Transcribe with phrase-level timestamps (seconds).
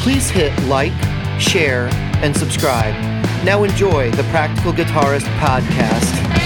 [0.00, 0.94] Please hit like,
[1.38, 1.90] share,
[2.22, 2.94] and subscribe.
[3.44, 6.39] Now enjoy the Practical Guitarist podcast.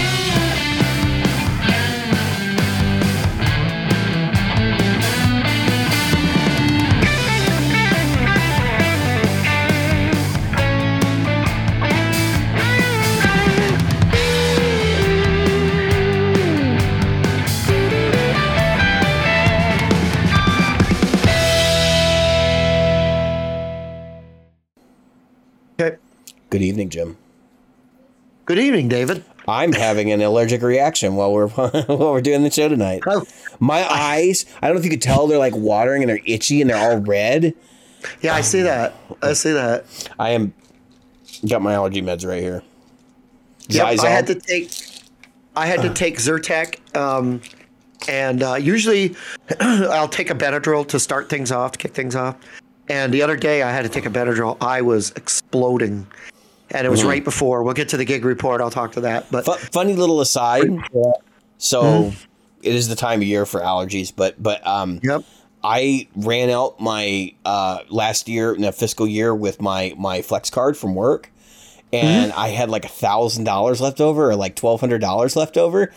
[26.55, 27.17] Good evening, Jim.
[28.45, 29.25] Good evening, David.
[29.45, 33.03] I'm having an allergic reaction while we're while we're doing the show tonight.
[33.05, 33.25] Oh.
[33.59, 36.61] My eyes, I don't know if you could tell, they're like watering and they're itchy
[36.61, 37.53] and they're all red.
[38.21, 38.95] Yeah, I see that.
[39.21, 39.83] I see that.
[40.17, 40.53] I am
[41.45, 42.63] got my allergy meds right here.
[43.67, 44.71] Yep, I had to take
[45.57, 47.41] I had to take Zyrtec, um,
[48.07, 49.13] and uh, usually
[49.59, 52.37] I'll take a Benadryl to start things off, to kick things off.
[52.87, 54.55] And the other day I had to take a Benadryl.
[54.61, 56.07] I was exploding,
[56.71, 57.63] and it was right before.
[57.63, 58.61] We'll get to the gig report.
[58.61, 59.31] I'll talk to that.
[59.31, 60.69] But Fu- funny little aside.
[61.57, 62.11] So
[62.61, 65.23] it is the time of year for allergies, but but um yep,
[65.63, 70.49] I ran out my uh, last year in a fiscal year with my my flex
[70.49, 71.31] card from work,
[71.93, 72.39] and Mm-hmm.
[72.39, 75.91] I had like a thousand dollars left over, or like twelve hundred dollars left over.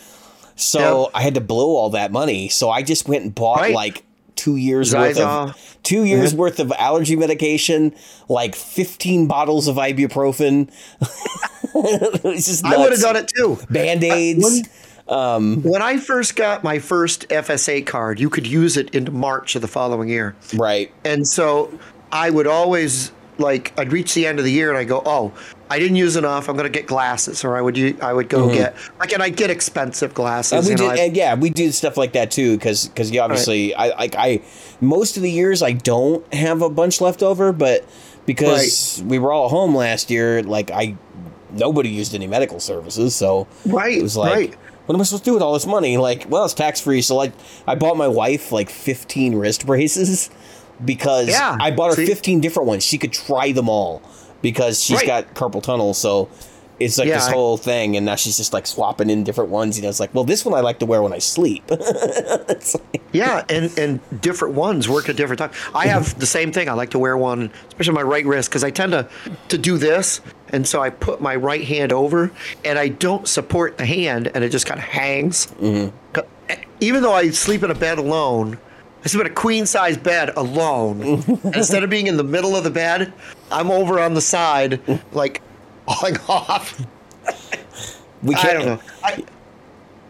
[0.56, 1.10] So Yep.
[1.14, 2.48] I had to blow all that money.
[2.48, 3.74] So I just went and bought Right.
[3.74, 4.04] like
[4.48, 6.38] two years worth of two years mm-hmm.
[6.38, 7.94] worth of allergy medication,
[8.28, 10.70] like fifteen bottles of ibuprofen.
[12.64, 13.58] I would have done it too.
[13.70, 14.68] Band aids.
[15.08, 19.54] Um, when I first got my first FSA card, you could use it into March
[19.56, 20.36] of the following year.
[20.54, 20.92] Right.
[21.04, 21.78] And so
[22.12, 25.32] I would always like I'd reach the end of the year and I go, oh,
[25.70, 26.48] I didn't use enough.
[26.48, 29.50] I'm gonna get glasses, or I would I would go get like, and I get
[29.50, 30.64] expensive glasses.
[30.64, 30.70] Mm-hmm.
[30.72, 33.10] And we know, did, I- and yeah, we do stuff like that too, because because
[33.10, 34.40] you obviously, I like I
[34.80, 37.84] most of the years I don't have a bunch left over, but
[38.26, 40.96] because we were all home last year, like I
[41.50, 44.32] nobody used any medical services, so Right, it was like.
[44.34, 44.54] right.
[44.86, 45.98] What am I supposed to do with all this money?
[45.98, 47.34] Like, well, it's tax free, so like,
[47.66, 50.30] I bought my wife like fifteen wrist braces
[50.84, 52.06] because Yeah, I bought her see?
[52.06, 52.84] fifteen different ones.
[52.84, 54.00] She could try them all
[54.42, 55.06] because she's Right.
[55.06, 56.28] got carpal tunnel, so
[56.80, 59.50] it's like Yeah, this I- whole thing, and now she's just like swapping in different
[59.50, 59.76] ones.
[59.76, 61.64] You know, it's like, well, this one I like to wear when I sleep.
[61.70, 65.54] Like- Yeah, and and different ones work at different times.
[65.74, 66.68] I have the same thing.
[66.68, 69.08] I like to wear one, especially my right wrist, because I tend to
[69.48, 72.30] to do this, and so I put my right hand over,
[72.64, 75.46] and I don't support the hand, and it just kind of hangs.
[75.60, 76.20] Mm-hmm.
[76.80, 78.58] Even though I sleep in a bed alone,
[79.04, 81.22] I sleep in a queen size bed alone.
[81.54, 83.12] instead of being in the middle of the bed,
[83.50, 84.80] I'm over on the side,
[85.12, 85.40] like
[85.86, 86.80] falling off.
[88.22, 88.48] we can't.
[88.48, 88.80] I don't know.
[89.04, 89.24] I,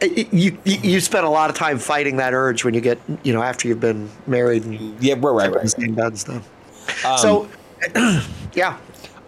[0.00, 3.32] you, you you spend a lot of time fighting that urge when you get you
[3.32, 5.68] know after you've been married and Yeah, we're right, right.
[5.68, 7.04] same bed and stuff.
[7.04, 7.48] Um, so,
[8.54, 8.78] yeah,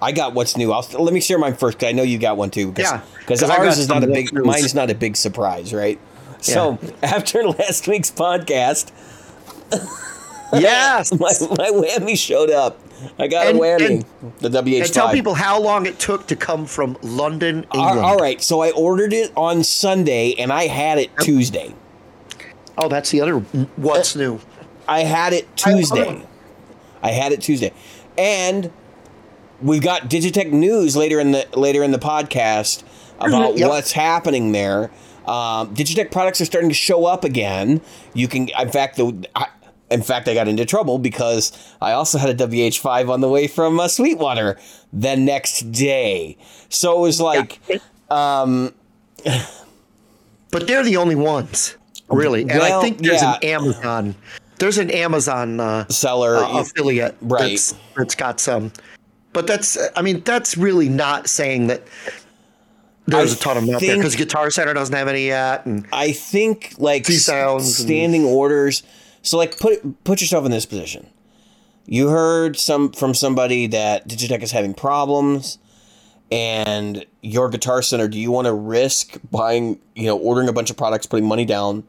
[0.00, 0.72] I got what's new.
[0.72, 2.72] I'll let me share mine first because I know you got one too.
[2.72, 4.32] Cause, Yeah, because 'cause I got ours is not a big.
[4.32, 4.46] news.
[4.46, 5.98] Mine's not a big surprise, right?
[6.40, 8.92] So after last week's podcast,
[10.52, 11.12] yes.
[11.18, 12.78] my, my whammy showed up.
[13.18, 13.86] I got And- a whammy.
[13.86, 14.04] and-
[14.40, 14.82] the WH5.
[14.84, 18.06] And tell people how long it took to come from London, All- England.
[18.06, 21.74] all right, so I ordered it on Sunday and I had it Tuesday.
[22.78, 23.38] Oh, that's the other
[23.76, 24.40] what's Uh, new.
[24.88, 26.08] I had it Tuesday.
[26.20, 26.26] it.
[27.02, 27.72] I had it Tuesday,
[28.18, 28.70] and
[29.62, 32.82] we've got Digitech news later in the later in the podcast
[33.18, 33.68] about Yep.
[33.68, 34.90] what's happening there.
[35.26, 37.80] Um, Digitech products are starting to show up again.
[38.14, 39.26] You can, in fact, the.
[39.34, 39.46] I,
[39.90, 43.46] in fact, I got into trouble because I also had a WH5 on the way
[43.46, 44.58] from uh, Sweetwater
[44.92, 46.36] the next day.
[46.68, 47.58] So it was like,
[50.50, 51.76] But they're the only ones,
[52.08, 52.42] really.
[52.42, 53.36] And I think there's an.
[53.42, 54.14] Amazon.
[54.58, 56.36] There's an Amazon uh, seller.
[56.36, 57.50] uh, affiliate Right.
[57.50, 58.72] that's, that's got some.
[59.32, 61.82] But that's, I mean, that's really not saying that
[63.06, 65.64] there's I a ton of them out there because Guitar Center doesn't have any yet.
[65.66, 68.82] And I think like Sea s- and- standing orders.
[69.22, 71.08] So like put put yourself in this position.
[71.86, 75.58] You heard some from somebody that Digitech is having problems,
[76.30, 78.06] and your Guitar Center.
[78.08, 81.44] Do you want to risk buying, you know, ordering a bunch of products, putting money
[81.44, 81.84] down,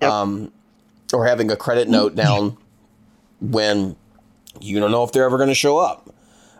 [0.00, 0.10] Yep.
[0.10, 0.52] um,
[1.12, 2.56] or having a credit note down
[3.40, 3.96] when
[4.60, 6.10] you don't know if they're ever going to show up?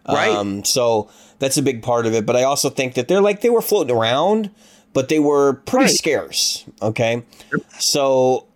[0.08, 0.28] right.
[0.34, 1.08] Um, so
[1.38, 2.26] that's a big part of it.
[2.26, 4.50] But I also think that they're like they were floating around,
[4.92, 5.94] but they were pretty Right.
[5.94, 6.64] scarce.
[6.82, 7.22] Okay,
[7.78, 8.46] so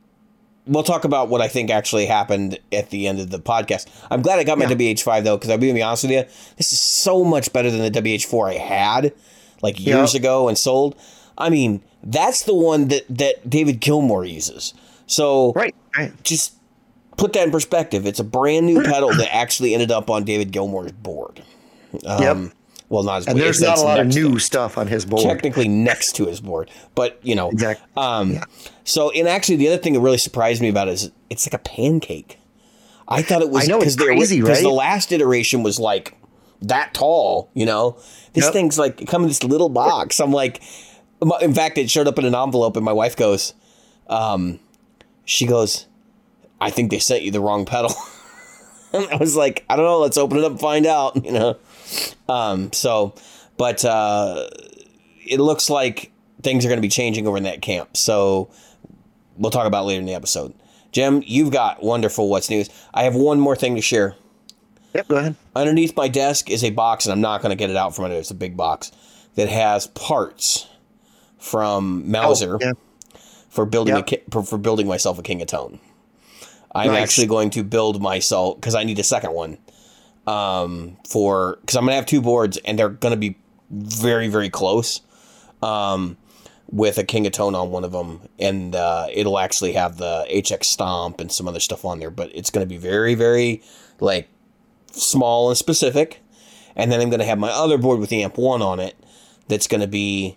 [0.68, 3.86] we'll talk about what I think actually happened at the end of the podcast.
[4.10, 4.74] I'm glad I got my Yeah.
[4.76, 6.24] WH5 though, because I'll be honest with you,
[6.56, 9.12] this is so much better than the WH4 I had
[9.62, 10.94] like years ago and sold.
[11.36, 14.74] I mean, that's the one that that David Gilmour uses.
[15.06, 15.74] So right.
[15.96, 16.12] Right.
[16.22, 16.54] just
[17.16, 18.06] put that in perspective.
[18.06, 21.42] It's a brand new pedal that actually ended up on David Gilmour's board.
[22.06, 22.52] Um, Yep.
[22.90, 25.04] Well, not as And there's not a lot of next to- new stuff on his
[25.04, 25.22] board.
[25.22, 27.50] technically next to his board, but you know.
[27.50, 27.86] Exactly.
[27.96, 28.44] Um, Yeah.
[28.84, 31.52] So, and actually, the other thing that really surprised me about it is it's like
[31.54, 32.38] a pancake.
[33.06, 36.14] I thought it was because they were- crazy, the last iteration was like
[36.62, 37.50] that tall.
[37.54, 37.96] You know,
[38.32, 38.52] this Yep.
[38.54, 40.18] thing's like come in this little box.
[40.20, 40.62] I'm like,
[41.42, 43.52] in fact, it showed up in an envelope, and my wife goes,
[44.08, 44.60] um,
[45.26, 45.86] she goes,
[46.60, 47.92] I think they sent you the wrong pedal.
[48.94, 49.98] and I was like, I don't know.
[50.00, 51.16] Let's open it up and find out.
[51.24, 51.56] You know.
[52.28, 53.14] Um, so,
[53.56, 54.48] but uh,
[55.26, 56.12] it looks like
[56.42, 57.96] things are going to be changing over in that camp.
[57.96, 58.50] So
[59.36, 60.54] we'll talk about later in the episode.
[60.92, 62.70] Jim, you've got wonderful what's news.
[62.94, 64.14] I have one more thing to share.
[64.94, 65.36] Yep, go ahead.
[65.54, 68.06] Underneath my desk is a box, and I'm not going to get it out from
[68.06, 68.16] under.
[68.16, 68.20] it.
[68.20, 68.90] It's a big box
[69.34, 70.66] that has parts
[71.38, 72.72] from Mouser Oh, yeah.
[73.48, 74.02] for building Yep.
[74.02, 75.78] a ki- for, for building myself a King of Tone.
[76.74, 77.02] I'm Nice.
[77.02, 79.58] actually going to build myself because I need a second one.
[80.28, 83.38] Um, for because I'm gonna have two boards and they're gonna be
[83.70, 85.00] very very close.
[85.62, 86.16] Um,
[86.70, 90.26] with a King of Tone on one of them, and uh, it'll actually have the
[90.30, 93.62] HX Stomp and some other stuff on there, but it's gonna be very very
[94.00, 94.28] like
[94.92, 96.20] small and specific.
[96.76, 98.96] And then I'm gonna have my other board with the Amp One on it.
[99.48, 100.36] That's gonna be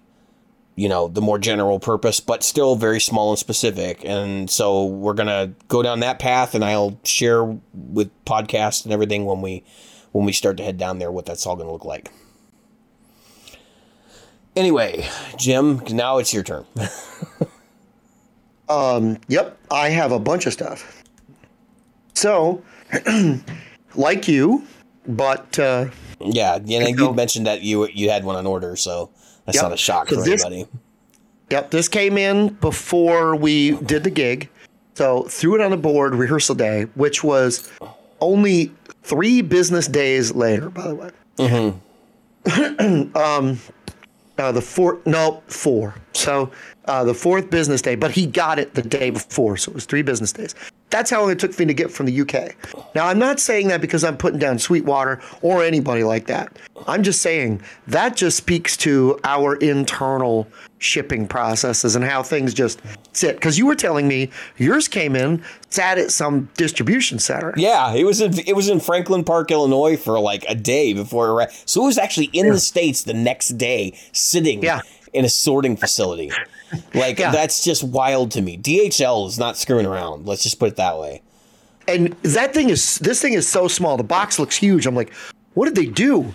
[0.76, 5.14] you know the more general purpose but still very small and specific and so we're
[5.14, 9.64] gonna go down that path and i'll share with podcasts and everything when we
[10.12, 12.12] when we start to head down there what that's all gonna look like
[14.56, 15.06] anyway
[15.38, 16.66] jim now it's your turn
[18.70, 21.04] Um, yep, I have a bunch of stuff.
[22.14, 22.64] So,
[23.96, 24.66] like you,
[25.08, 25.88] but uh,
[26.22, 27.14] yeah and you go.
[27.14, 29.10] mentioned that you you had one on order so
[29.46, 29.64] that's Yep.
[29.64, 30.68] not a shock for this- anybody
[31.50, 34.48] Yep, this came in before we did the gig.
[34.94, 37.68] So threw it on the board rehearsal day, which was
[38.22, 38.72] only
[39.04, 41.10] three business days later, by the way.
[43.16, 43.60] um,
[44.38, 45.96] uh, the four, no, four.
[46.14, 46.52] So
[46.86, 49.58] uh, the fourth business day, but he got it the day before.
[49.58, 50.56] So it was three business days.
[50.92, 52.56] That's how long it took for me to get from the UK.
[52.94, 56.58] Now, I'm not saying that because I'm putting down Sweetwater or anybody like that.
[56.88, 60.48] I'm just saying that just speaks to our internal
[60.80, 62.82] shipping processes and how things just
[63.14, 63.36] sit.
[63.36, 67.54] Because you were telling me yours came in, sat at some distribution center.
[67.56, 71.28] yeah it was in it was in franklin park illinois for like a day before
[71.28, 74.82] it arrived so it was actually in the states the next day sitting Yeah.
[75.14, 76.30] in a sorting facility
[76.94, 77.32] like Yeah.
[77.32, 80.98] that's just wild to me dhl is not screwing around let's just put it that
[81.00, 81.22] way
[81.88, 83.98] And that thing is, this thing is so small.
[83.98, 84.86] The box looks huge.
[84.86, 85.12] I'm like,
[85.56, 86.34] what did they do?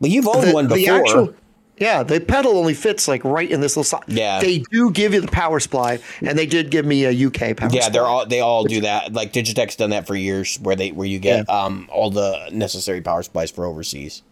[0.00, 1.34] Well, you've owned the, one the before actual-
[1.78, 4.04] yeah, the pedal only fits like right in this little slot.
[4.08, 4.40] Yeah.
[4.40, 7.70] They do give you the power supply, and they did give me a UK power
[7.72, 7.88] yeah supply.
[7.90, 11.06] they're all they all do that like digitech's done that for years where they where
[11.06, 14.22] you get um all the necessary power supplies for overseas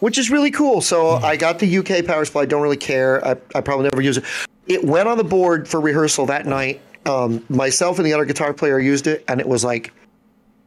[0.00, 0.82] which is really cool.
[0.82, 1.24] So Mm-hmm.
[1.24, 2.42] I got the UK power supply.
[2.42, 3.26] I Don't really care.
[3.26, 4.24] I, I probably never use it.
[4.66, 6.80] It went on the board for rehearsal that night.
[7.06, 9.92] Um, myself and the other guitar player used it, and it was like,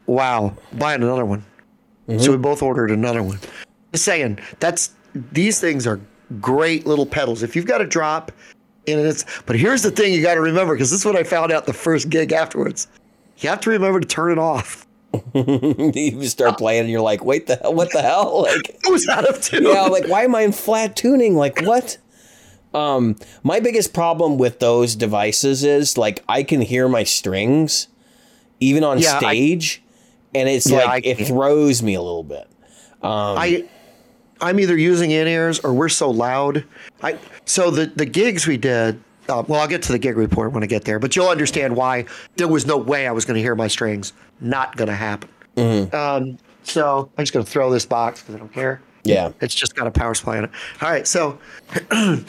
[0.06, 1.44] wow, buying another one.
[2.08, 2.20] Mm-hmm.
[2.20, 3.40] So we both ordered another one.
[3.92, 4.92] Just saying, that's
[5.32, 6.00] these things are
[6.40, 7.44] great little pedals.
[7.44, 8.32] If you've got a drop
[8.86, 11.24] in it, but here's the thing you got to remember because this is what I
[11.24, 12.88] found out the first gig afterwards.
[13.40, 14.86] You have to remember to turn it off.
[15.34, 19.08] you start playing and you're like wait the hell what the hell like It was
[19.08, 19.64] out of tune.
[19.64, 21.36] yeah, like why am I in flat tuning?
[21.36, 21.98] Like what?
[22.74, 27.88] Um, my biggest problem with those devices is like I can hear my strings
[28.60, 29.82] even on Yeah, I- stage,
[30.36, 32.48] and it's Yeah, like I it throws me a little bit.
[33.02, 33.64] Um, I
[34.42, 36.64] I'm either using in ears or we're so loud.
[37.02, 39.00] I so the the gigs we did.
[39.30, 41.76] Uh, well, I'll get to the gig report when I get there, but you'll understand
[41.76, 42.06] why
[42.38, 44.14] there was no way I was going to hear my strings.
[44.40, 45.30] Not going to happen.
[45.94, 48.80] Um, so I'm just going to throw this box because I don't care.
[49.04, 49.32] Yeah.
[49.42, 50.52] It's just got a power supply in it.
[50.82, 51.40] All right, so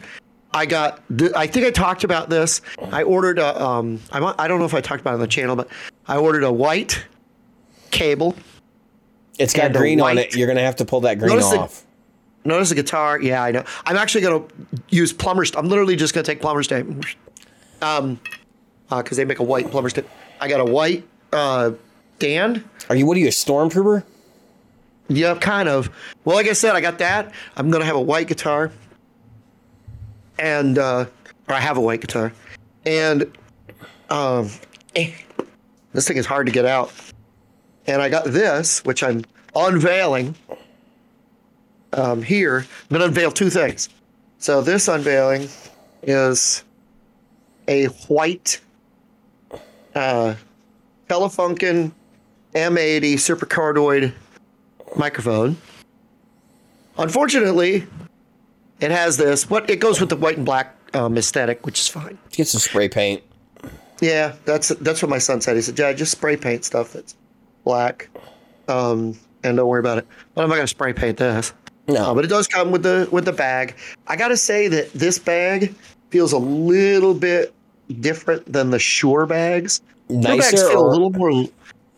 [0.59, 1.01] I got.
[1.17, 2.61] th- I think I talked about this.
[2.93, 3.63] I ordered a.
[3.63, 5.69] Um, I'm, I don't know if I talked about it on the channel, but
[6.07, 7.05] I ordered a white
[7.91, 8.35] cable.
[9.39, 10.35] It's got the green on it.
[10.35, 11.85] You're gonna have to pull that green Notice the- off.
[12.45, 13.21] Notice the guitar.
[13.21, 13.65] Yeah, I know.
[13.85, 14.55] I'm actually going to
[14.89, 15.55] use plumber's.
[15.55, 16.87] I'm literally just going to take plumber's tape.
[17.83, 18.19] Um,
[18.89, 20.09] because they make a white plumber's tape.
[20.41, 21.73] I got a white uh
[22.17, 22.65] stand.
[22.89, 23.05] Are you?
[23.07, 23.27] What are you?
[23.27, 24.03] A stormtrooper?
[25.09, 25.91] Yeah, kind of.
[26.25, 27.33] Well, like I said, I got that.
[27.57, 28.71] I'm gonna have a white guitar,
[30.39, 31.07] and uh,
[31.49, 32.33] or I have a white guitar,
[32.85, 33.25] and
[34.11, 34.51] um,
[34.97, 35.13] eh,
[35.93, 36.93] this thing is hard to get out.
[37.87, 39.25] And I got this, which I'm
[39.57, 40.35] unveiling
[41.95, 42.59] um, here.
[42.59, 43.89] I'm gonna unveil two things.
[44.39, 45.49] So this unveiling
[46.03, 46.65] is
[47.67, 48.61] a white
[49.95, 50.35] uh,
[51.09, 51.93] Telefunken
[52.55, 54.13] M80 Super Cardioid
[54.97, 55.57] microphone.
[56.99, 57.87] Unfortunately,
[58.81, 59.49] it has this.
[59.51, 62.19] What it goes with the white and black um, aesthetic, which is fine.
[62.33, 63.23] Get some spray paint.
[64.01, 65.57] Yeah, that's that's what my son said.
[65.57, 67.17] He said, "Yeah, just spray paint stuff that's
[67.65, 68.09] black,
[68.69, 71.53] um, and don't worry about it." But I'm not gonna spray paint this.
[71.89, 73.75] No, Uh, but it does come with the with the bag.
[74.07, 75.75] I gotta say that this bag
[76.11, 77.53] feels a little bit
[78.01, 79.81] different than the Shure bags.
[80.09, 81.49] Shure bags nicer feel or a little more, a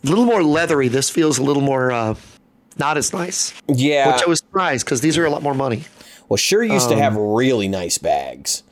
[0.04, 0.88] little more leathery.
[0.88, 2.14] This feels a little more uh,
[2.78, 4.12] not as nice, yeah.
[4.12, 5.84] which I was surprised because these are a lot more money.
[6.30, 8.62] Well, Shure used to have really nice bags,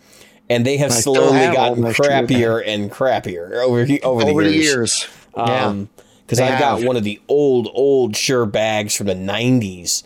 [0.48, 4.42] and they have Um, I slowly have gotten crappier and crappier over the- over, Over
[4.44, 4.64] the the years.
[4.64, 5.66] years, yeah.
[5.66, 5.88] Um,
[6.24, 10.04] because They I've got one of the old old Shure bags from the '90s,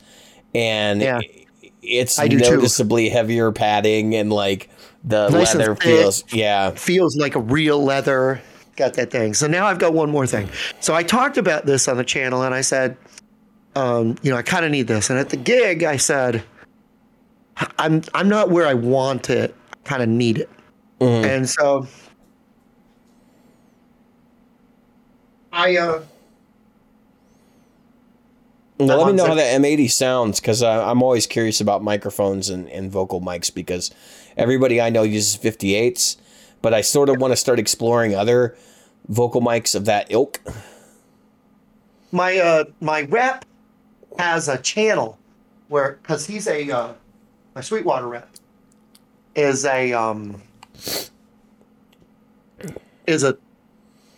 [0.54, 1.20] and Yeah.
[1.82, 2.50] it's I do too.
[2.56, 4.70] noticeably heavier padding and like
[5.04, 6.24] the Nice leather feels.
[6.32, 8.40] Yeah, feels like a real leather.
[8.76, 9.34] Got that thing.
[9.34, 10.48] So now I've got one more thing.
[10.80, 12.96] So I talked about this on the channel and I said,
[13.76, 15.10] um, you know, I kind of need this.
[15.10, 16.42] And at the gig, I said,
[17.78, 19.54] I'm I'm not where I want it.
[19.84, 20.50] Kind of need it.
[21.00, 21.86] And so
[25.52, 26.02] I uh
[28.78, 32.48] Well, let me know how the- that M80 sounds because I'm always curious about microphones
[32.48, 33.90] and, and vocal mics because
[34.36, 36.16] everybody I know uses 58s,
[36.62, 38.56] but I sort of want to start exploring other
[39.08, 40.40] vocal mics of that ilk.
[42.12, 43.44] my uh my rep
[44.18, 45.18] has a channel
[45.68, 46.92] where because he's a uh,
[47.54, 48.28] my Sweetwater rep
[49.34, 50.40] is a um
[53.06, 53.36] is a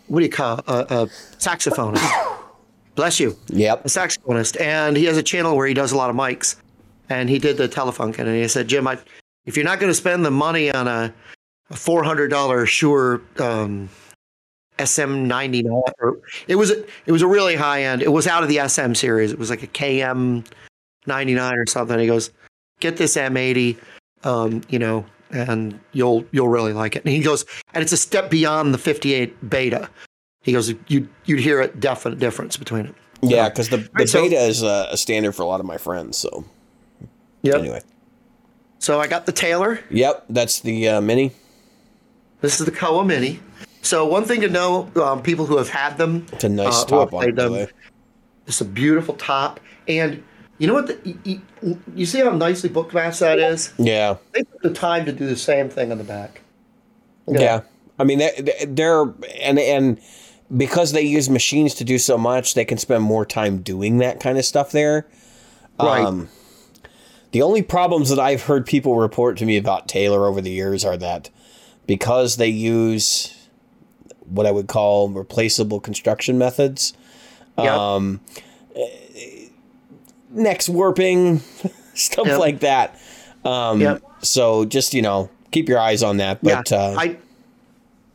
[0.07, 1.07] what do you call a, a
[1.39, 2.37] saxophonist.
[2.95, 3.85] Bless you, Yep.
[3.85, 6.55] a saxophonist, and he has a channel where he does a lot of mics,
[7.09, 8.97] and he did the Telefunken, and he said, Jim, I,
[9.45, 11.13] if you're not going to spend the money on a,
[11.71, 13.89] a four hundred dollar Shure um,
[14.79, 15.81] SM ninety nine,
[16.47, 18.01] it was a, it was a really high end.
[18.01, 19.31] It was out of the SM series.
[19.33, 20.45] It was like a KM
[21.07, 21.99] ninety nine or something.
[21.99, 22.29] He goes,
[22.79, 23.77] get this M eighty,
[24.23, 27.03] um, you know, and you'll you'll really like it.
[27.05, 29.89] And he goes, and it's a step beyond the fifty eight beta.
[30.41, 32.95] He goes, you you'd hear a definite difference between it.
[33.21, 35.65] Yeah, because the, the Right, so- beta is a, a standard for a lot of
[35.65, 36.17] my friends.
[36.17, 36.45] So
[37.41, 37.55] Yep.
[37.55, 37.81] anyway,
[38.79, 39.79] So I got the Taylor.
[39.89, 41.31] yep, that's the uh, mini.
[42.41, 43.39] This is the Koa Mini.
[43.81, 46.85] So one thing to know, um, people who have had them, It's a nice uh,
[46.85, 47.35] top on it.
[47.35, 47.67] the them, way.
[48.47, 50.23] It's a beautiful top, and
[50.57, 50.87] you know what?
[50.87, 53.73] The, you, you, see how nicely book matched that is?
[53.77, 56.41] Yeah, They took the time to do the same thing on the back.
[57.27, 57.61] At yeah.
[57.99, 59.01] I mean, they're, they're
[59.39, 59.99] and and
[60.55, 64.19] because they use machines to do so much, they can spend more time doing that
[64.19, 65.07] kind of stuff there.
[65.79, 66.05] Right.
[66.05, 66.29] Um,
[67.31, 70.85] the only problems that I've heard people report to me about Taylor over the years
[70.85, 71.29] are that
[71.85, 73.47] because they use
[74.25, 76.93] what I would call replaceable construction methods,
[77.57, 77.71] Yep.
[77.71, 78.21] um,
[80.35, 81.39] necks warping,
[81.93, 82.39] stuff Yep.
[82.39, 82.99] like that.
[83.43, 84.03] Um, Yep.
[84.21, 86.43] So just you know, keep your eyes on that.
[86.43, 87.17] But yeah, uh, I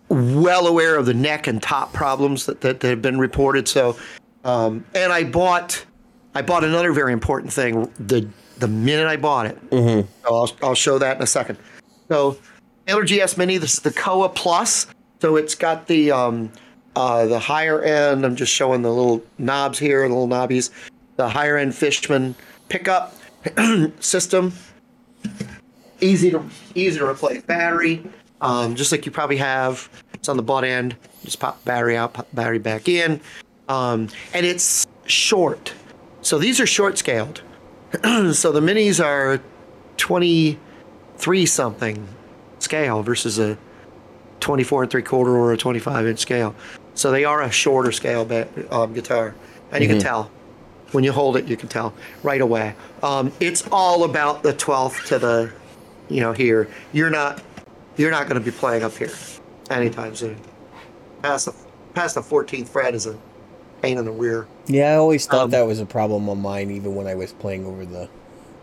[0.09, 3.69] well aware of the neck and top problems that, that, that have been reported.
[3.69, 3.97] So,
[4.45, 5.85] um, and I bought,
[6.35, 9.71] I bought another very important thing the the minute I bought it.
[9.71, 10.09] Mm-hmm.
[10.25, 11.59] So I'll I'll show that in a second.
[12.09, 12.37] So,
[12.87, 13.57] Taylor GS Mini.
[13.59, 14.87] This is the Koa Plus.
[15.21, 16.51] So it's got the um,
[16.97, 18.25] uh, the higher end.
[18.25, 20.71] I'm just showing the little knobs here, the little knobbies.
[21.21, 22.35] The higher end Fishman
[22.71, 23.15] pickup
[24.01, 24.55] system
[26.01, 26.43] easy to
[26.75, 28.03] easy to replace battery.
[28.41, 29.91] Um, just like you probably have.
[30.15, 30.97] It's on the butt end.
[31.23, 33.21] Just pop battery out, pop battery back in.
[33.69, 35.75] Um, and it's short.
[36.23, 37.43] So these are short scaled.
[38.03, 39.43] so the minis are
[39.99, 42.09] 23 something
[42.61, 43.59] scale versus a
[44.41, 46.55] 24 and three quarter or a 25 inch scale.
[46.95, 49.35] So they are a shorter scale ba- um, guitar.
[49.71, 50.31] And you can tell
[50.93, 51.93] when you hold it, you can tell
[52.23, 52.75] right away.
[53.03, 55.53] Um, it's all about the 12th to the,
[56.09, 56.69] you know, here.
[56.93, 57.43] You're not,
[57.97, 59.11] you're not going to be playing up here
[59.71, 60.37] anytime soon.
[61.23, 61.55] Past the,
[61.95, 63.19] past the 14th fret is a
[63.83, 64.47] pain in the rear.
[64.67, 67.33] yeah, I always thought um, that was a problem on mine, even when I was
[67.33, 68.09] playing over the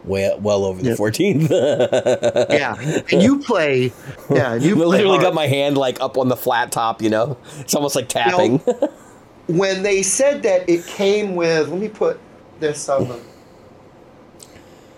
[0.03, 1.49] well, well over the fourteenth.
[1.51, 2.75] Yeah,
[3.11, 3.91] and you play,
[4.29, 5.21] yeah, you play literally hard.
[5.21, 7.01] got my hand like up on the flat top.
[7.01, 8.61] You know, it's almost like tapping.
[9.47, 12.19] when they said that it came with let me put
[12.59, 13.19] this on the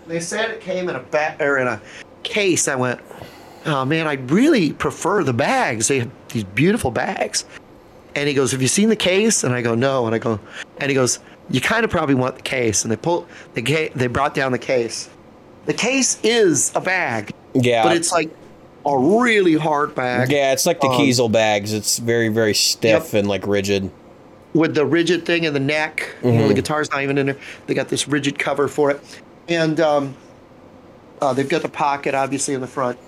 [0.06, 1.80] they said it came in a bat or in a
[2.22, 3.00] case i went
[3.66, 5.88] oh man i really prefer the bags.
[5.88, 7.44] They have these beautiful bags.
[8.16, 9.44] And he goes have you seen the case?
[9.44, 10.06] And i go no.
[10.06, 10.40] And i go
[10.78, 12.82] and he goes you kind of probably want the case.
[12.82, 15.08] And they pull they ga- they brought down the case.
[15.66, 18.30] The case is a bag yeah, but it's like
[18.86, 20.30] a really hard bag.
[20.32, 21.72] Yeah, it's like the um, Kiesel bags.
[21.72, 23.14] It's very very stiff Yep.
[23.14, 23.90] and like rigid.
[24.54, 26.14] With the rigid thing in the neck.
[26.22, 27.36] You know, the guitar's not even in there.
[27.66, 29.00] They got this rigid cover for it,
[29.48, 30.16] and um,
[31.20, 32.98] uh, they've got the pocket obviously in the front,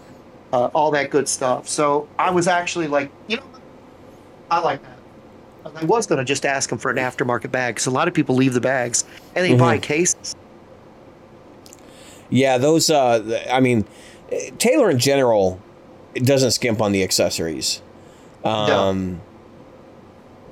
[0.53, 1.69] uh, all that good stuff.
[1.69, 3.45] So I was actually like, you know,
[4.51, 4.99] I like that.
[5.77, 8.15] I was going to just ask them for an aftermarket bag because a lot of
[8.15, 10.35] people leave the bags and they buy cases.
[12.31, 12.91] Yeah, those.
[12.91, 13.85] Uh, I mean,
[14.59, 15.61] Taylor in general
[16.15, 17.81] doesn't skimp on the accessories.
[18.45, 19.21] Um,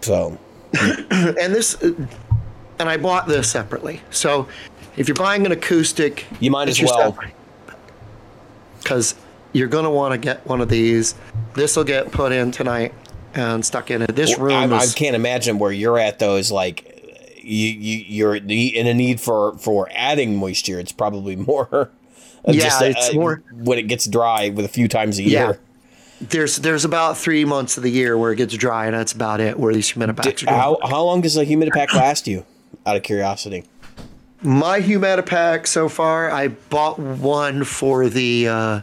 [0.01, 0.39] So
[1.11, 2.09] and this, and
[2.89, 4.01] I bought this separately.
[4.11, 4.49] So
[4.97, 7.17] if you're buying an acoustic, You might as well.
[8.79, 9.15] because
[9.53, 11.15] you're going to want to get one of these.
[11.55, 12.95] This will get put in tonight
[13.35, 14.15] and stuck in it.
[14.15, 16.19] This I, room I is can't imagine where you're at.
[16.19, 16.37] though.
[16.37, 16.87] Is like
[17.43, 20.79] you you you're in a need for for adding moisture.
[20.79, 21.69] It's probably more.
[22.49, 25.47] uh, Yeah, it's more- when it gets dry with a few times a Yeah.
[25.49, 25.61] year.
[26.21, 29.41] There's there's about three months of the year where it gets dry, and that's about
[29.41, 29.59] it.
[29.59, 30.47] Where these humidipaks are.
[30.47, 30.59] Going.
[30.59, 32.45] How how long does a humidipak last you?
[32.85, 33.65] Out of curiosity.
[34.43, 38.81] My humidipak so far, I bought one for the uh,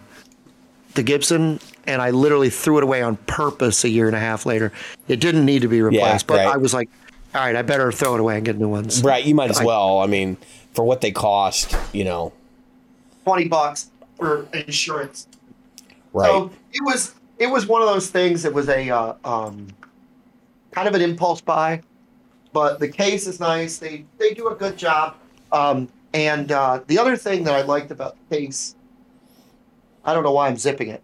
[0.96, 4.46] the Gibson, and I literally threw it away on purpose a year and a half
[4.46, 4.72] later.
[5.08, 6.48] It didn't need to be replaced, but right.
[6.48, 6.90] I was like,
[7.34, 9.04] all right, I better throw it away and get new ones.
[9.04, 10.00] Right, you might as I- well.
[10.00, 10.38] I mean,
[10.74, 12.34] for what they cost, you know.
[13.24, 15.28] Twenty bucks for insurance.
[16.14, 16.28] Right.
[16.28, 18.46] So it was it was one of those things.
[18.46, 19.68] It was a uh, um,
[20.72, 21.82] kind of an impulse buy,
[22.54, 23.78] but the case is nice.
[23.78, 25.16] They they do a good job.
[25.52, 28.76] Um, and uh, the other thing that I liked about the case,
[30.04, 31.04] I don't know why I'm zipping it,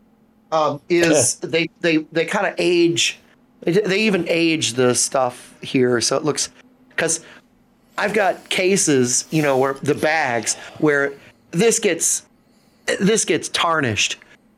[0.52, 3.20] um, is they they they kind of age.
[3.62, 6.50] They, they even age the stuff here, so it looks
[6.90, 7.24] because
[7.98, 11.14] I've got cases, you know, where the bags where
[11.52, 12.26] this gets
[13.00, 14.18] this gets tarnished.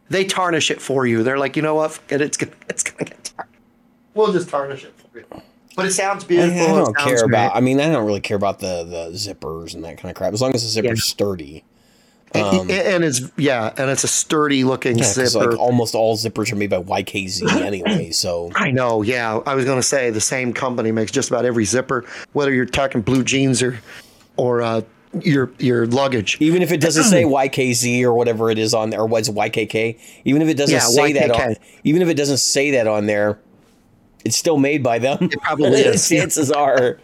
[0.10, 1.24] They tarnish it for you.
[1.24, 1.94] They're like, you know what?
[1.94, 2.26] Forget it.
[2.26, 3.58] It's gonna it's gonna get tarnished.
[4.14, 5.26] We'll just tarnish it for you.
[5.76, 6.54] But it sounds beautiful.
[6.60, 7.30] I it don't sounds care great.
[7.30, 7.56] about.
[7.56, 10.34] I mean, I don't really care about the the zippers and that kind of crap.
[10.34, 11.12] As long as the zipper's Yeah.
[11.12, 11.64] sturdy.
[12.34, 15.52] and, and it's yeah, and it's a sturdy looking Yeah, 'cause, zipper.
[15.52, 18.12] like almost all zippers are made by YKZ anyway.
[18.12, 19.39] So I know, yeah.
[19.46, 23.02] I was gonna say the same company makes just about every zipper, whether you're talking
[23.02, 23.80] blue jeans or
[24.38, 24.82] or uh,
[25.23, 26.38] your your luggage.
[26.39, 29.99] even if it doesn't say YKZ or whatever it is on there, or what's YKK,
[30.25, 33.06] even if it doesn't Yeah, say that, on, even if it doesn't say that on
[33.06, 33.39] there,
[34.23, 35.17] it's still made by them.
[35.21, 36.08] It probably is.
[36.08, 36.99] Chances are.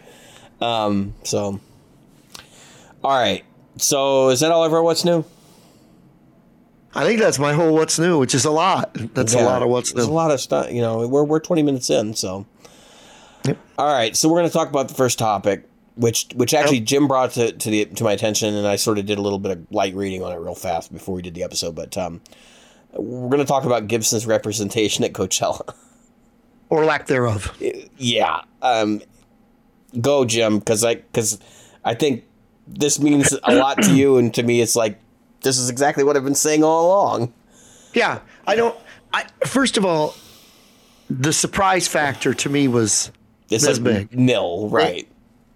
[0.60, 1.14] Um.
[1.24, 1.60] So.
[3.04, 3.44] All right.
[3.78, 5.24] So is that all of our What's new?
[6.94, 8.90] I think that's my whole what's new, which is a lot.
[9.14, 9.96] That's a lot of what's new.
[9.96, 10.70] There's a lot of stuff.
[10.70, 12.44] You know, we're we're 20 minutes in, so.
[13.46, 13.58] Yep.
[13.78, 17.06] All right, so we're going to talk about the first topic, which which actually Jim
[17.08, 19.52] brought to to the to my attention, and I sort of did a little bit
[19.52, 21.74] of light reading on it real fast before we did the episode.
[21.74, 22.20] But um,
[22.92, 25.74] we're going to talk about Gibson's representation at Coachella.
[26.70, 27.54] Or lack thereof.
[27.98, 29.02] yeah, um,
[30.00, 31.38] go Jim, because I because
[31.84, 32.24] I think
[32.66, 34.98] this means a lot to you, and to me, it's like
[35.42, 37.34] this is exactly what I've been saying all along.
[37.92, 38.74] Yeah, I don't.
[39.12, 40.14] I first of all,
[41.10, 43.10] the surprise factor to me was
[43.50, 44.18] It's This like big.
[44.18, 45.06] nil, right?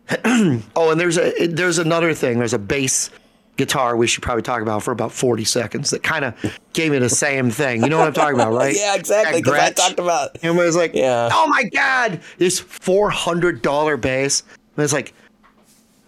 [0.76, 2.38] Oh, and there's a there's another thing.
[2.38, 3.10] There's a bass
[3.56, 6.34] guitar we should probably talk about for about 40 seconds that kind of
[6.74, 7.82] gave me the same thing.
[7.82, 8.76] You know what I'm talking about, right?
[8.78, 9.40] Yeah, exactly.
[9.40, 11.30] Because I talked about Everybody's like, Yeah.
[11.32, 14.42] "Oh my god, this $400 bass."
[14.76, 15.14] And it's like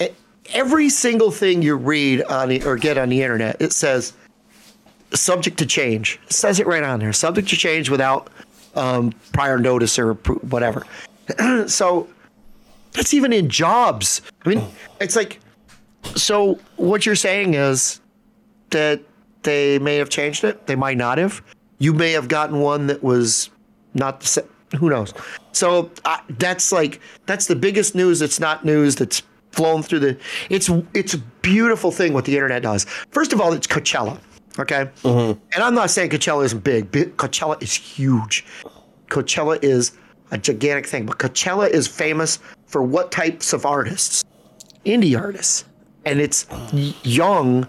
[0.01, 0.09] e-
[0.53, 4.13] every single thing you read on the, or get on the internet, it says
[5.15, 6.21] subject to change.
[6.27, 7.13] It says it right on there.
[7.15, 8.29] Subject to change without
[8.75, 10.85] um, prior notice or whatever.
[11.67, 12.09] so
[12.99, 14.23] that's even in jobs.
[14.45, 14.65] I mean,
[15.01, 15.39] it's like
[16.17, 18.01] so what you're saying is
[18.71, 19.01] that
[19.45, 20.67] they may have changed it.
[20.67, 21.43] They might not have.
[21.79, 23.51] You may have gotten one that was
[23.95, 24.45] not the same.
[24.79, 25.15] Who knows?
[25.53, 28.21] So uh, that's like that's the biggest news.
[28.21, 28.97] It's not news.
[28.97, 30.19] That's flown through the.
[30.51, 32.85] It's it's a beautiful thing what the internet does.
[33.11, 34.19] First of all, it's Coachella.
[34.59, 36.91] Okay, and I'm not saying Coachella isn't big.
[36.91, 38.45] Bi- Coachella is huge.
[39.09, 39.93] Coachella is
[40.33, 44.23] a gigantic thing, but Coachella is famous for what types of artists?
[44.85, 45.65] Indie artists,
[46.05, 46.47] and it's
[47.03, 47.67] young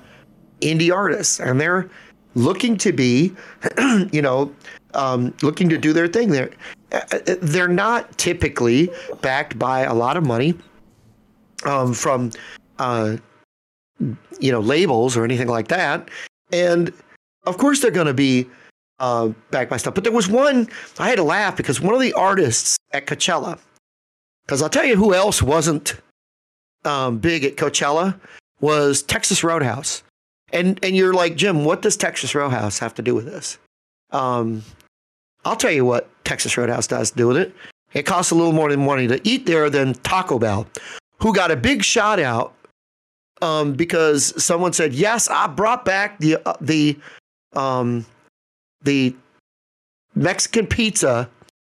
[0.61, 1.89] indie artists, and they're
[2.35, 3.33] looking to be,
[4.11, 4.53] you know,
[4.93, 6.29] um, looking to do their thing.
[6.29, 6.51] They're
[6.91, 8.89] uh, they're not typically
[9.21, 10.55] backed by a lot of money
[11.65, 12.31] um, from,
[12.79, 13.17] uh,
[14.39, 16.09] you know, labels or anything like that,
[16.51, 16.93] and
[17.45, 18.47] of course they're going to be
[18.99, 19.93] uh, backed by stuff.
[19.93, 23.59] But there was one I had to laugh because one of the artists at Coachella,
[24.49, 25.93] because I'll tell you who else wasn't
[26.83, 28.19] um, big at Coachella
[28.59, 30.01] was Texas Roadhouse.
[30.51, 33.59] And and you're like, Jim, what does Texas Roadhouse have to do with this?
[34.09, 34.63] Um,
[35.45, 37.53] I'll tell you what Texas Roadhouse does to do with it.
[37.93, 40.65] It costs a little more than money to eat there than Taco Bell,
[41.19, 42.55] who got a big shout out
[43.43, 46.97] um, because someone said, "Yes, I brought back the uh, the
[47.55, 48.03] um,
[48.81, 49.15] the
[50.15, 51.29] Mexican pizza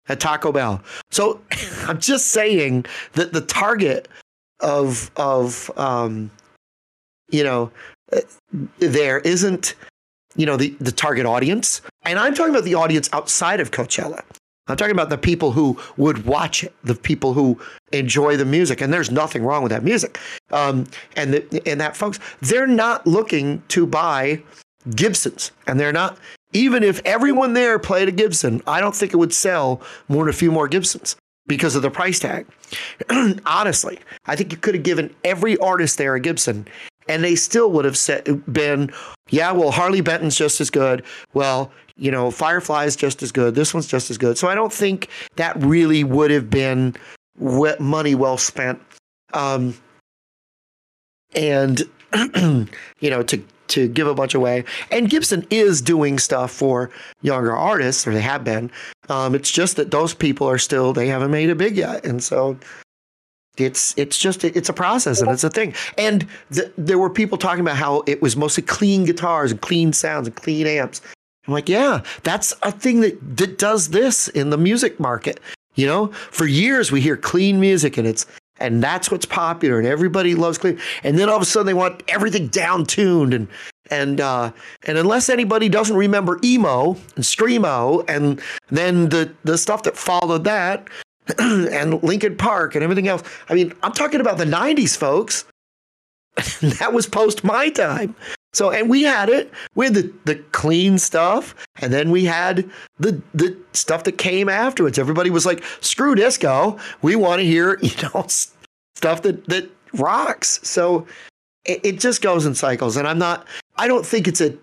[0.09, 1.41] at Taco Bell." So
[1.87, 4.09] I'm just saying that the target
[4.61, 6.31] of of um,
[7.31, 7.71] you know
[8.13, 8.21] uh,
[8.79, 9.75] there isn't
[10.37, 14.23] you know the the target audience, and I'm talking about the audience outside of Coachella.
[14.67, 17.61] I'm talking about the people who would watch it, the people who
[17.93, 20.19] enjoy the music, and there's nothing wrong with that music.
[20.53, 20.87] Um,
[21.17, 24.43] and the, and that folks, they're not looking to buy
[24.95, 26.19] Gibsons, and they're not.
[26.55, 30.31] Even if everyone there played a Gibson, I don't think it would sell more than
[30.31, 32.47] a few more Gibsons because of the price tag.
[33.47, 36.67] Honestly, I think you could have given every artist there a Gibson,
[37.09, 38.93] and they still would have said, been,
[39.29, 41.05] yeah, well, Harley Benton's just as good.
[41.35, 43.55] Well, you know, Firefly is just as good.
[43.55, 44.39] This one's just as good.
[44.39, 46.95] So I don't think that really would have been
[47.39, 48.81] money well spent.
[49.33, 49.77] Um,
[51.35, 51.83] and
[53.01, 54.65] you know, to to give a bunch away.
[54.91, 56.91] And Gibson is doing stuff for
[57.23, 58.71] younger artists, or they have been.
[59.09, 62.23] Um, it's just that those people are still they haven't made it big yet, and
[62.23, 62.59] so
[63.57, 65.75] it's it's just it's a process and it's a thing.
[65.97, 69.93] And th- there were people talking about how it was mostly clean guitars and clean
[69.93, 71.01] sounds and clean amps.
[71.47, 75.41] I'm like, yeah, that's a thing that, that does this in the music market.
[75.75, 78.27] You know, for years we hear clean music and it's
[78.59, 80.79] and that's what's popular and everybody loves clean.
[81.03, 83.49] And then all of a sudden they want everything down tuned and
[83.91, 84.53] and uh,
[84.87, 90.45] and unless anybody doesn't remember emo and screamo and then the the stuff that followed
[90.45, 90.89] that
[91.39, 93.23] and Linkin Park and everything else.
[93.49, 95.45] I mean, I'm talking about the 90s, folks.
[96.79, 98.15] that was post my time.
[98.55, 99.53] So, and we had it.
[99.75, 104.49] We had the, the clean stuff, and then we had the the stuff that came
[104.49, 104.99] afterwards.
[104.99, 106.79] Everybody was like, "Screw disco.
[107.03, 111.07] We want to hear you know stuff that that rocks." So
[111.65, 113.47] it, it just goes in cycles, and I'm not.
[113.77, 114.57] I don't think it's a.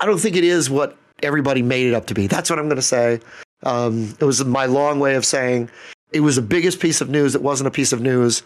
[0.00, 2.26] I don't think it is what everybody made it up to be.
[2.26, 3.20] That's what I'm going to say.
[3.64, 5.70] Um, it was my long way of saying
[6.12, 7.34] it was the biggest piece of news.
[7.34, 8.42] It wasn't a piece of news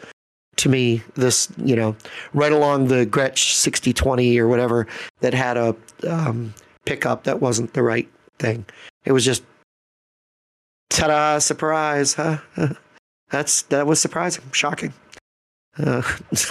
[0.56, 1.96] to me this you know
[2.34, 4.86] right along the Gretsch 6020 or whatever
[5.20, 5.74] that had a
[6.08, 8.64] um, pickup that wasn't the right thing.
[9.04, 9.42] It was just
[10.90, 12.38] ta-da surprise, huh?
[13.30, 14.92] That's that was surprising, shocking.
[15.78, 16.02] Uh,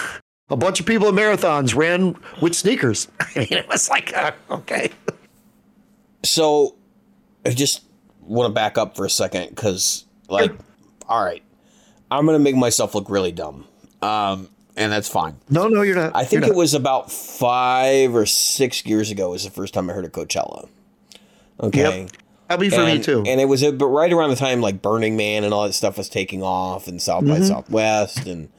[0.50, 3.08] a bunch of people at marathons ran with sneakers.
[3.20, 4.90] I mean, it was like uh, okay.
[6.24, 6.76] So,
[7.46, 7.84] I just
[8.22, 10.52] want to back up for a second because, like,
[11.08, 11.44] all right,
[12.10, 13.66] I'm gonna make myself look really dumb
[14.02, 15.38] um, and that's fine.
[15.50, 16.16] No, no, you're not.
[16.16, 19.94] I think it was about five or six years ago was the first time I
[19.94, 20.70] heard of Coachella.
[21.60, 22.04] Okay.
[22.04, 22.12] Yep.
[22.48, 23.24] That'd be for and, me too.
[23.26, 25.74] And it was, a, but right around the time like Burning Man and all that
[25.74, 27.40] stuff was taking off, and South mm-hmm.
[27.40, 28.50] by Southwest, and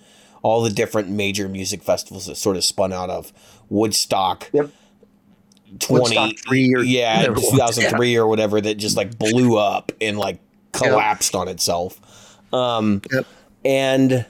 [0.43, 3.33] all the different major music festivals that sort of spun out of
[3.69, 4.51] Woodstock.
[4.53, 4.71] Yep.
[5.79, 6.37] 20
[6.77, 8.19] or yeah 2003 yeah.
[8.21, 10.39] or whatever that just like blew up and like
[10.73, 11.41] collapsed yep.
[11.41, 11.99] on itself
[12.53, 13.25] um yep.
[13.65, 14.27] and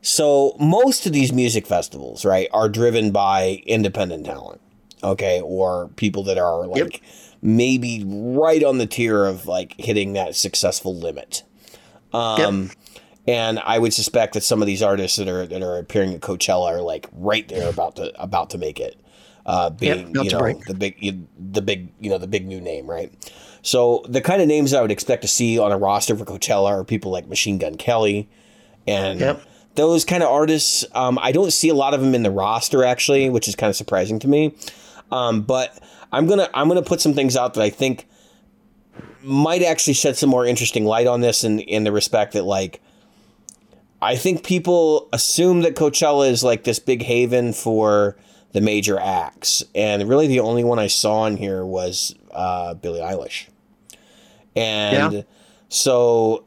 [0.00, 4.60] so most of these music festivals, right, are driven by independent talent,
[5.02, 7.02] okay, or people that are like yep.
[7.42, 11.42] maybe right on the tier of like hitting that successful limit.
[12.12, 12.70] Um, yep.
[13.26, 16.20] And I would suspect that some of these artists that are that are appearing at
[16.20, 18.98] Coachella are like right there about to about to make it,
[19.44, 22.86] uh, being yep, you know the big the big you know the big new name,
[22.86, 23.12] right?
[23.60, 26.70] So the kind of names I would expect to see on a roster for Coachella
[26.70, 28.30] are people like Machine Gun Kelly,
[28.86, 29.42] and yep
[29.78, 32.84] those kind of artists, um, I don't see a lot of them in the roster
[32.84, 34.54] actually, which is kind of surprising to me.
[35.12, 35.80] Um, but
[36.12, 38.06] I'm gonna I'm gonna put some things out that I think
[39.22, 42.82] might actually shed some more interesting light on this in in the respect that like
[44.02, 48.16] I think people assume that Coachella is like this big haven for
[48.52, 53.00] the major acts, and really the only one I saw in here was uh, Billie
[53.00, 53.46] Eilish,
[54.56, 55.22] and yeah.
[55.68, 56.44] so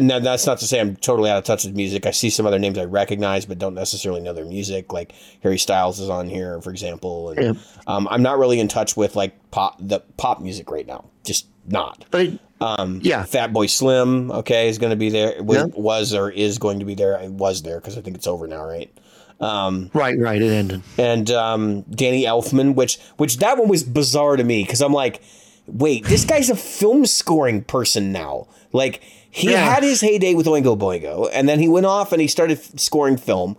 [0.00, 2.06] now that's not to say I'm totally out of touch with music.
[2.06, 4.92] I see some other names I recognize, but don't necessarily know their music.
[4.92, 7.62] Like Harry Styles is on here, for example, and yeah.
[7.86, 11.04] um, I'm not really in touch with like pop the pop music right now.
[11.24, 12.04] Just not.
[12.10, 12.30] But
[12.60, 15.42] um, yeah, Fatboy Slim, okay, is going to be there.
[15.42, 15.66] Was, yeah.
[15.74, 17.18] was, or is going to be there.
[17.18, 18.92] I was there because I think it's over now, right?
[19.40, 20.82] Um, right, right, it ended.
[20.96, 25.22] And um, Danny Elfman, which which that one was bizarre to me because I'm like,
[25.66, 29.02] wait, this guy's a film scoring person now, like
[29.34, 29.64] he yeah.
[29.64, 33.16] had his heyday with Oingo Boingo, and then he went off and he started scoring
[33.16, 33.56] film.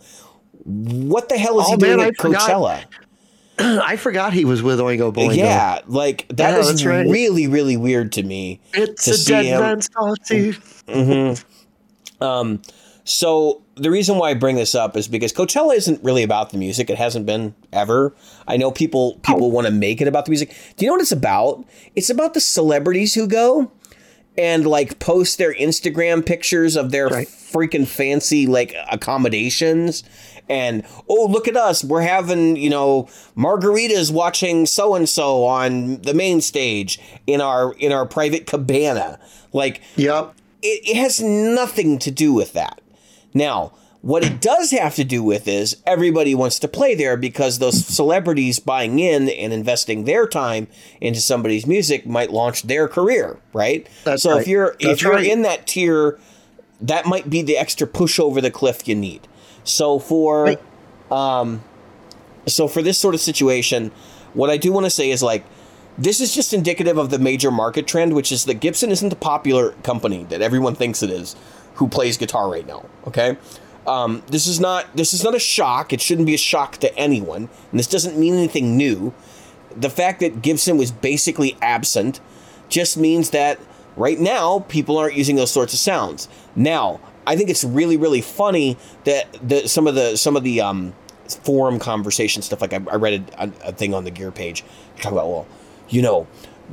[0.66, 2.86] What the hell is oh, he doing man, at Coachella?
[3.58, 5.36] I forgot he was with Oingo Boingo.
[5.36, 7.08] Yeah, like that Yeah, is right.
[7.08, 8.62] really really weird to me.
[8.72, 10.52] it's to a dead him- man's party.
[10.52, 12.24] Mm-hmm.
[12.24, 12.62] Um,
[13.04, 16.60] so the reason why I bring this up is because Coachella isn't really about the
[16.60, 16.92] music.
[16.92, 18.16] It hasn't been ever.
[18.48, 19.50] I know people people oh.
[19.50, 20.56] want to make it about the music.
[20.78, 21.66] Do you know what it's about?
[21.96, 23.72] It's about the celebrities who go
[24.38, 27.28] and like post their Instagram pictures of their Right.
[27.28, 30.04] freaking fancy like accommodations
[30.50, 33.04] and oh look at us we're having you know
[33.38, 39.20] margaritas watching so and so on the main stage in our in our private cabana
[39.54, 40.34] like Yep.
[40.62, 42.82] it, it has nothing to do with that.
[43.36, 43.72] Now,
[44.04, 47.86] what it does have to do with is everybody wants to play there because those
[47.86, 50.68] celebrities buying in and investing their time
[51.00, 53.88] into somebody's music might launch their career, right?
[54.04, 55.26] That's so if you're if you're right.
[55.26, 56.20] in that tier,
[56.82, 59.26] that might be the extra push over the cliff you need.
[59.64, 60.62] So for Right.
[61.10, 61.64] Um,
[62.46, 63.92] so for this sort of situation,
[64.34, 65.46] what I do want to say is like
[65.98, 69.16] this is just indicative of the major market trend, which is that Gibson isn't the
[69.16, 71.38] popular company that everyone thinks it is
[71.76, 72.84] who plays guitar right now.
[73.08, 73.38] Okay.
[73.86, 75.92] Um, this is not this is not a shock.
[75.92, 79.14] It shouldn't be a shock to anyone, and this doesn't mean anything new.
[79.76, 82.20] The fact that Gibson was basically absent
[82.70, 83.60] just means that
[83.96, 86.30] right now people aren't using those sorts of sounds.
[86.56, 90.62] Now, I think it's really really funny that the some of the some of the
[90.62, 90.94] um,
[91.28, 92.62] forum conversation stuff.
[92.62, 94.64] Like I, I read a, a thing on the Gear page
[94.98, 95.48] talking about well,
[95.90, 96.28] you know,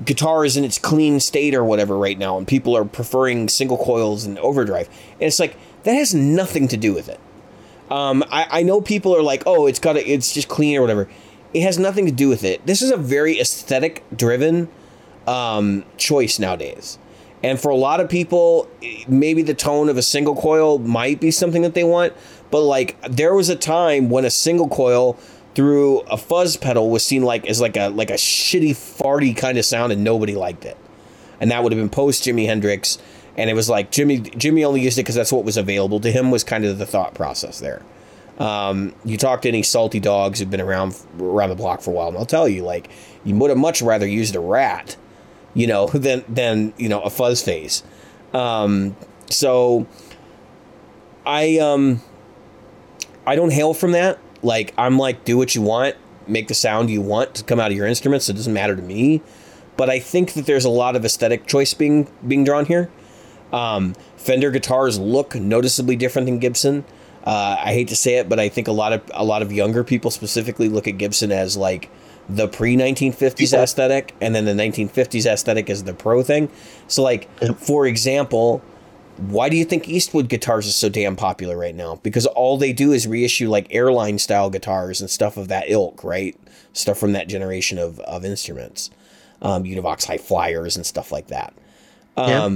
[0.05, 3.79] guitar is in its clean state or whatever right now, and people are preferring single
[3.79, 7.20] coils and overdrive, and it's like that has nothing to do with it.
[7.90, 10.80] Um, I, I know people are like, oh, it's got to, it's just clean or
[10.80, 11.08] whatever.
[11.52, 12.64] It has nothing to do with it.
[12.64, 14.68] This is a very aesthetic driven
[15.26, 16.98] um, choice nowadays.
[17.42, 18.68] And for a lot of people,
[19.08, 22.12] maybe the tone of a single coil might be something that they want.
[22.50, 25.18] But like, there was a time when a single coil
[25.54, 29.58] through a fuzz pedal was seen like as like a like a shitty farty kind
[29.58, 30.76] of sound, and nobody liked it.
[31.40, 32.98] And that would have been post Jimi Hendrix.
[33.36, 36.10] And it was like Jimi Jimi only used it because that's what was available to
[36.10, 36.30] him.
[36.30, 37.82] Was kind of the thought process there.
[38.38, 41.94] Um, you talk to any salty dogs who've been around around the block for a
[41.94, 42.90] while, and they'll tell you like
[43.24, 44.96] you would have much rather used a rat,
[45.54, 47.82] you know, than than you know a fuzz face.
[48.32, 48.96] Um,
[49.28, 49.86] so
[51.26, 52.00] I um
[53.26, 54.18] I don't hail from that.
[54.42, 57.70] Like I'm like do what you want, make the sound you want to come out
[57.70, 58.28] of your instruments.
[58.28, 59.22] It doesn't matter to me.
[59.76, 62.90] But I think that there's a lot of aesthetic choice being being drawn here.
[63.52, 66.84] Um, Fender guitars look noticeably different than Gibson.
[67.24, 69.52] Uh, I hate to say it, but I think a lot of a lot of
[69.52, 71.90] younger people specifically look at Gibson as like
[72.28, 73.62] the pre 1950s Yeah.
[73.62, 76.48] aesthetic, and then the 1950s aesthetic is the pro thing.
[76.88, 78.62] So, like for example,
[79.16, 81.96] why do you think Eastwood guitars is so damn popular right now?
[82.02, 86.02] Because all they do is reissue like airline style guitars and stuff of that ilk,
[86.04, 86.36] right?
[86.72, 88.90] Stuff from that generation of of instruments,
[89.42, 91.52] um, Univox Hi-Fliers and stuff like that
[92.16, 92.48] Yeah.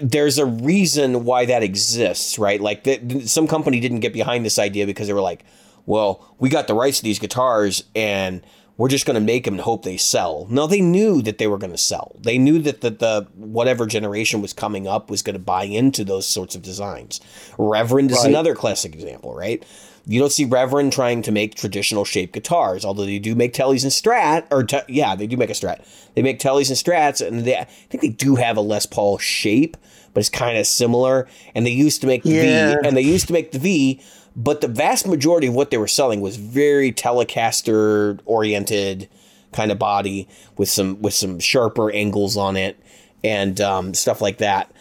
[0.00, 2.60] There's a reason why that exists, right?
[2.60, 2.86] Like
[3.26, 5.44] some company didn't get behind this idea because they were like,
[5.84, 8.42] well, we got the rights to these guitars and
[8.78, 10.46] we're just going to make them and hope they sell.
[10.48, 12.16] No, they knew that they were going to sell.
[12.20, 16.04] They knew that the, the whatever generation was coming up was going to buy into
[16.04, 17.20] those sorts of designs.
[17.58, 18.28] Reverend is Right.
[18.28, 19.62] another classic example, right?
[20.06, 23.84] You don't see Reverend trying to make traditional shaped guitars, although they do make Tellys
[23.84, 25.84] and Strat, or te- yeah, they do make a Strat.
[26.14, 29.18] They make Tellys and Strats, and they, I think they do have a Les Paul
[29.18, 29.76] shape,
[30.12, 31.28] but it's kind of similar.
[31.54, 32.74] And they used to make the Yeah.
[32.80, 34.00] V, and they used to make the V,
[34.34, 39.08] but the vast majority of what they were selling was very Telecaster oriented
[39.52, 42.80] kind of body with some with some sharper angles on it
[43.22, 44.72] and um, stuff like that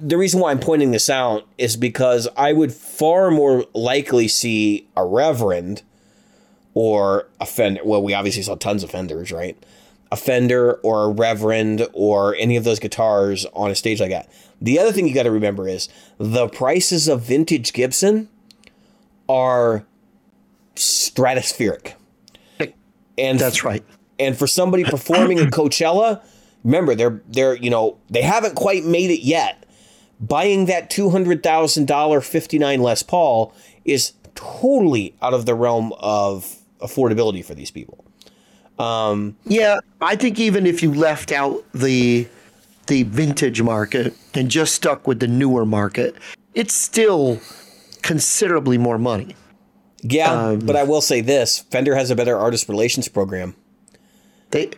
[0.00, 4.88] the reason why I'm pointing this out is because I would far more likely see
[4.96, 5.82] a reverend
[6.74, 7.80] or a fender.
[7.84, 9.56] Well, we obviously saw tons of fenders, right?
[10.12, 14.30] A fender or a reverend or any of those guitars on a stage like that.
[14.60, 15.88] The other thing you got to remember is
[16.18, 18.28] the prices of vintage Gibson
[19.28, 19.84] are
[20.76, 21.94] stratospheric.
[23.18, 23.82] And That's right.
[24.18, 26.22] and for somebody performing at Coachella,
[26.66, 29.64] remember they're they're you know they haven't quite made it yet.
[30.20, 35.54] Buying that two hundred thousand dollar fifty nine Les Paul is totally out of the
[35.54, 38.04] realm of affordability for these people.
[38.78, 42.28] Um, yeah, I think even if you left out the
[42.88, 46.16] the vintage market and just stuck with the newer market,
[46.54, 47.40] it's still
[48.02, 49.34] considerably more money.
[50.02, 53.54] Yeah, um, but I will say this: Fender has a better artist relations program.
[54.50, 54.70] They,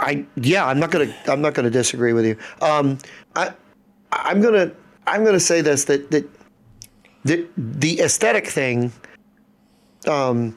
[0.00, 2.36] I yeah, I'm not gonna I'm not gonna disagree with you.
[2.62, 2.98] Um,
[3.34, 3.52] I
[4.12, 4.72] I'm gonna
[5.06, 6.28] I'm gonna say this that that
[7.24, 8.92] the the aesthetic thing,
[10.06, 10.56] um,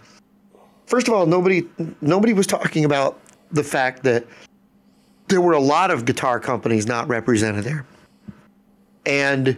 [0.85, 1.63] first of all, nobody
[2.01, 3.19] nobody was talking about
[3.51, 4.25] the fact that
[5.27, 7.85] there were a lot of guitar companies not represented there,
[9.05, 9.57] and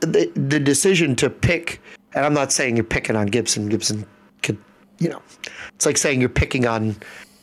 [0.00, 1.80] the the decision to pick.
[2.14, 3.68] And I'm not saying you're picking on Gibson.
[3.68, 4.06] Gibson
[4.42, 4.56] could,
[4.98, 5.20] you know,
[5.74, 6.96] it's like saying you're picking on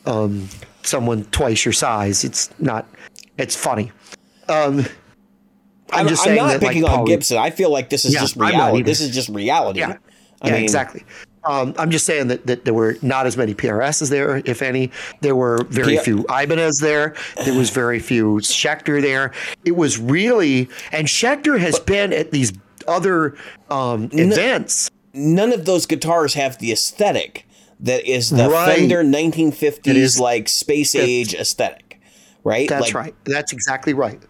[0.06, 0.48] um,
[0.84, 2.24] someone twice your size.
[2.24, 2.86] It's not.
[3.38, 3.90] It's funny.
[4.48, 4.80] Um,
[5.90, 7.38] I'm, I'm just I'm not that, like, picking on Paul- Gibson.
[7.38, 8.82] I feel like this is Yeah, just reality.
[8.82, 9.80] This is just reality.
[9.80, 9.96] Yeah,
[10.42, 11.04] I yeah, mean, exactly.
[11.46, 14.90] Um, I'm just saying that, that there were not as many PRSs there, if any.
[15.20, 17.14] There were very P- few Ibanez there.
[17.44, 19.30] There was very few Schecter there.
[19.66, 22.52] It was really, and Schecter has been at these
[22.88, 23.36] other
[23.70, 24.90] um, events.
[25.12, 27.43] None of those guitars have the aesthetic
[27.80, 28.78] that is the Right.
[28.78, 32.00] Fender 1950s It is- like space age aesthetic,
[32.44, 32.68] right?
[32.68, 33.14] That's Like, right.
[33.24, 34.20] That's exactly right.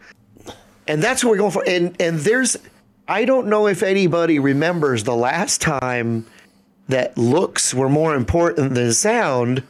[0.87, 1.65] And that's what we're going for.
[1.67, 2.57] And and there's,
[3.09, 6.27] I don't know if anybody remembers the last time
[6.89, 9.63] that looks were more important than sound,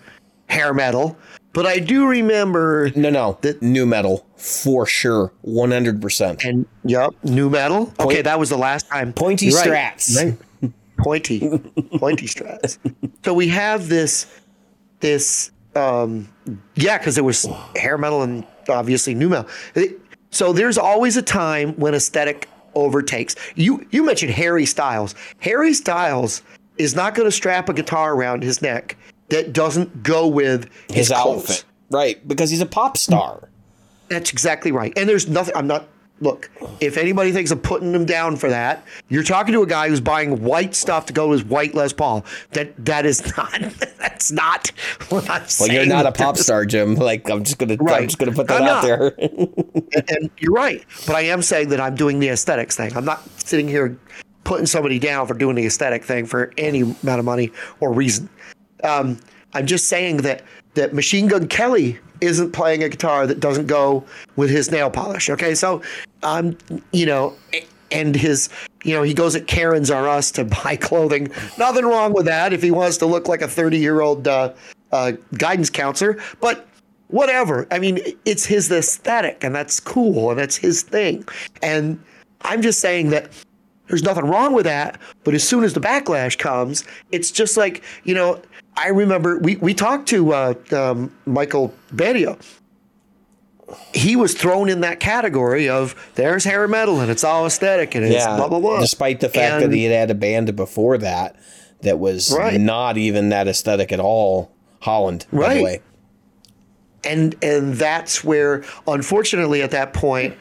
[0.48, 1.16] hair metal.
[1.52, 6.02] But I do remember No, no, That- new metal for sure, 100.
[6.02, 7.92] percent And yep, new metal.
[8.00, 9.12] okay, that was the last time.
[9.12, 10.16] Pointy You're strats.
[10.16, 10.34] Right.
[10.98, 11.40] Pointy,
[11.98, 12.78] pointy strats.
[13.24, 14.26] So we have this,
[15.00, 16.28] this, um,
[16.76, 19.48] yeah, because it was hair metal and obviously new metal.
[19.74, 23.36] It- So there's always a time when aesthetic overtakes.
[23.54, 25.14] You you mentioned Harry Styles.
[25.38, 26.42] Harry Styles
[26.76, 28.96] is not going to strap a guitar around his neck
[29.28, 32.26] that doesn't go with his, His outfit, right?
[32.26, 33.48] Because he's a pop star.
[34.08, 34.92] That's exactly right.
[34.96, 35.54] And there's nothing.
[35.56, 35.88] I'm not.
[36.24, 39.90] Look, if anybody thinks of putting him down for that, you're talking to a guy
[39.90, 42.24] who's buying white stuff to go to his white Les Paul.
[42.52, 43.60] That that is not.
[43.98, 44.68] That's not
[45.10, 46.94] what I'm Well, you're not a pop star, Jim.
[46.94, 48.82] Like I'm just gonna, I'm just gonna put that I'm out not.
[48.82, 49.14] there.
[49.94, 52.96] And, and you're right, but I am saying that I'm doing the aesthetics thing.
[52.96, 53.96] I'm not sitting here
[54.44, 58.28] putting somebody down for doing the aesthetic thing for any amount of money or reason.
[58.82, 59.20] Um,
[59.52, 60.42] I'm just saying that
[60.74, 64.04] that Machine Gun Kelly isn't playing a guitar that doesn't go
[64.36, 65.30] with his nail polish.
[65.30, 65.82] Okay, so
[66.24, 66.56] um,
[66.92, 67.36] you know,
[67.92, 68.48] and his,
[68.82, 71.30] you know, he goes at Karen's R Us to buy clothing.
[71.58, 74.52] Nothing wrong with that if he wants to look like a 30 year old uh,
[74.92, 76.66] uh, guidance counselor, but
[77.08, 77.66] whatever.
[77.70, 81.26] I mean, it's his aesthetic, and that's cool, and that's his thing.
[81.62, 82.02] And
[82.42, 83.30] I'm just saying that
[83.88, 85.00] there's nothing wrong with that.
[85.22, 88.40] But as soon as the backlash comes, it's just like you know.
[88.76, 92.36] I remember we we talked to uh, um, Michael Bedio.
[93.94, 98.04] He was thrown in that category of there's hair metal and it's all aesthetic and
[98.04, 98.36] it's yeah.
[98.36, 98.80] blah blah blah.
[98.80, 101.36] Despite the fact that he had had a band before that
[101.82, 102.60] that was Right.
[102.60, 104.50] not even that aesthetic at all.
[104.80, 105.64] Holland, by the Right.
[105.64, 105.80] way.
[107.04, 110.34] and and that's where unfortunately at that point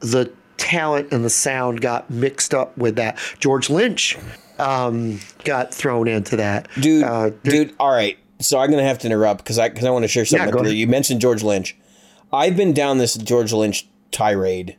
[0.00, 4.16] the talent and the sound got mixed up with that george lynch
[4.58, 7.04] um, got thrown into that dude.
[7.04, 8.18] Uh, dude, all right.
[8.40, 10.50] So I'm gonna have to interrupt because I because I want to share something.
[10.50, 10.70] go with you.
[10.70, 10.78] ahead.
[10.80, 11.76] you mentioned George Lynch.
[12.32, 14.76] I've been down this George Lynch tirade,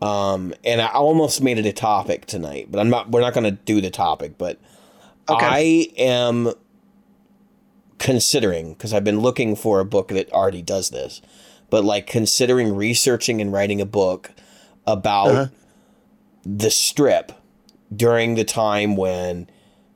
[0.00, 3.10] um, and I almost made it a topic tonight, but I'm not.
[3.10, 4.58] We're not gonna do the topic, but
[5.28, 5.46] Okay.
[5.46, 6.52] I am
[7.98, 11.22] considering because I've been looking for a book that already does this,
[11.70, 14.32] but like considering researching and writing a book
[14.86, 15.46] about Uh-huh.
[16.44, 17.32] the strip
[17.94, 19.48] during the time when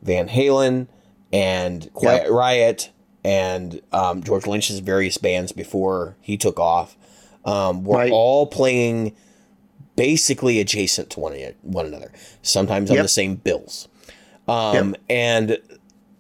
[0.03, 0.87] Van Halen
[1.33, 2.31] and Quiet Yep.
[2.33, 2.91] Riot
[3.29, 6.97] and um, George Lynch's various bands before he took off
[7.45, 8.13] um, were Right.
[8.13, 9.15] all playing
[9.97, 12.13] basically adjacent to one, one another,
[12.43, 13.05] sometimes on Yep.
[13.05, 13.89] the same bills.
[14.47, 15.59] Um, And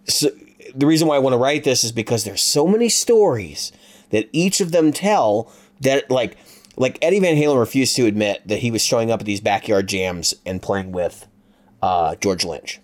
[0.06, 0.30] so
[0.74, 3.72] the reason why I want to write this is because there's so many stories
[4.10, 6.36] that each of them tell that like
[6.76, 9.88] like Eddie Van Halen refused to admit that he was showing up at these backyard
[9.88, 11.26] jams and playing with
[11.82, 12.80] uh, George Lynch.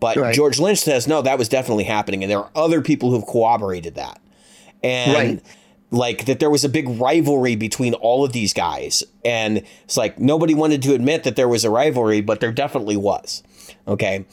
[0.00, 0.34] But Right.
[0.34, 3.94] George Lynch says no, that was definitely happening, and there are other people who've corroborated
[3.96, 4.18] that,
[4.82, 5.42] and Right.
[5.90, 10.18] like that there was a big rivalry between all of these guys, and it's like
[10.18, 13.42] nobody wanted to admit that there was a rivalry, but there definitely was.
[13.86, 14.24] Okay,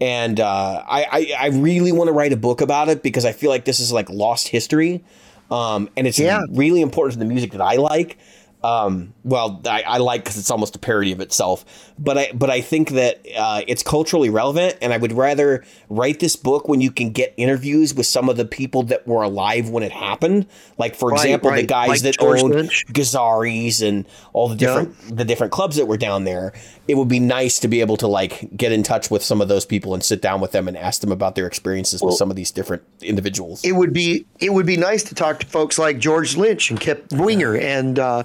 [0.00, 3.32] and uh, I, I I really want to write a book about it because I
[3.32, 5.02] feel like this is like lost history,
[5.50, 6.42] um, and it's Yeah.
[6.50, 8.18] really important to the music that I like.
[8.64, 12.50] Um, well, I, I like because it's almost a parody of itself, but I but
[12.50, 16.80] I think that uh, it's culturally relevant, and I would rather write this book when
[16.80, 20.46] you can get interviews with some of the people that were alive when it happened.
[20.78, 22.84] Like for Right, example, the guys Like that George owned Lynch.
[22.88, 26.52] Gazzarri's and all the different the different clubs that were down there.
[26.88, 29.48] It would be nice to be able to like get in touch with some of
[29.48, 32.30] those people and sit down with them and ask them about their experiences with some
[32.30, 33.64] of these different individuals.
[33.64, 36.80] it would be it would be nice to talk to folks like george lynch and
[36.80, 38.22] kip winger and uh,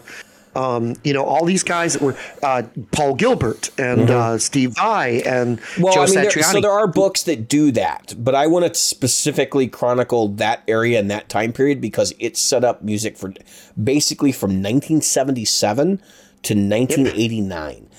[0.56, 5.22] Um, you know, all these guys that were uh, Paul Gilbert and uh, Steve Vai
[5.24, 5.84] and Mm-hmm.
[5.84, 6.52] Well, Joe I mean, there, Satriani.
[6.52, 11.00] so there are books that do that, but I want to specifically chronicle that area
[11.00, 13.34] and that time period because it set up music for
[13.82, 15.98] basically from 1977
[16.44, 17.90] to 1989.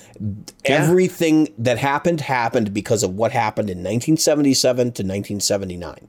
[0.65, 6.09] Everything that happened happened because of what happened in 1977 to 1979.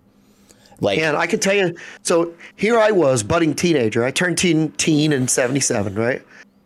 [0.80, 4.04] Like, And I can tell you, so here I was, budding teenager.
[4.04, 6.22] I turned teen, teen in 77, right?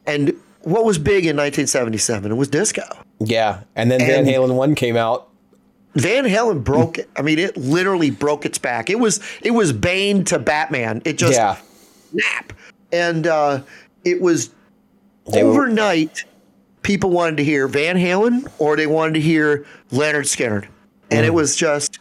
[0.08, 2.32] And what was big in 1977?
[2.32, 2.84] It was disco.
[3.20, 5.28] yeah, and then Van And- Halen one came out.
[5.95, 7.10] Van Halen broke it.
[7.16, 8.89] I mean, it literally broke its back.
[8.89, 11.01] It was it was Bane to Batman.
[11.05, 11.58] It just yeah,
[12.12, 12.53] snap.
[12.91, 13.62] And uh,
[14.03, 14.51] it was
[15.32, 16.24] They were- overnight.
[16.84, 20.68] people wanted to hear Van Halen or they wanted to hear Lynyrd Skynyrd,
[21.12, 21.28] and Mm.
[21.28, 21.97] it was just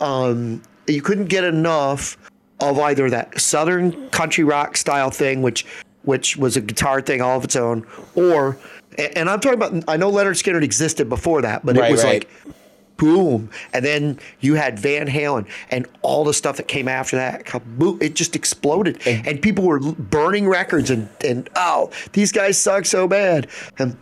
[0.00, 2.16] um, you couldn't get enough
[2.60, 5.66] of either that southern country rock style thing, which
[6.04, 8.56] which was a guitar thing all of its own, or
[8.98, 12.04] and I'm talking about I know Lynyrd Skynyrd existed before that, but Right, it was
[12.04, 12.24] right.
[12.24, 12.54] like
[12.96, 17.44] boom, and then you had Van Halen and all the stuff that came after that.
[17.44, 22.86] Kaboom, it just exploded, and people were burning records and and oh, these guys suck
[22.86, 23.48] so bad,
[23.78, 23.96] and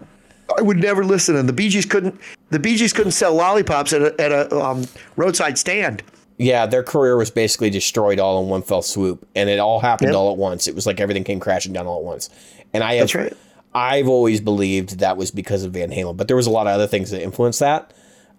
[0.59, 1.36] I would never listen.
[1.36, 2.20] And the Bee Gees couldn't.
[2.50, 4.84] The Bee Gees couldn't sell lollipops at a, at a um,
[5.16, 6.03] roadside stand.
[6.43, 10.09] Yeah, their career was basically destroyed all in one fell swoop, and it all happened
[10.11, 10.16] Yep.
[10.16, 10.66] all at once.
[10.68, 12.28] It was like everything came crashing down all at once.
[12.72, 13.32] And I have, right.
[13.74, 16.72] I've always believed that was because of Van Halen, but there was a lot of
[16.74, 17.93] other things that influenced that.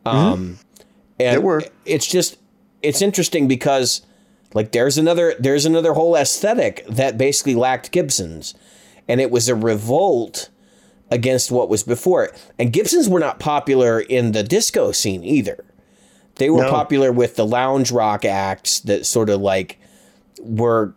[0.06, 0.58] Um, and Mm-hmm.
[1.18, 1.64] There were.
[1.86, 2.38] it's just
[2.82, 4.01] it's interesting because
[4.54, 8.54] like there's another there's another whole aesthetic that basically lacked Gibson's,
[9.08, 10.49] and it was a revolt
[11.12, 12.51] against what was before it.
[12.58, 15.64] And Gibsons were not popular in the disco scene either.
[16.36, 16.69] They were No.
[16.69, 19.79] popular with the lounge rock acts that sort of like
[20.41, 20.93] were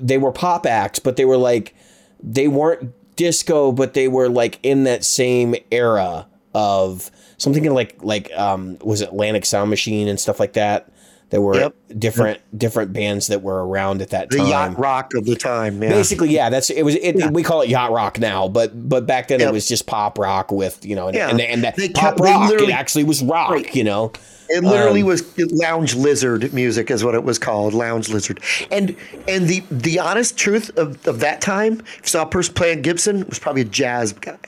[0.00, 1.74] they were pop acts, but they were like
[2.22, 8.30] they weren't disco, but they were like in that same era of something like like
[8.36, 10.90] um was it Atlantic Sound Machine and stuff like that.
[11.30, 11.74] There were Yep.
[11.98, 14.48] different different bands that were around at that The time.
[14.48, 15.82] yacht rock of the time.
[15.82, 15.90] Yeah.
[15.90, 16.82] Basically, yeah, that's it.
[16.84, 19.86] Was it, we call it yacht rock now, but but back then it was just
[19.86, 21.28] pop rock with you know, and Yeah.
[21.28, 22.52] and, and that They pop kept- rock.
[22.52, 23.74] It actually was rock, Right.
[23.76, 24.12] you know.
[24.50, 25.22] It literally Um, was
[25.52, 28.40] lounge lizard music, is what it was called, lounge lizard.
[28.70, 28.96] And
[29.26, 32.82] and the the honest truth of, of that time, if you saw a person playing
[32.82, 34.38] Gibson, was probably a jazz guy.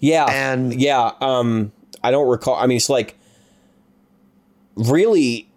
[0.00, 1.12] Yeah, And- yeah.
[1.20, 1.72] Um,
[2.04, 2.54] I don't recall.
[2.56, 3.16] I mean, it's like
[4.76, 5.48] really.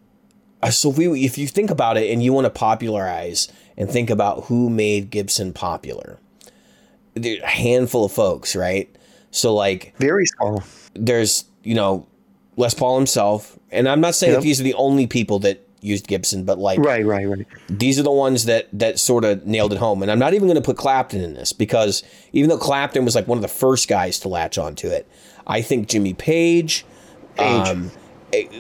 [0.62, 3.90] uh, So if we, if you think about it, and you want to popularize and
[3.90, 6.20] think about who made Gibson popular,
[7.14, 8.94] there's a handful of folks, right?
[9.32, 10.64] So like, Very small.
[10.94, 12.06] there's you know
[12.60, 14.42] Les Paul himself, and I'm not saying Yep.
[14.42, 17.48] that these are the only people that used Gibson, but like Right, right, right.
[17.70, 20.02] these are the ones that that sort of nailed it home.
[20.02, 22.04] And I'm not even going to put Clapton in this because
[22.34, 25.08] even though Clapton was like one of the first guys to latch onto it,
[25.48, 26.86] I think Jimmy Page,
[27.38, 27.68] Page.
[27.68, 27.92] Um,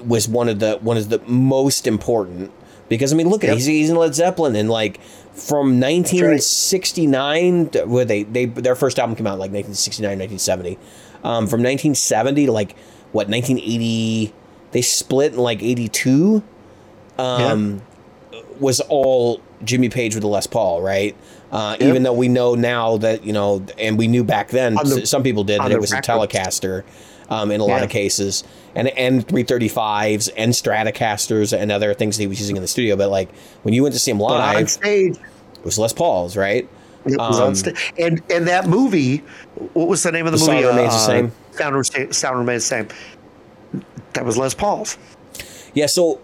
[0.06, 2.52] was one of the one of the most important
[2.88, 3.56] because I mean look at Yep.
[3.58, 5.02] he's, he's in Led Zeppelin and like
[5.34, 10.78] from 1969 to- where they they their first album came out like 1969 1970
[11.24, 12.76] um, from 1970 to like
[13.12, 14.34] what 1980
[14.72, 16.44] they split in like 82
[17.18, 17.82] um,
[18.60, 21.16] was all Jimmy Page with the Les Paul, right?
[21.52, 21.76] Uh.
[21.80, 25.24] Even though we know now that you know, and we knew back then, the- some
[25.24, 25.98] people did that it was a.
[26.02, 26.84] Telecaster
[27.30, 28.44] um, in a lot of cases,
[28.76, 32.96] and and 335s and Stratocasters and other things that he was using in the studio.
[32.96, 33.30] But like
[33.64, 36.68] when you went to see him But on live, stage, it was Les Paul's, right?
[37.14, 37.94] It was Um, on stage.
[37.98, 39.18] And and that movie,
[39.74, 40.62] what was the name of the, The movie?
[40.64, 41.32] Sound Remains the Same.
[41.52, 42.88] Sound, Sound remains the same.
[44.14, 44.98] That was Les Paul's.
[45.74, 45.86] Yeah.
[45.86, 46.20] So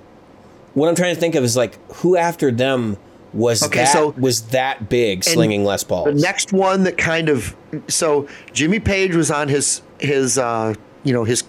[0.73, 2.97] what I'm trying to think of is like who after them
[3.33, 6.05] was Okay, that so- was that big slinging Les Pauls.
[6.05, 7.55] The next one that kind of
[7.87, 10.73] so Jimmy Page was on his his uh
[11.03, 11.43] you know his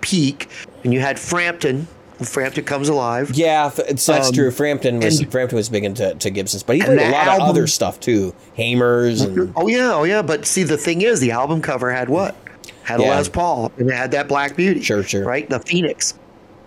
[0.00, 0.48] peak,
[0.84, 1.88] and you had Frampton.
[2.22, 3.30] Frampton comes alive.
[3.34, 4.50] Yeah, it's, that's Um, true.
[4.50, 7.40] Frampton was and- Frampton was big into to Gibson's, but he did a lot of
[7.48, 8.34] other stuff too.
[8.56, 10.22] Hamers and Oh yeah, oh yeah.
[10.22, 12.36] But see, the thing is, the album cover had what?
[12.84, 13.06] Had Yeah.
[13.06, 14.80] a Les Paul, and it had that Black Beauty.
[14.82, 15.24] Sure, sure.
[15.24, 16.14] Right, the Phoenix,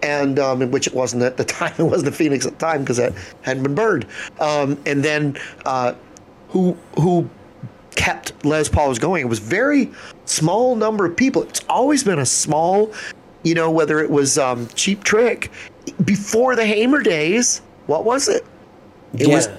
[0.04, 1.74] and um, in which it wasn't at the time.
[1.78, 4.06] It wasn't the Phoenix at the time because it hadn't been burned.
[4.40, 5.94] Um, and then uh,
[6.50, 7.30] who who
[7.96, 9.22] kept Les Paul's going?
[9.22, 9.92] It was very
[10.26, 11.44] small number of people.
[11.44, 12.92] It's always been a small,
[13.44, 15.52] you know, whether it was um, Cheap Trick
[16.06, 17.62] before the Hamer days.
[17.88, 18.46] What was it?
[19.14, 19.36] It yeah.
[19.36, 19.50] was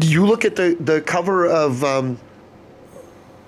[0.00, 2.18] you look at the the cover of um,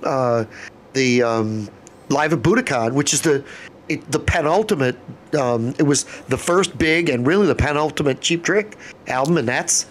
[0.02, 0.44] uh,
[0.92, 1.68] the um,
[2.08, 3.44] live at Budokan, which is the
[3.88, 4.96] it, the penultimate.
[5.38, 9.84] Um, it was the first big and really the penultimate Cheap Trick album, and that's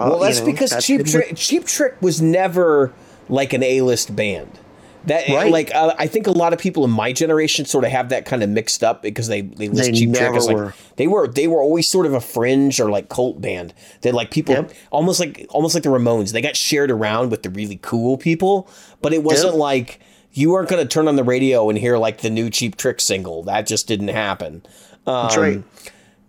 [0.00, 2.92] uh, well, you that's know, because that's Cheap Trick Cheap Trick was never
[3.28, 4.58] like an A-list band.
[5.06, 5.50] That Right.
[5.52, 8.26] like uh, I think a lot of people in my generation sort of have that
[8.26, 10.74] kind of mixed up because they they list They Cheap Trick as like were.
[10.96, 13.72] they were they were always sort of a fringe or like cult band
[14.02, 14.72] that like people Yep.
[14.90, 16.32] almost like almost like the Ramones.
[16.32, 18.68] They got shared around with the really cool people,
[19.00, 19.60] but it wasn't Yep.
[19.60, 20.00] like
[20.32, 23.00] you weren't going to turn on the radio and hear like the new Cheap Trick
[23.00, 23.42] single.
[23.44, 24.62] That just didn't happen.
[25.06, 25.62] Um, That's right.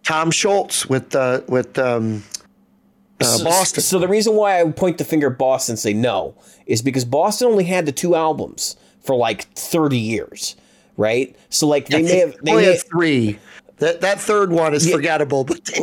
[0.03, 2.23] Tom Scholz with uh, with um,
[3.19, 3.83] uh, so, Boston.
[3.83, 6.33] So the reason why I would point the finger at Boston and say no
[6.69, 10.55] is because Boston only had the two albums for like 30 years,
[10.97, 11.35] right?
[11.49, 13.39] So like they may have they only may, had three.
[13.79, 15.79] That that third one is forgettable, but they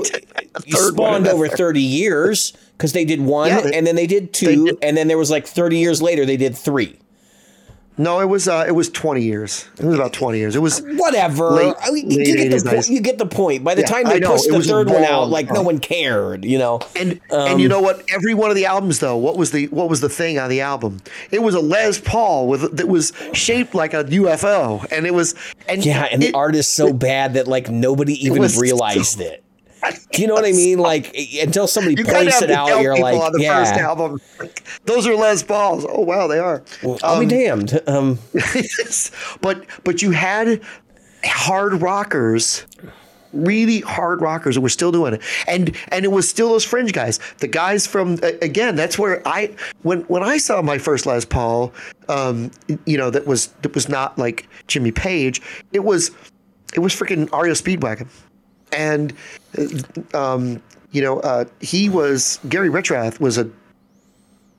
[0.65, 1.57] you spawned over there.
[1.57, 4.97] 30 years because they did one Yeah, they- and then they did two did- and
[4.97, 6.99] then there was like 30 years later they did three.
[7.99, 9.67] No, it was uh, it was twenty years.
[9.79, 10.55] It was about twenty years.
[10.55, 11.51] It was Whatever.
[11.53, 12.89] Late- I mean, you, get the 80s, point.
[12.89, 13.65] you get the point.
[13.65, 16.59] By the Yeah, time they pushed the third one out, like no one cared, you
[16.59, 16.81] know.
[16.95, 18.03] and Um, and you know what?
[18.13, 20.61] Every one of the albums though, what was the what was the thing on the
[20.61, 21.01] album?
[21.31, 25.35] It was a Les Paul with that was shaped like a UFO, and it was
[25.67, 29.21] and Yeah, and the it- art is so bad that like nobody even so- realized
[29.23, 29.43] it.
[30.13, 30.79] Do you know what I mean?
[30.79, 33.65] Like until somebody You points it out, you're like, on the yeah.
[33.65, 35.87] first album, like, those are Les Pauls.
[35.89, 36.63] Oh wow, they are.
[36.83, 37.81] Well, I'll be damned.
[37.87, 38.19] Um,
[39.41, 40.61] but but you had
[41.25, 42.67] hard rockers
[43.33, 46.93] really hard rockers and we're still doing it and and it was still those fringe
[46.93, 51.25] guys the guys from again that's where i when when i saw my first les
[51.25, 51.73] paul
[52.09, 52.51] um
[52.87, 56.11] you know that was that was not like jimmy page it was
[56.75, 58.09] it was freaking REO Speedwagon
[58.73, 59.13] and
[60.15, 60.61] um
[60.93, 63.49] you know uh he was gary richrath was a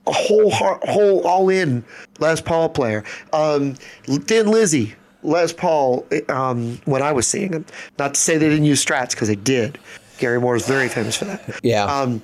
[0.08, 1.84] a whole whole all in
[2.18, 3.04] Les Paul player.
[3.32, 3.74] Um,
[4.06, 6.06] Thin Lizzy, Les Paul.
[6.28, 7.66] Um, when I was seeing him,
[7.98, 9.78] not to say they didn't use Strats because they did.
[10.18, 11.60] Gary Moore is very famous for that.
[11.62, 11.84] yeah.
[11.84, 12.22] Um,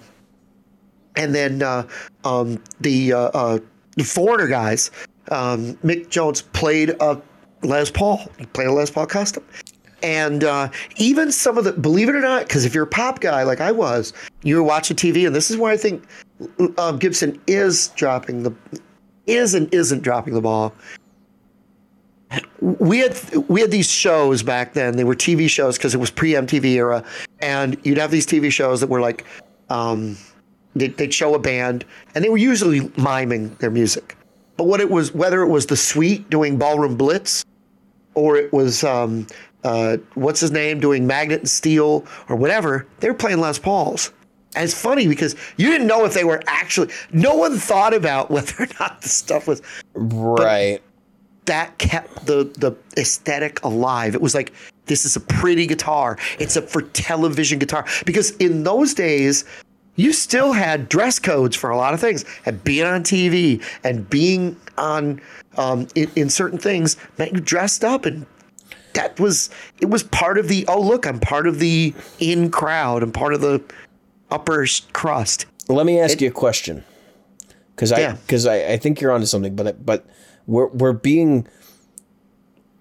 [1.16, 1.86] and then uh,
[2.24, 3.58] um, the uh, uh,
[3.96, 4.90] the foreigner guys,
[5.30, 7.20] um, Mick Jones played a
[7.62, 8.20] Les Paul.
[8.38, 9.44] He played a Les Paul custom.
[10.04, 13.20] And uh, even some of the, believe it or not, because if you're a pop
[13.20, 16.04] guy like I was, you were watching TV, and this is where I think
[16.76, 18.52] um, Gibson is dropping the,
[19.26, 20.74] is and isn't dropping the ball.
[22.60, 24.96] We had we had these shows back then.
[24.96, 27.02] They were TV shows because it was pre MTV era,
[27.38, 29.24] and you'd have these TV shows that were like,
[29.70, 30.18] um,
[30.74, 34.18] they'd, show a band, and they were usually miming their music.
[34.58, 37.44] But what it was, whether it was the Sweet doing Ballroom Blitz,
[38.14, 39.26] or it was um,
[39.64, 44.12] uh, what's his name doing Magnet and Steel or whatever, they were playing Les Pauls.
[44.54, 46.92] And it's funny because you didn't know if they were actually.
[47.12, 49.62] No one thought about whether or not the stuff was.
[49.94, 50.80] right.
[51.46, 54.14] That kept the the aesthetic alive.
[54.14, 54.52] It was like
[54.86, 56.18] this is a pretty guitar.
[56.38, 59.44] It's a for television guitar because in those days.
[59.96, 64.10] You still had dress codes for a lot of things, and being on TV and
[64.10, 65.20] being on
[65.56, 68.26] um, in, in certain things meant you dressed up and
[68.94, 73.02] that was it was part of the oh look i'm part of the in crowd
[73.02, 73.62] i'm part of the
[74.30, 76.82] upper crust Let me ask you a question,
[77.74, 78.12] because I Yeah.
[78.26, 80.04] because I, I think you're onto something, but but
[80.46, 81.46] we're we're being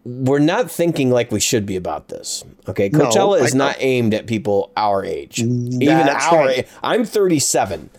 [0.05, 2.43] we're not thinking like we should be about this.
[2.67, 6.45] Okay, No, Coachella is I- not aimed at people our age, even our.
[6.45, 6.67] right.
[6.83, 7.89] I'm 37,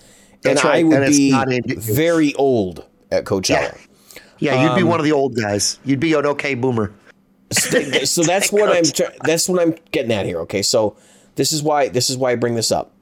[0.42, 1.94] That's and I would and be not aimed at you.
[1.94, 3.78] very old at Coachella.
[4.38, 6.92] yeah you'd be Um, one of the old guys you'd be an okay boomer
[7.54, 10.40] so that's what I'm try- that's what I'm getting at here.
[10.40, 10.96] Okay, so
[11.36, 12.92] this is why this is why I bring this up.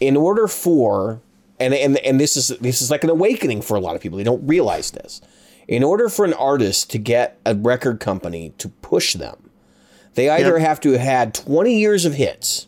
[0.00, 1.20] In order for
[1.60, 4.18] and and and this is this is like an awakening for a lot of people.
[4.18, 5.20] They don't realize this.
[5.68, 9.50] In order for an artist to get a record company to push them,
[10.14, 10.66] they either Yep.
[10.66, 12.66] have to have had 20 years of hits,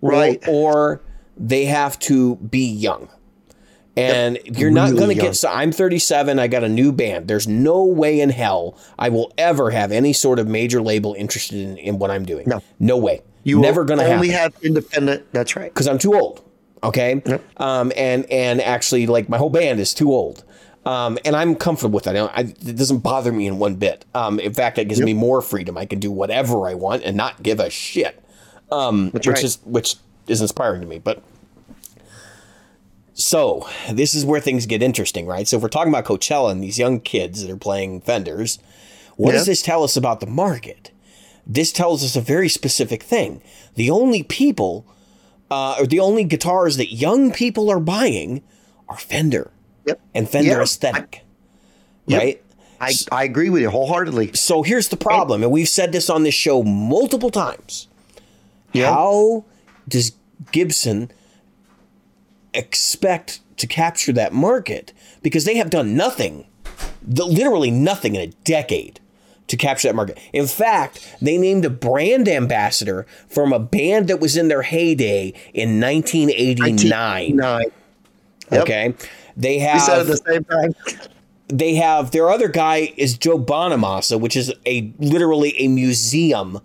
[0.00, 0.42] or- Right.
[0.48, 1.00] or
[1.36, 3.08] they have to be young.
[3.96, 5.36] And you're not Really going to get.
[5.36, 6.38] So I'm 37.
[6.38, 7.28] I got a new band.
[7.28, 11.58] There's no way in hell I will ever have any sort of major label interested
[11.58, 12.44] in, in what I'm doing.
[12.48, 12.62] No.
[12.80, 13.20] no way.
[13.44, 16.42] you never going to only happen have independent that's right because I'm too old.
[16.82, 17.22] Okay.
[17.24, 17.60] Yep.
[17.60, 20.44] Um, and and actually, like my whole band is too old.
[20.84, 22.16] Um, and I'm comfortable with that.
[22.16, 24.04] I, don't- I, it doesn't bother me in one bit.
[24.14, 25.78] Um, in fact, it gives me more freedom.
[25.78, 28.20] I can do whatever I want and not give a shit.
[28.72, 29.44] Um, which right.
[29.44, 30.98] is which is inspiring to me.
[30.98, 31.22] But
[33.14, 35.46] so this is where things get interesting, right?
[35.46, 38.58] So if we're talking about Coachella and these young kids that are playing Fenders,
[39.16, 40.90] what does this tell us about the market?
[41.46, 43.42] This tells us a very specific thing.
[43.74, 44.86] The only people,
[45.50, 48.42] uh, or the only guitars that young people are buying
[48.88, 49.50] are Fender
[49.84, 50.62] yep and Fender Yeah.
[50.62, 51.24] aesthetic,
[52.06, 52.20] Yep.
[52.20, 52.42] right?
[52.80, 56.22] I, I agree with you wholeheartedly So here's the problem, and we've said this on
[56.24, 57.88] this show multiple times.
[58.72, 58.92] Yeah.
[58.92, 59.44] How
[59.86, 60.12] does
[60.50, 61.10] Gibson
[62.54, 64.92] expect to capture that market
[65.22, 66.46] because they have done nothing,
[67.00, 69.00] the, literally nothing in a decade
[69.48, 70.18] to capture that market.
[70.32, 75.32] In fact, they named a brand ambassador from a band that was in their heyday
[75.52, 77.36] in 1989.
[77.36, 77.64] Nine.
[78.50, 78.62] Yep.
[78.62, 78.94] Okay.
[79.36, 79.74] They have.
[79.74, 80.74] We said at the same time.
[81.48, 86.60] they have their other guy is Joe Bonamassa, which is a literally a museum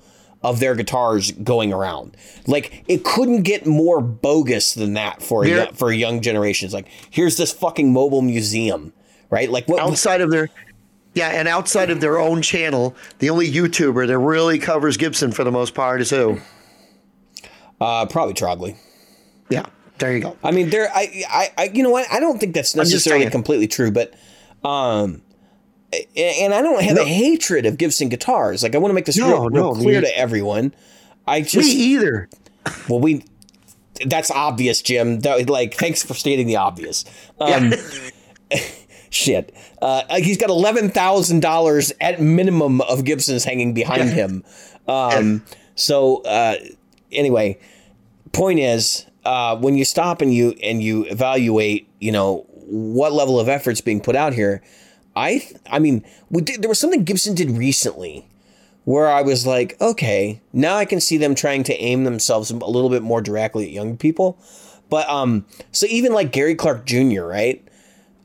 [0.50, 2.16] of their guitars going around.
[2.48, 6.74] Like it couldn't get more bogus than that for a, Here- yo- for young generations.
[6.74, 8.94] Like here's this fucking mobile museum,
[9.30, 9.50] right?
[9.50, 9.80] Like what?
[9.82, 10.50] outside of their
[11.14, 15.44] yeah, and outside of their own channel, the only YouTuber that really covers Gibson for
[15.44, 16.40] the most part is who?
[17.82, 18.76] Uh, probably Trogly.
[19.50, 19.66] Yeah,
[19.98, 20.38] there you go.
[20.44, 20.90] I mean, there.
[20.94, 22.06] I, I, I, you know what?
[22.12, 24.14] I don't think that's necessarily completely true, but,
[24.64, 25.27] um, a-
[26.16, 27.02] and I don't have No.
[27.04, 28.64] a hatred of Gibson guitars.
[28.64, 30.74] Like I want to make this No, real, real no, clear me- to everyone.
[31.26, 32.30] I Me just either.
[32.90, 33.24] Well, we.
[34.06, 35.22] That's obvious, Jim.
[35.22, 37.04] That, like, thanks for stating the obvious.
[37.40, 37.74] Um,
[39.10, 39.56] shit.
[39.82, 44.44] Uh, he's got eleven thousand dollars at minimum of Gibsons hanging behind him.
[44.88, 45.44] Um,
[45.76, 46.56] so uh,
[47.12, 47.60] anyway,
[48.34, 53.40] point is, uh, when you stop and you and you evaluate, you know what level
[53.40, 54.62] of effort's being put out here.
[55.18, 58.28] I I mean, we did, there was something Gibson did recently
[58.86, 62.56] where I was like, okay, now I can see them trying to aim themselves a
[62.56, 64.40] little bit more directly at young people.
[64.90, 67.62] But um, so even like Gary Clark Jr., right?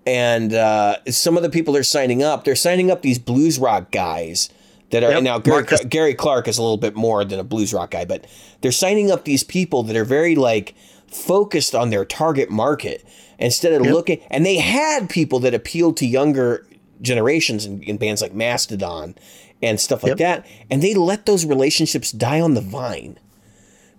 [0.06, 3.90] And uh, some of the people they're signing up, they're signing up these blues rock
[3.90, 4.50] guys
[4.90, 7.72] that are Yep, now Gary, Gary Clark is a little bit more than a blues
[7.72, 8.26] rock guy, but
[8.60, 10.74] they're signing up these people that are very like
[11.08, 13.04] focused on their target market
[13.38, 13.94] instead of Yep.
[13.94, 14.20] looking.
[14.30, 16.66] And they had people that appealed to younger
[17.02, 19.14] generations in, in bands like Mastodon
[19.62, 20.18] and stuff like Yep.
[20.18, 23.18] that, and they let those relationships die on the vine,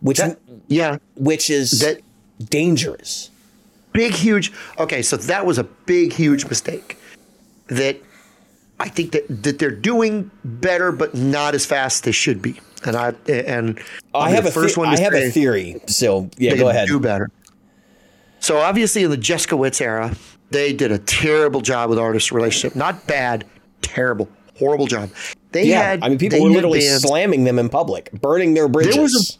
[0.02, 2.00] which That, yeah, which is that
[2.50, 3.30] dangerous.
[3.94, 4.52] big huge.
[4.80, 6.98] Okay, so that was a big huge mistake.
[7.68, 7.98] That
[8.80, 12.60] I think that that they're doing better, but not as fast as they should be.
[12.86, 13.80] And I and
[14.14, 15.80] I have the a first the- one I have a theory.
[15.88, 16.88] So yeah, go ahead.
[16.90, 17.30] Do better.
[18.42, 20.14] So obviously, in the Juszkiewicz era,
[20.54, 22.76] they did a terrible job with artist relationship.
[22.76, 23.46] Not bad,
[23.82, 25.10] terrible, horrible job.
[25.52, 26.04] They Yeah, had.
[26.04, 28.98] I mean, people were literally bands- slamming them in public, burning their bridges.
[28.98, 29.38] was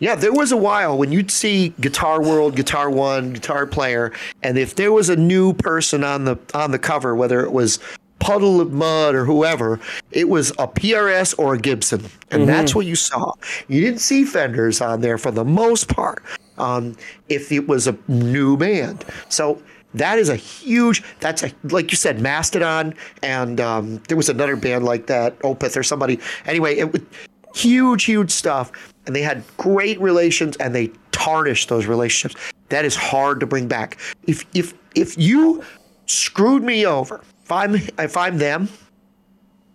[0.00, 4.12] Yeah, there was a while when you'd see Guitar World, Guitar One, Guitar Player,
[4.44, 7.80] and if there was a new person on the on the cover, whether it was
[8.20, 9.80] Puddle of Mudd or whoever,
[10.12, 13.32] it was a PRS or a Gibson, and that's what you saw.
[13.68, 16.22] You didn't see Fenders on there for the most part.
[16.58, 16.96] Um,
[17.28, 19.60] if it was a new band, so
[19.98, 21.02] that is a huge.
[21.20, 25.76] That's a like you said, Mastodon, and um, there was another band like that, Opeth
[25.76, 26.18] or somebody.
[26.46, 27.02] Anyway, it was
[27.54, 28.72] huge, huge stuff,
[29.06, 32.40] and they had great relations, and they tarnished those relationships.
[32.68, 33.98] That is hard to bring back.
[34.26, 35.64] If if if you
[36.06, 38.68] screwed me over, if I'm if I'm them,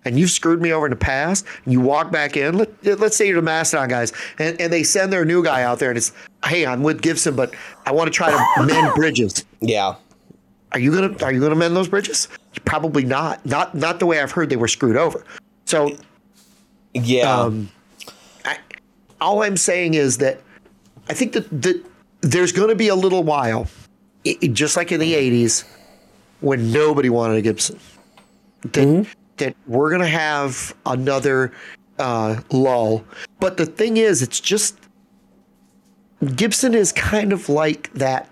[0.05, 3.15] and you've screwed me over in the past, and you walk back in, let, let's
[3.17, 5.97] say you're the Mastodon guys, and, and they send their new guy out there, and
[5.97, 6.11] it's,
[6.45, 7.53] hey, I'm with Gibson, but
[7.85, 9.45] I want to try to mend bridges.
[9.61, 9.95] yeah.
[10.73, 12.27] Are you gonna Are you gonna mend those bridges?
[12.65, 13.45] Probably not.
[13.45, 15.23] Not not the way I've heard they were screwed over.
[15.65, 15.95] So
[16.93, 17.31] Yeah.
[17.41, 17.69] um,
[18.45, 18.57] I,
[19.21, 20.41] all I'm saying is that
[21.09, 21.83] I think that, that
[22.21, 23.67] there's going to be a little while,
[24.25, 25.63] i i- just like in the 80s,
[26.41, 27.79] when nobody wanted a Gibson.
[28.71, 29.07] That,
[29.37, 31.51] that we're going to have another
[31.99, 33.03] uh, lull.
[33.39, 34.77] But the thing is, it's just
[36.35, 38.29] Gibson is kind of like that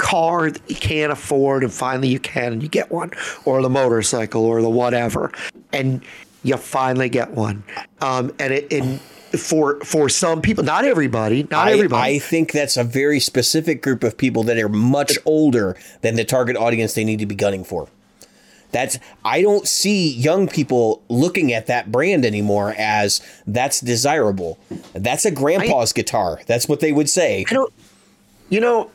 [0.00, 3.10] car that you can't afford and finally you can and you get one
[3.44, 5.30] or the motorcycle or the whatever
[5.72, 6.02] and
[6.42, 7.62] you finally get one
[8.00, 8.98] um, and it and
[9.38, 13.82] for for some people not everybody not I, everybody I think that's a very specific
[13.82, 17.34] group of people that are much older than the target audience they need to be
[17.34, 17.88] gunning for.
[18.72, 24.58] That's I don't see young people looking at that brand anymore as that's desirable.
[24.94, 26.40] That's a grandpa's guitar.
[26.46, 27.44] That's what they would say.
[27.48, 27.72] I don't
[28.48, 28.90] you know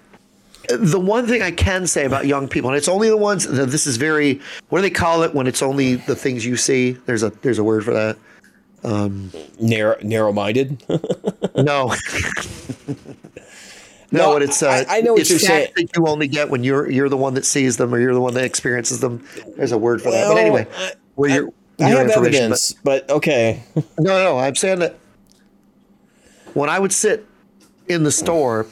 [0.69, 3.67] the one thing I can say about young people, and it's only the ones that
[3.67, 4.39] this is very
[4.69, 6.91] what do they call it when it's only the things you see?
[6.91, 8.17] There's a there's a word for that.
[9.59, 10.83] Narrow narrow minded.
[11.55, 11.93] No.
[14.11, 15.71] No, no, but it's uh, I- I know what it's you're saying.
[15.75, 18.21] that you only get when you're you're the one that sees them or you're the
[18.21, 19.25] one that experiences them.
[19.57, 20.27] There's a word for that.
[20.27, 21.49] But anyway, I- where your
[21.79, 23.63] I your have information, evidence, but okay.
[23.99, 24.95] no, no, I'm saying that
[26.53, 27.25] when I would sit
[27.89, 28.67] in the store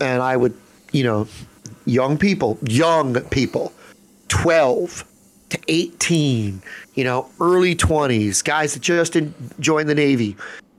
[0.00, 0.54] and I would,
[0.92, 1.26] you know,
[1.84, 3.72] young people, young people,
[4.28, 5.04] 12
[5.50, 6.62] to 18,
[6.94, 9.16] you know, early 20s, guys that just
[9.60, 10.36] joined the Navy,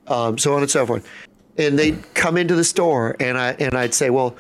[0.08, 1.08] um, so on and so forth.
[1.58, 4.36] And they'd come into the store and I and I'd say, well,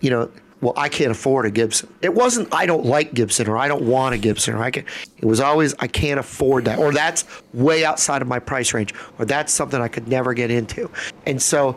[0.00, 1.92] you know, well, I can't afford a Gibson.
[2.02, 4.84] It wasn't I don't like Gibson or I don't want a Gibson or I can.
[5.18, 8.94] It was always I can't afford that or that's way outside of my price range
[9.18, 10.88] or that's something I could never get into.
[11.26, 11.76] And so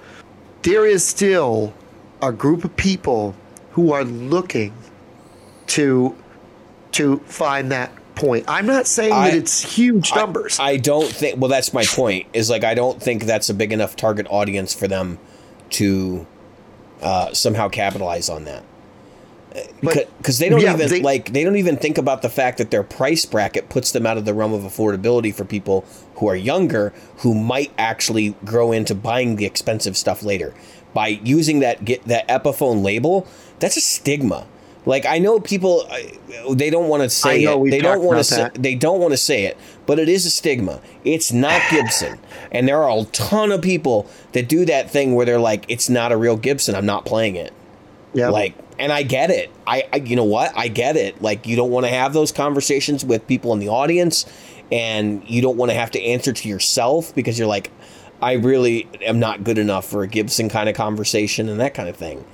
[0.62, 1.74] there is still
[2.28, 3.36] a group of people
[3.72, 4.74] who are looking
[5.68, 6.16] to
[6.94, 8.46] to find that point.
[8.48, 10.58] I'm not saying I- that it's huge numbers.
[10.60, 11.40] I don't think.
[11.40, 12.28] Well, that's my point.
[12.34, 15.20] Is like I don't think that's a big enough target audience for them
[15.72, 16.26] to
[17.02, 18.64] uh, somehow capitalize on that.
[19.80, 22.72] Because they don't yeah, even they- like they don't even think about the fact that
[22.72, 26.36] their price bracket puts them out of the realm of affordability for people who are
[26.36, 30.54] younger who might actually grow into buying the expensive stuff later
[30.96, 33.28] by using that get that Epiphone label.
[33.60, 34.48] That's a stigma.
[34.88, 37.70] Like I know people, uh, they don't want to say it.
[37.70, 38.50] They don't want to say.
[38.54, 40.80] They don't want to say it, but it is a stigma.
[41.04, 42.20] It's not Gibson,
[42.52, 45.90] and there are a ton of people that do that thing where they're like, "It's
[45.90, 46.74] not a real Gibson.
[46.74, 47.54] I'm not playing it."
[48.16, 48.30] yeah.
[48.30, 49.52] Like, and I get it.
[49.68, 50.58] I, I you know what?
[50.58, 51.22] I get it.
[51.22, 54.26] Like, you don't want to have those conversations with people in the audience,
[54.72, 57.72] and you don't want to have to answer to yourself because you're like,
[58.26, 61.88] I really am not good enough for a Gibson kind of conversation and that kind
[61.88, 62.26] of thing.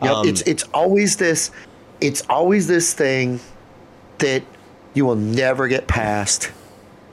[0.00, 1.50] Yep, Um, it's it's always this
[2.00, 3.40] it's always this thing
[4.18, 4.42] that
[4.94, 6.52] you will never get past.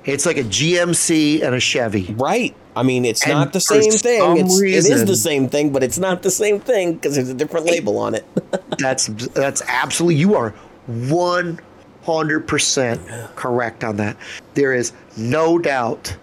[0.05, 2.13] It's like a GMC and a Chevy.
[2.17, 2.55] right.
[2.75, 4.38] I mean, it's And not the same thing.
[4.38, 7.33] It's, it is the same thing, but it's not the same thing because there's a
[7.33, 8.23] different label on it.
[8.77, 10.51] That's that's absolutely you are
[10.85, 11.59] one
[12.03, 13.01] hundred percent
[13.35, 14.15] correct on that.
[14.53, 16.15] There is no doubt,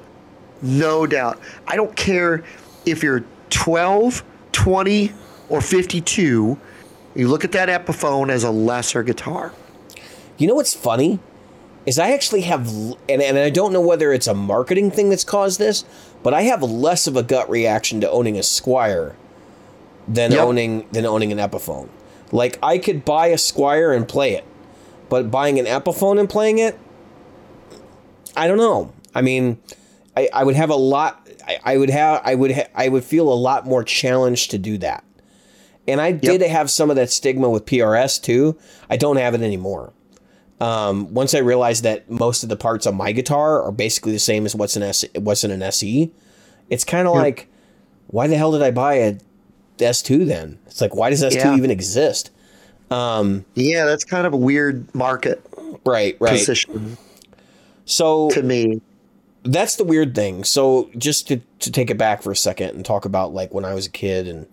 [0.64, 1.38] no doubt.
[1.66, 2.42] I don't care
[2.86, 5.12] if you're 12, 20,
[5.48, 6.58] or 52.
[7.14, 9.52] You look at that Epiphone as a lesser guitar.
[10.36, 11.20] You know what's funny?
[11.86, 12.66] Is I actually have,
[13.08, 15.84] and, and I don't know whether it's a marketing thing that's caused this,
[16.22, 19.14] but I have less of a gut reaction to owning a Squier
[20.08, 20.40] than Yep.
[20.40, 21.88] owning than owning an Epiphone.
[22.32, 24.44] Like I could buy a Squier and play it,
[25.10, 26.78] but buying an Epiphone and playing it,
[28.36, 28.90] I don't know.
[29.14, 29.58] I mean,
[30.16, 31.28] I, I would have a lot.
[31.46, 32.20] I, I would have.
[32.24, 32.52] I would.
[32.52, 35.04] Ha, I would feel a lot more challenged to do that.
[35.86, 38.56] And I did have some of that stigma with PRS too.
[38.88, 39.92] I don't have it anymore.
[40.60, 44.18] Um, once I realized that most of the parts on my guitar are basically the
[44.18, 46.10] same as what's in S, what's in an SE,
[46.70, 47.48] it's kind of like,
[48.06, 49.18] why the hell did I buy a
[49.78, 50.58] S2 then?
[50.66, 51.56] It's like, why does S2 Yeah.
[51.56, 52.30] even exist?
[52.90, 55.44] Um, Yeah, that's kind of a weird market
[55.84, 56.30] Right, right.
[56.38, 56.96] position
[57.84, 58.80] So to me.
[59.44, 60.42] That's the weird thing.
[60.44, 63.64] So just to, to take it back for a second and talk about like when
[63.64, 64.46] I was a kid and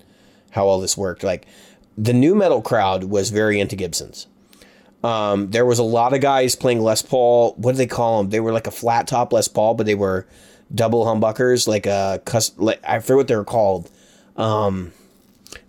[0.51, 1.23] how all this worked.
[1.23, 1.45] Like
[1.97, 4.27] the new metal crowd was very into Gibsons.
[5.03, 7.53] Um, there was a lot of guys playing Les Paul.
[7.57, 8.29] What do they call them?
[8.29, 10.27] They were like a flat top Les Paul, but they were
[10.73, 13.89] double humbuckers, like a cus- like, I forget what they were called.
[14.37, 14.91] Um,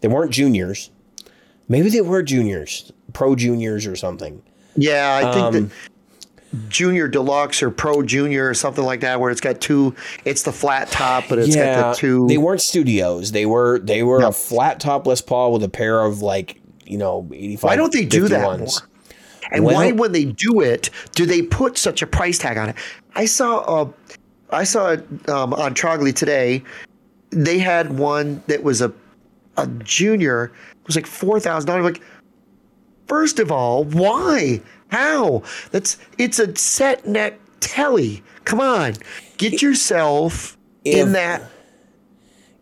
[0.01, 0.91] they weren't juniors.
[1.69, 4.43] Maybe they were juniors, pro juniors or something.
[4.77, 5.71] Yeah, I think Um, that
[6.69, 9.95] junior deluxe or pro junior or something like that, where it's got two.
[10.25, 12.27] It's the flat top, but it's got the two.
[12.29, 13.33] They weren't studios.
[13.33, 14.29] They were they were No.
[14.29, 17.71] a flat top Les Paul with a pair of like you know eighty five.
[17.71, 18.59] Why don't they do that 51s.
[18.59, 18.89] more?
[19.51, 22.71] And Well- why, when they do it, do they put such a price tag on
[22.71, 22.77] it?
[23.15, 23.89] I saw, uh,
[24.51, 26.63] I saw it um, on Trogly today.
[27.31, 28.91] They had one that was a,
[29.59, 30.45] a junior.
[30.81, 31.85] It was like four thousand dollars.
[31.85, 32.01] Like,
[33.07, 34.61] first of all, why?
[34.93, 35.43] How?
[35.71, 38.23] That's it's a set neck telly.
[38.45, 38.93] Come on,
[39.39, 41.43] get yourself If- in that.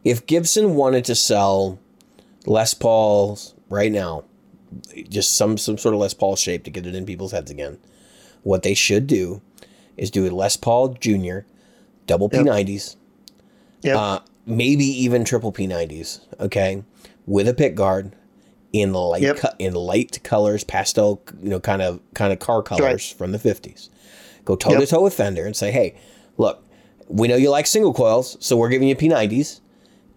[0.05, 1.81] If Gibson wanted to sell
[2.47, 4.23] Les Pauls right now,
[5.09, 7.79] just some some sort of Les Paul shape to get it in people's heads again,
[8.45, 9.43] what they should do
[9.97, 11.45] is do a Les Paul Junior,
[12.07, 12.95] double P90s,
[13.83, 16.85] Yeah, uh, maybe even triple P90s, okay,
[17.27, 18.13] with a pick guard
[18.73, 19.37] in light Yep.
[19.37, 23.39] co- in light colors, pastel, you know, kind of kind of car colors from the
[23.39, 23.89] 50s.
[24.45, 25.95] Go toe to toe with Fender and say, "Hey,
[26.39, 26.63] look,
[27.09, 29.61] we know you like single coils, so we're giving you P90s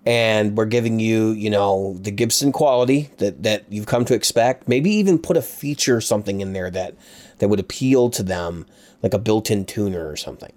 [0.06, 4.68] and we're giving you, you know, the Gibson quality that that you've come to expect.
[4.68, 6.96] Maybe even put a feature or something in there that
[7.40, 8.66] that would appeal to them,
[9.02, 10.54] like a built-in tuner or something."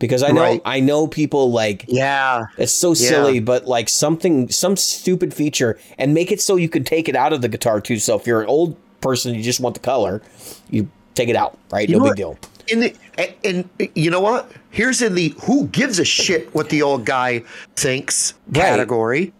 [0.00, 0.62] Because I know Right.
[0.64, 2.46] I know people like yeah.
[2.58, 6.82] it's so silly, but like something, some stupid feature, and make it so you can
[6.82, 7.98] take it out of the guitar too.
[7.98, 10.22] So if you're an old person, you just want the color,
[10.70, 11.88] you take it out, right?
[11.88, 12.16] You no big what?
[12.16, 12.38] deal.
[12.68, 13.34] In the and,
[13.78, 14.50] and you know what?
[14.70, 17.42] Here's in the who gives a shit what the old guy
[17.76, 18.62] thinks Right.
[18.62, 19.32] category.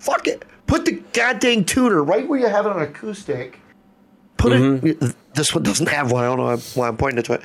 [0.00, 0.44] Fuck it.
[0.66, 3.58] Put the goddamn tuner right where you have it on acoustic.
[4.36, 4.86] Put Mm-hmm.
[4.86, 5.14] it.
[5.34, 6.24] This one doesn't have one.
[6.24, 7.42] I don't know why I'm pointing it to it.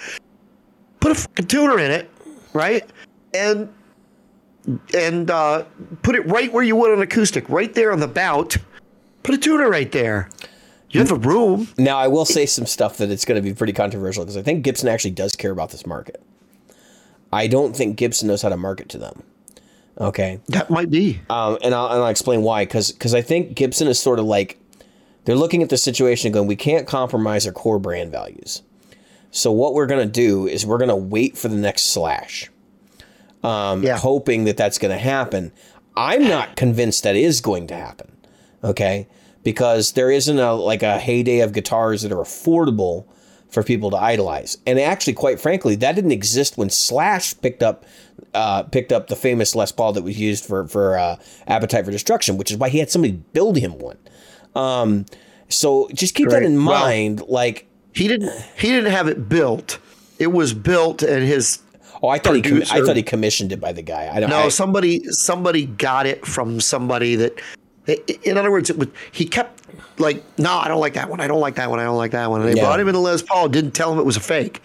[0.99, 2.09] Put a fucking tuner in it,
[2.53, 2.89] right?
[3.33, 3.73] And
[4.95, 5.65] and uh,
[6.03, 8.57] put it right where you would on acoustic, right there on the bout.
[9.23, 10.29] Put a tuner right there.
[10.91, 11.67] You have a room.
[11.77, 14.41] Now, I will say some stuff that it's going to be pretty controversial because I
[14.41, 16.21] think Gibson actually does care about this market.
[17.31, 19.21] I don't think Gibson knows how to market to them.
[19.99, 20.39] Okay.
[20.47, 21.19] That might be.
[21.29, 22.65] Um, and, I'll, and I'll explain why.
[22.65, 24.59] Because I think Gibson is sort of like
[25.25, 28.63] they're looking at the situation and going, we can't compromise our core brand values.
[29.31, 32.49] So what we're going to do is we're going to wait for the next slash,
[33.43, 33.97] um, Yeah.
[33.97, 35.51] hoping that that's going to happen.
[35.95, 38.11] I'm not convinced that is going to happen.
[38.63, 39.07] Okay,
[39.43, 43.05] because there isn't a like a heyday of guitars that are affordable
[43.49, 47.85] for people to idolize, and actually, quite frankly, that didn't exist when Slash picked up
[48.33, 51.15] uh, picked up the famous Les Paul that was used for for uh,
[51.47, 53.97] Appetite for Destruction, which is why he had somebody build him one.
[54.55, 55.05] Um,
[55.47, 56.45] so just keep that Great.
[56.47, 57.21] in Well- mind.
[57.29, 58.31] like, He didn't.
[58.57, 59.79] He didn't have it built.
[60.19, 61.59] It was built, and his
[62.03, 64.09] oh, I thought he com- I thought he commissioned it by the guy.
[64.13, 64.29] I don't.
[64.29, 64.39] Know.
[64.41, 67.39] No I, somebody somebody got it from somebody that.
[68.23, 69.63] In other words, it was, he kept
[69.99, 71.19] like, no, I don't like that one.
[71.19, 71.79] I don't like that one.
[71.79, 72.41] I don't like that one.
[72.41, 72.65] And they Yeah.
[72.65, 73.49] brought him in a Les Paul.
[73.49, 74.61] Didn't tell him it was a fake,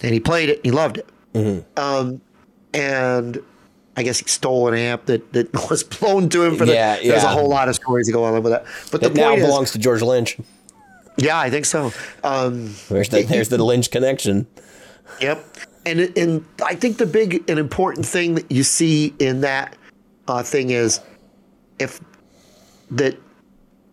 [0.00, 0.58] and he played it.
[0.58, 1.08] and He loved it.
[1.34, 1.60] Mm-hmm.
[1.76, 2.20] Um,
[2.72, 3.42] and
[3.96, 6.74] I guess he stole an amp that, that was blown to him for the.
[6.74, 7.12] Yeah, yeah.
[7.12, 8.64] There's a whole lot of stories to go on with that.
[8.92, 10.38] But the that now point is, belongs to George Lynch.
[11.16, 11.92] Yeah, I think so.
[12.24, 14.46] Um, There's the, there's the Lynch connection.
[15.20, 15.44] Yep.
[15.84, 19.76] And and I think the big and important thing that you see in that
[20.28, 21.00] uh, thing is
[21.78, 22.00] if
[22.92, 23.16] that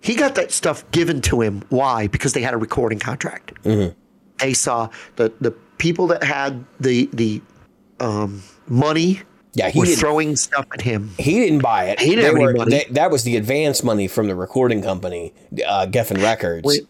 [0.01, 1.63] he got that stuff given to him.
[1.70, 2.07] Why?
[2.07, 3.53] Because they had a recording contract.
[3.63, 7.41] They saw the the people that had the the
[7.99, 9.22] um, money
[9.55, 11.09] Yeah, he were throwing stuff at him.
[11.17, 11.99] He didn't buy it.
[11.99, 12.72] He didn't They were- money.
[12.72, 15.34] they- that was the advance money from the recording company,
[15.67, 16.63] uh, Geffen Records.
[16.65, 16.88] Wait.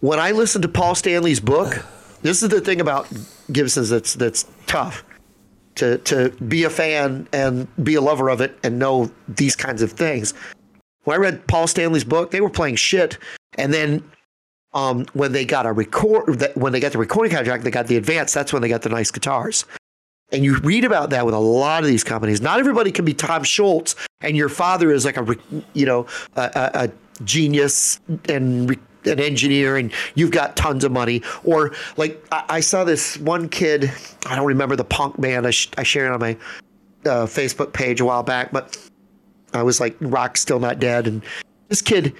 [0.00, 1.84] When I listened to Paul Stanley's book,
[2.22, 3.08] this is the thing about
[3.50, 5.04] Gibson's that's that's tough.
[5.76, 9.82] To to be a fan and be a lover of it and know these kinds
[9.82, 10.34] of things.
[11.04, 13.18] When I read Paul Stanley's book, they were playing shit,
[13.56, 14.08] and then
[14.74, 17.96] um, when they got a record, when they got the recording contract, they got the
[17.96, 18.32] advance.
[18.32, 19.64] That's when they got the nice guitars.
[20.30, 22.42] And you read about that with a lot of these companies.
[22.42, 25.36] Not everybody can be Tom Scholz, and your father is like a,
[25.72, 31.22] you know, a, a, a genius and an engineer, and you've got tons of money.
[31.44, 33.90] Or like I, I saw this one kid,
[34.26, 35.46] I don't remember the punk band.
[35.46, 36.36] I, sh- I shared on my
[37.04, 38.76] uh, Facebook page a while back, but
[39.54, 41.22] I was like, "Rock's still not dead," and
[41.68, 42.14] this kid.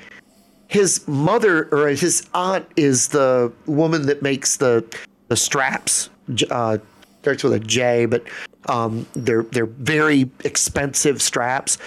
[0.68, 4.85] His mother or his aunt is the woman that makes the
[5.29, 6.11] the straps.
[6.51, 6.76] Uh,
[7.22, 8.24] starts with a J, but
[8.66, 11.79] um, they're they're very expensive straps,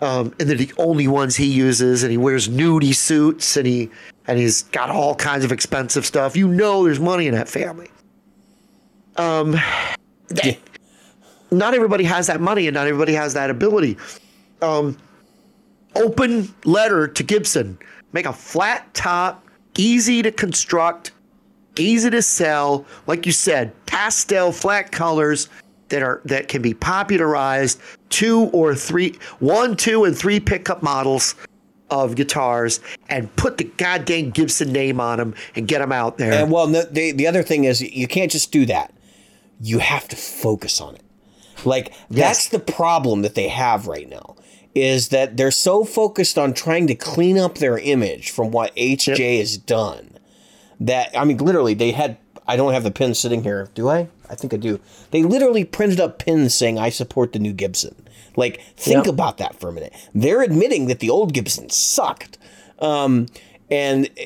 [0.00, 2.02] um, and they're the only ones he uses.
[2.02, 3.90] And he wears nudie suits, and he
[4.30, 6.36] and he's got all kinds of expensive stuff.
[6.36, 7.90] You know, there's money in that family.
[9.16, 9.56] Um,
[10.44, 10.54] Yeah.
[11.50, 13.98] not everybody has that money, and not everybody has that ability.
[14.62, 14.96] Um,
[15.96, 17.76] open letter to Gibson.
[18.12, 19.44] Make a flat top,
[19.76, 21.10] easy to construct,
[21.76, 22.86] easy to sell.
[23.08, 25.48] Like you said, pastel flat colors
[25.88, 27.80] that are that can be popularized.
[28.10, 31.34] Two or three, one, two, and three pickup models
[31.90, 36.32] of guitars, and put the goddamn Gibson name on them and get them out there.
[36.32, 38.92] And well, no, the the other thing is you can't just do that.
[39.60, 41.02] You have to focus on it.
[41.64, 44.36] Like that's the problem that they have right now
[44.74, 49.38] is that they're so focused on trying to clean up their image from what HJ
[49.38, 50.16] has done
[50.78, 52.16] that I mean literally they had
[52.46, 54.08] I don't have the pin sitting here, do I?
[54.30, 54.80] I think I do.
[55.10, 57.94] They literally printed up pins saying I support the new Gibson.
[58.36, 59.14] Like think Yep.
[59.14, 59.92] about that for a minute.
[60.14, 62.38] They're admitting that the old Gibson sucked.
[62.78, 63.26] Um
[63.70, 64.22] and uh,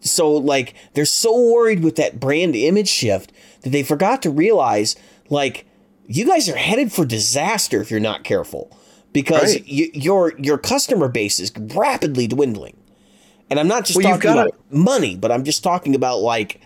[0.00, 3.32] so like they're so worried with that brand image shift
[3.62, 4.96] that they forgot to realize
[5.30, 5.66] like
[6.06, 8.76] you guys are headed for disaster if you're not careful
[9.12, 9.64] because Right.
[9.70, 12.76] y- your your customer base is rapidly dwindling.
[13.50, 16.60] And I'm not just Well, talking about money, but I'm just talking about like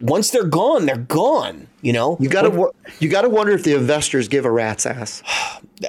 [0.00, 1.66] once they're gone, they're gone.
[1.82, 4.86] You know, you got to you got to wonder if the investors give a rat's
[4.86, 5.22] ass.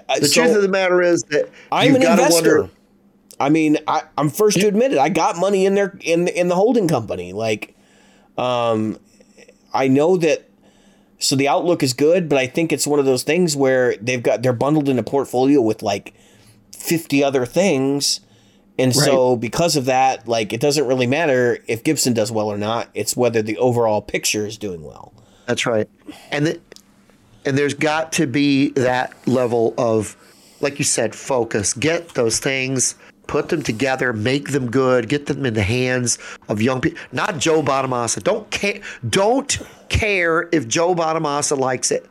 [0.07, 2.59] Uh, The so truth of the matter is that I'm an investor.
[2.62, 2.74] wonder-
[3.41, 4.97] I mean, I, I'm first to admit it.
[4.97, 7.34] I got money in there in in the holding company.
[7.34, 7.76] Like,
[8.38, 8.97] um,
[9.74, 10.47] I know that.
[11.20, 14.24] So the outlook is good, but I think it's one of those things where they've
[14.24, 16.14] got they're bundled in a portfolio with like
[16.78, 18.22] 50 other things.
[18.80, 22.57] And so because of that, like it doesn't really matter if Gibson does well or
[22.57, 22.89] not.
[22.93, 25.13] It's whether the overall picture is doing well.
[25.45, 25.88] That's right.
[26.32, 26.61] And the,
[27.45, 30.15] and there's got to be that level of,
[30.61, 31.74] like you said, focus.
[31.74, 32.95] Get those things,
[33.28, 36.17] put them together, make them good, get them in the hands
[36.49, 36.99] of young people.
[37.11, 38.22] Not Joe Bonamassa.
[38.24, 38.82] Don't care.
[39.07, 39.59] Don't
[39.89, 42.07] care if Joe Bonamassa likes it.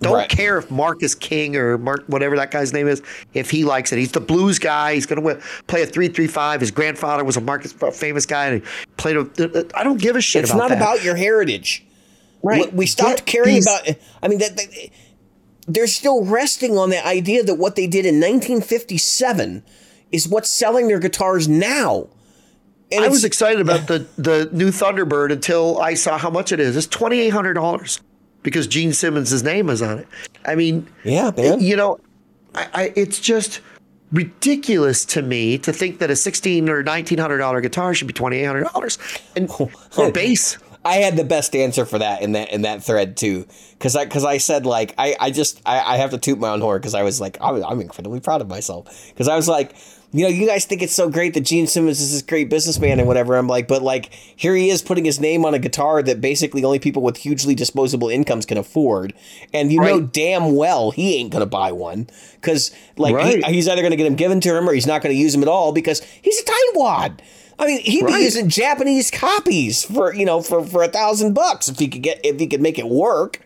[0.00, 0.28] Don't Right.
[0.30, 3.02] care if Marcus King or Mark whatever that guy's name is,
[3.34, 3.98] if he likes it.
[3.98, 4.94] He's the blues guy.
[4.94, 6.60] He's going to play a three three five.
[6.60, 9.66] His grandfather was a Marcus a famous guy and he played a.
[9.74, 10.78] I don't give a shit It's about not that.
[10.78, 11.84] about your heritage.
[12.42, 12.72] Right.
[12.72, 13.86] We, we stopped Get caring these- about.
[14.22, 14.68] I mean, that, that
[15.68, 19.62] they're still resting on the idea that what they did in 1957
[20.10, 22.08] is what's selling their guitars now.
[22.90, 26.58] And I was excited about the the new Thunderbird until I saw how much it
[26.58, 26.76] is.
[26.76, 28.00] It's twenty eight hundred dollars
[28.42, 30.08] because Gene Simmons' name is on it.
[30.44, 31.60] I mean, Yeah, man.
[31.60, 31.98] you know,
[32.54, 33.60] I, I it's just
[34.12, 38.12] ridiculous to me to think that a sixteen or nineteen hundred dollar guitar should be
[38.14, 38.98] twenty eight hundred dollars
[39.36, 40.58] and oh, or bass.
[40.82, 44.04] I had the best answer for that in that in that thread too, because I
[44.04, 46.78] because I said like I I just I, I have to toot my own horn
[46.78, 49.74] because I was like I'm, I'm incredibly proud of myself because I was like
[50.12, 52.98] you know you guys think it's so great that Gene Simmons is this great businessman
[52.98, 56.02] and whatever I'm like but like here he is putting his name on a guitar
[56.02, 59.12] that basically only people with hugely disposable incomes can afford
[59.54, 63.82] and you know damn well he ain't gonna buy one because like he- he's either
[63.82, 66.02] gonna get him given to him or he's not gonna use him at all because
[66.22, 67.20] he's a tightwad.
[67.58, 71.68] I mean, he'd be using Japanese copies for you know for for a thousand bucks
[71.68, 73.38] if he could get if he could make it work.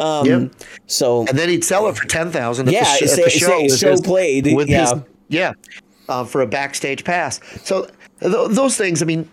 [0.00, 0.52] Um, Yep.
[0.88, 2.68] So And then he'd sell it for ten thousand.
[2.68, 3.62] Yeah, at the, sh- say- the show.
[3.62, 4.90] with show his- played, With yeah.
[4.94, 5.52] his, yeah,
[6.10, 7.40] uh, for a backstage pass.
[7.64, 7.88] So
[8.20, 9.00] th- those things.
[9.00, 9.30] I mean,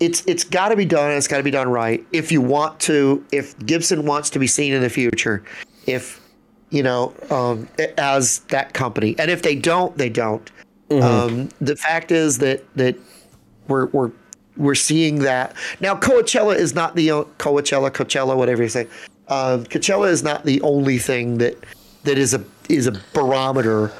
[0.00, 1.08] it's it's got to be done.
[1.08, 2.04] and It's got to be done right.
[2.12, 5.42] If you want to, if Gibson wants to be seen in the future,
[5.86, 6.20] if
[6.70, 10.50] you know, um, as that company, and if they don't, they don't.
[10.90, 11.02] Mm-hmm.
[11.02, 12.96] Um, the fact is that that
[13.68, 14.10] we're we're
[14.56, 15.94] we're seeing that now.
[15.94, 18.88] Coachella is not the o- Coachella, Coachella, whatever you say.
[19.28, 21.56] Um, Coachella is not the only thing that
[22.02, 23.92] that is a is a barometer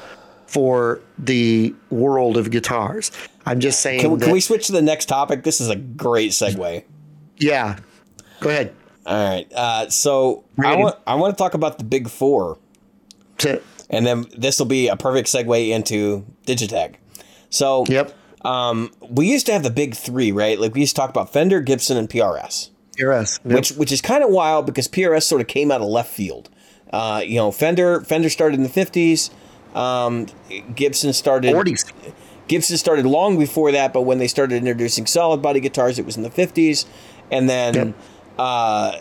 [0.47, 3.11] for the world of guitars.
[3.45, 4.01] I'm just saying.
[4.01, 5.43] can, that, can we switch to the next topic?
[5.43, 6.83] This is a great segue.
[7.37, 7.79] Yeah,
[8.39, 8.73] go ahead.
[9.05, 9.51] All right.
[9.53, 12.57] Uh, so I want I want to talk about the big four,
[13.39, 16.95] To, and then this will be a perfect segue into Digitech.
[17.49, 18.15] So yep.
[18.43, 20.59] um, we used to have the big three, right?
[20.59, 22.71] Like we used to talk about Fender, Gibson, and PRS.
[22.97, 23.39] PRS.
[23.43, 23.55] Yep.
[23.55, 26.49] which which is kind of wild because PRS sort of came out of left field.
[26.91, 29.29] Uh, you know, Fender Fender started in the fifties.
[29.75, 30.27] Um,
[30.73, 31.91] Gibson started 40s.
[32.47, 36.15] Gibson started long before that, but when they started introducing solid body guitars, it was
[36.15, 36.85] in the fifties,
[37.31, 37.95] and then Yep.
[38.37, 38.91] uh,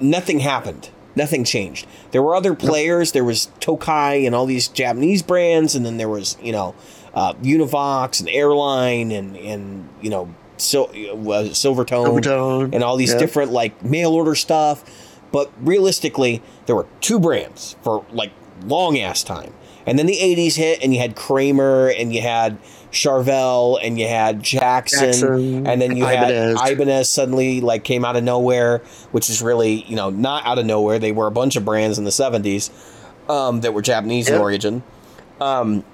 [0.00, 0.90] nothing happened.
[1.16, 1.86] Nothing changed.
[2.12, 3.12] There were other players.
[3.12, 6.74] There was Tokai and all these Japanese brands, and then there was you know
[7.12, 10.32] uh, Univox and Airline and and you know
[10.62, 13.18] Sil- uh, Silvertone, Silvertone, and all these yeah.
[13.18, 14.84] different like mail order stuff.
[15.32, 18.30] But realistically, there were two brands for like
[18.64, 19.52] long ass time.
[19.86, 22.58] And then the 80s hit, and you had Kramer, and you had
[22.92, 26.60] Charvel, and you had Jackson, Jackson, and then you Ibanez.
[26.60, 28.78] had Ibanez suddenly like came out of nowhere,
[29.12, 30.98] which is really you know not out of nowhere.
[30.98, 32.70] They were a bunch of brands in the 70s
[33.30, 34.82] um, that were Japanese in origin.
[35.40, 35.84] Um,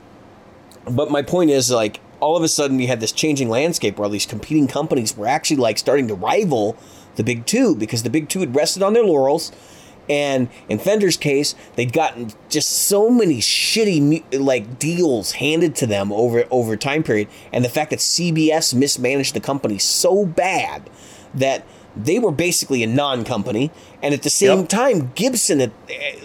[0.90, 4.04] but my point is like all of a sudden you had this changing landscape where
[4.04, 6.76] all these competing companies were actually like starting to rival
[7.16, 9.52] the big two because the big two had rested on their laurels
[10.08, 16.12] and in fender's case they'd gotten just so many shitty like deals handed to them
[16.12, 20.88] over over time period and the fact that cbs mismanaged the company so bad
[21.34, 21.64] that
[21.96, 23.70] they were basically a non-company.
[24.02, 24.68] And at the same Yep.
[24.68, 25.70] time gibson eh,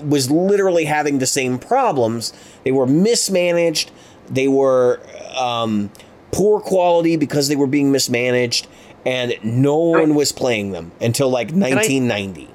[0.04, 2.34] was literally having the same problems.
[2.66, 3.90] They were mismanaged.
[4.30, 5.00] They were
[5.34, 5.90] um,
[6.32, 8.68] poor quality because they were being mismanaged.
[9.06, 12.50] And no one was playing them until like 1990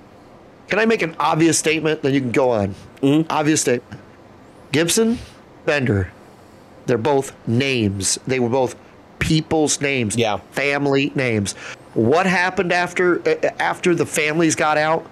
[0.69, 2.03] Can I make an obvious statement?
[2.03, 2.75] Then you can go on.
[3.03, 3.31] Mm-hmm.
[3.31, 4.01] Obvious statement.
[4.73, 5.19] Gibson,
[5.65, 6.13] Fender,
[6.87, 8.19] they're both names.
[8.27, 8.77] They were both
[9.19, 10.17] people's names.
[10.17, 10.39] Yeah.
[10.53, 11.55] Family names.
[11.95, 15.09] What happened after uh, after the families got out?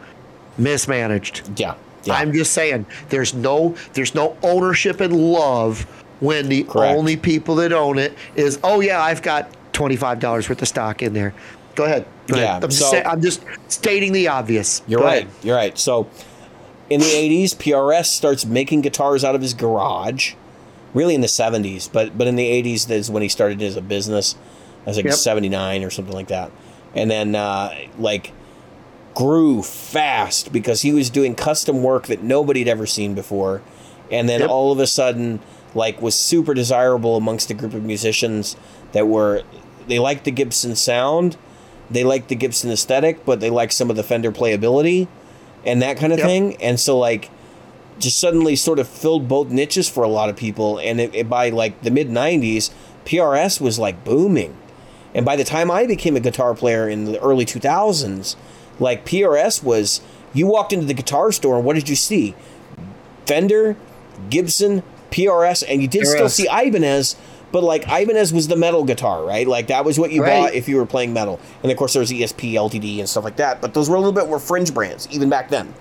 [0.58, 1.58] Mismanaged.
[1.58, 1.74] yeah
[2.04, 2.86] yeah I'm just saying.
[3.08, 5.82] There's no there's no ownership and love
[6.20, 6.96] when the Correct.
[6.96, 10.68] only people that own it is oh yeah I've got twenty five dollars worth of
[10.68, 11.34] stock in there.
[11.74, 12.06] Go ahead.
[12.26, 12.64] Go Yeah, ahead.
[12.64, 14.82] I'm, so- just I'm just stating the obvious.
[14.86, 15.22] You're Go right.
[15.24, 15.34] ahead.
[15.42, 15.76] You're right.
[15.78, 16.08] So
[16.90, 20.34] in the 80s, PRS starts making guitars out of his garage.
[20.92, 23.80] Really in the 70s, but but in the 80s is when he started as a
[23.82, 24.36] business.
[24.86, 25.14] I was like Yep.
[25.14, 26.52] 79 or something like that.
[26.94, 28.30] And then uh, like
[29.14, 33.62] grew fast because he was doing custom work that nobody had ever seen before.
[34.10, 34.50] And then Yep.
[34.50, 35.40] all of a sudden
[35.74, 38.54] like was super desirable amongst a group of musicians
[38.92, 39.42] that were
[39.88, 41.36] they liked the Gibson sound,
[41.90, 45.06] they like the Gibson aesthetic, but they like some of the Fender playability
[45.66, 46.26] and that kind of Yep.
[46.28, 46.56] thing.
[46.62, 47.30] And so like
[47.98, 50.78] just suddenly sort of filled both niches for a lot of people.
[50.78, 52.70] And it, it- by like the mid '90s,
[53.04, 54.56] PRS was like booming.
[55.14, 58.34] And by the time I became a guitar player in the early 2000s,
[58.80, 60.00] like PRS was
[60.32, 62.34] You walked into the guitar store, and what did you see?
[63.26, 63.76] Fender,
[64.30, 67.14] Gibson, PRS, and you did still see Ibanez,
[67.54, 69.46] but like Ibanez was the metal guitar, right?
[69.46, 70.40] Like that was what you Right.
[70.40, 71.38] bought if you were playing metal.
[71.62, 73.60] And of course, there's ESP, LTD, and stuff like that.
[73.60, 75.72] But those were a little bit more fringe brands even back then.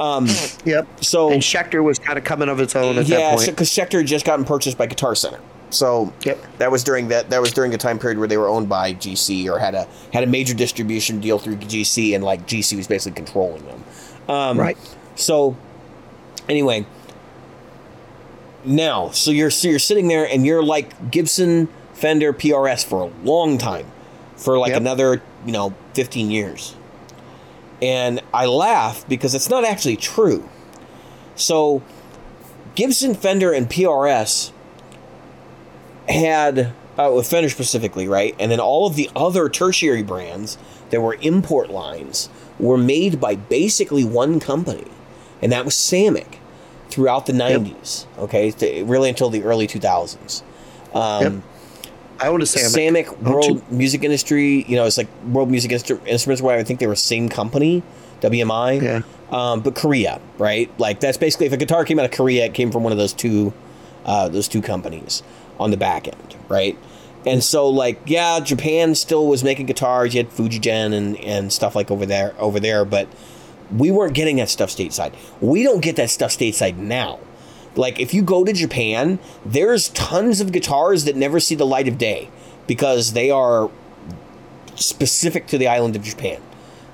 [0.00, 0.26] Um,
[0.64, 0.88] Yep.
[1.02, 3.46] so And Schecter was kind of coming of its own at yeah, that point.
[3.46, 5.38] Yeah, because Schecter had just gotten purchased by Guitar Center.
[5.70, 6.38] So Yep.
[6.58, 8.92] that was during that that was during a time period where they were owned by
[8.94, 12.88] GC or had a had a major distribution deal through GC, and like GC was
[12.88, 13.84] basically controlling them.
[14.28, 14.76] Um, Right.
[15.14, 15.54] So
[16.48, 16.86] anyway,
[18.64, 23.26] now so you're so you're sitting there and you're like Gibson, Fender, PRS for a
[23.26, 23.90] long time,
[24.36, 24.80] for like Yep.
[24.80, 26.74] another you know 15 years,
[27.80, 30.48] and I laugh because it's not actually true.
[31.36, 31.82] So
[32.74, 34.52] Gibson, Fender, and PRS
[36.08, 38.34] had uh, with Fender specifically, right?
[38.38, 40.58] And then all of the other tertiary brands
[40.90, 44.86] that were import lines were made by basically one company,
[45.40, 46.36] and that was Samick
[46.90, 48.50] throughout the 90s, okay?
[48.50, 50.42] th- really until the early 2000s.
[50.94, 51.32] Um, Yep.
[52.22, 53.06] I a Samick.
[53.06, 53.62] Samick, Don't World you?
[53.70, 56.94] Music Industry, you know, it's like World Music Instru- Instruments, where I think they were
[56.94, 57.82] same company,
[58.20, 58.82] WMI.
[58.82, 59.00] Yeah.
[59.30, 60.70] Um, but Korea, right?
[60.78, 62.98] Like that's basically if a guitar came out of Korea, it came from one of
[62.98, 63.54] those two,
[64.04, 65.22] uh, those two companies
[65.58, 66.76] on the back end, right?
[67.24, 70.14] And so, like, yeah, Japan still was making guitars.
[70.14, 73.08] You had Fujigen and and stuff like over there, over there, but
[73.76, 75.14] we weren't getting that stuff stateside.
[75.40, 77.18] We don't get that stuff stateside now.
[77.76, 81.86] Like if you go to Japan, there's tons of guitars that never see the light
[81.88, 82.28] of day
[82.66, 83.70] because they are
[84.74, 86.40] specific to the island of Japan.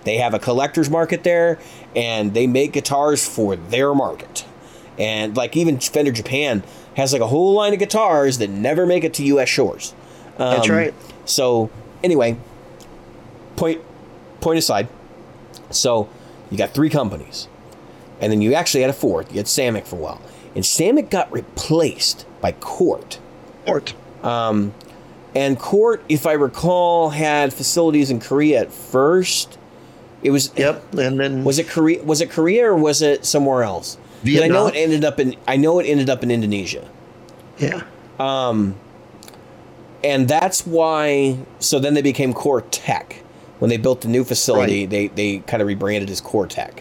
[0.04, 1.58] They have a collector's market there
[1.94, 4.44] and they make guitars for their market.
[4.98, 6.62] And like even Fender Japan
[6.96, 9.94] has like a whole line of guitars that never make it to US shores.
[10.38, 10.94] That's Um, right.
[11.24, 11.70] So
[12.04, 12.36] anyway,
[13.56, 13.80] point
[14.40, 14.88] point aside.
[15.70, 16.08] So
[16.50, 17.48] you got three companies,
[18.20, 19.30] and then you actually had a fourth.
[19.32, 20.20] You had Samick for a while,
[20.54, 23.18] and Samick got replaced by Cort.
[23.66, 23.94] Cort.
[24.22, 24.72] Um,
[25.34, 29.58] And Cort, if I recall, had facilities in Korea at first.
[30.22, 30.94] It was Yep.
[30.94, 32.02] And then was it Korea?
[32.02, 33.98] Was it Korea or was it somewhere else?
[34.24, 35.36] 'Cause I know it ended up in.
[35.46, 36.84] I know it ended up in Indonesia.
[37.58, 37.82] yeah.
[38.18, 38.76] Um,
[40.02, 43.16] and that's why so then they became Cortec
[43.58, 44.90] when they built the new facility Right.
[44.90, 46.80] they, they kind of rebranded as Cortec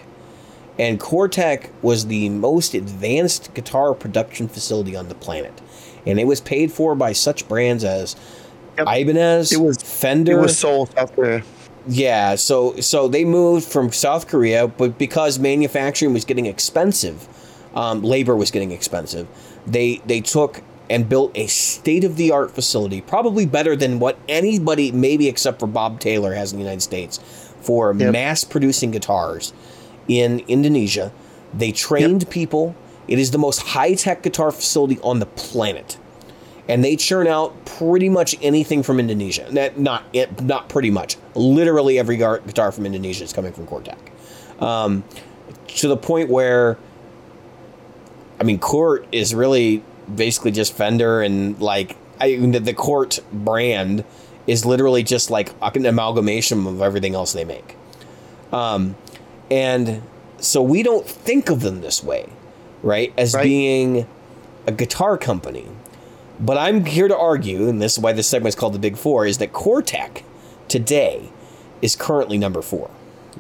[0.78, 5.61] and Cortec was the most advanced guitar production facility on the planet
[6.05, 8.15] and it was paid for by such brands as
[8.78, 8.88] Yep.
[8.89, 11.43] ibanez It was- fender It was South Korea.
[11.88, 17.26] yeah, so so they moved from South Korea, but because manufacturing was getting expensive,
[17.73, 19.28] um, labor was getting expensive.
[19.65, 24.17] They they took and built a state of the art facility, probably better than what
[24.29, 27.19] anybody, maybe except for Bob Taylor, has in the United States,
[27.61, 28.11] for Yep.
[28.11, 29.53] mass producing guitars
[30.07, 31.11] in Indonesia.
[31.53, 32.75] They trained people.
[33.07, 35.97] It is the most high tech guitar facility on the planet
[36.67, 39.47] and they churn out pretty much anything from Indonesia.
[39.51, 41.17] That not it, not pretty much.
[41.36, 43.97] Literally every guitar from Indonesia is coming from Cortec.
[44.61, 45.03] Um,
[45.67, 46.77] to the point where,
[48.39, 49.83] I mean, Cort is really
[50.14, 54.03] basically just Fender and like I the, the Cort brand
[54.47, 57.76] is literally just like an amalgamation of everything else they make.
[58.51, 58.95] Um,
[59.49, 60.03] and
[60.39, 62.30] so we don't think of them this way,
[62.84, 63.12] right?
[63.18, 63.43] As Right.
[63.43, 64.08] being
[64.68, 65.68] a guitar company.
[66.39, 68.97] But I'm here to argue, and this is why this segment is called the Big
[68.97, 70.22] Four, is that Cortec
[70.68, 71.32] today
[71.82, 72.89] is currently number four.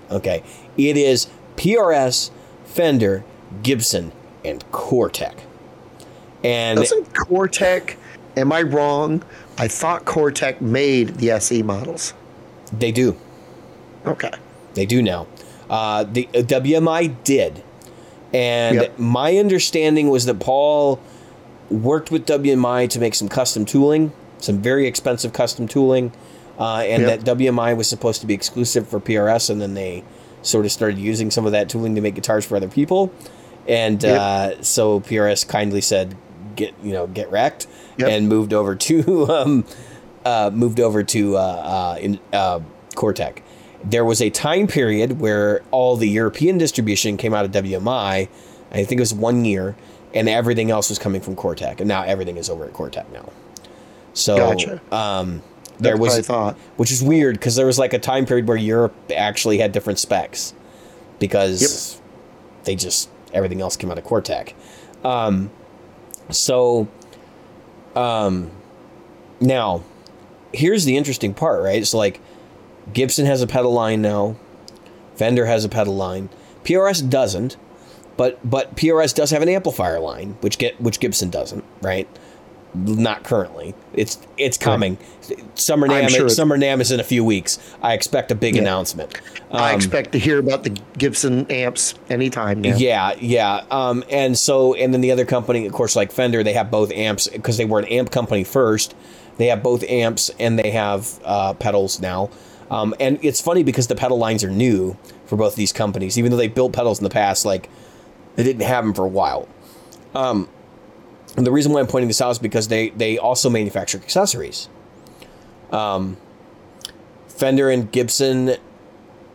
[0.09, 0.43] Okay.
[0.77, 2.31] It is PRS,
[2.65, 3.23] Fender,
[3.63, 4.11] Gibson,
[4.43, 5.39] and Cortec.
[6.45, 7.95] And Doesn't Cortec?
[8.37, 9.23] Am I wrong?
[9.57, 12.13] I thought Cortec made the SE models.
[12.71, 13.15] they do.
[14.05, 14.31] Okay.
[14.73, 15.27] They do now.
[15.69, 17.63] Uh, the uh, WMI did,
[18.33, 18.99] and Yep.
[18.99, 20.99] my understanding was that Paul
[21.69, 26.11] worked with WMI to make some custom tooling, some very expensive custom tooling,
[26.59, 27.19] uh, and Yep.
[27.23, 30.03] that WMI was supposed to be exclusive for PRS, and then they
[30.43, 33.09] sort of started using some of that tooling to make guitars for other people,
[33.67, 34.19] and Yep.
[34.19, 36.15] uh, so PRS kindly said,
[36.55, 37.67] "Get you know, get wrecked,"
[37.97, 38.09] Yep.
[38.09, 39.65] and moved over to um,
[40.23, 42.59] uh, moved over to uh, uh, in uh,
[42.95, 43.39] Cortec.
[43.83, 48.27] There was a time period where all the European distribution came out of WMI.
[48.71, 49.75] I think it was one year,
[50.13, 53.29] and everything else was coming from Cortec, and now everything is over at Cortec now.
[54.13, 54.81] So, Gotcha.
[54.95, 55.43] um,
[55.77, 56.57] there That's was, I thought.
[56.77, 59.99] which is weird because there was like a time period where Europe actually had different
[59.99, 60.53] specs
[61.19, 62.01] because
[62.63, 64.53] they just everything else came out of Cortec.
[65.03, 65.51] Um,
[66.29, 66.87] so,
[67.95, 68.51] um,
[69.39, 69.83] now
[70.55, 71.81] here's the interesting part, right?
[71.81, 72.19] It's like
[72.93, 74.35] Gibson has a pedal line now,
[75.15, 76.29] Fender has a pedal line,
[76.63, 77.57] PRS doesn't,
[78.17, 82.07] but but PRS does have an amplifier line, which get which Gibson doesn't, right?
[82.75, 83.73] Not currently.
[83.93, 84.97] It's it's coming.
[85.55, 87.57] Summer I'm NAMM sure- Summer NAMM is in a few weeks.
[87.81, 88.61] I expect a big Yeah.
[88.63, 89.19] announcement.
[89.51, 92.75] I Um, expect to hear about the Gibson amps anytime now.
[92.75, 93.61] Yeah, yeah.
[93.71, 96.91] Um, and so, and then the other company, of course, like Fender, they have both
[96.91, 98.93] amps because they were an amp company first.
[99.37, 102.29] They have both amps and they have uh, pedals now.
[102.71, 104.97] Um, and it's funny because the pedal lines are new
[105.27, 107.45] for both these companies, even though they built pedals in the past.
[107.45, 107.69] Like
[108.35, 109.47] they didn't have them for a while.
[110.15, 110.49] Um,
[111.37, 114.69] and the reason why I'm pointing this out is because they they also manufacture accessories.
[115.71, 116.17] Um,
[117.27, 118.55] Fender and Gibson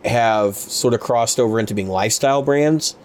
[0.03, 2.95] have sort of crossed over into being lifestyle brands.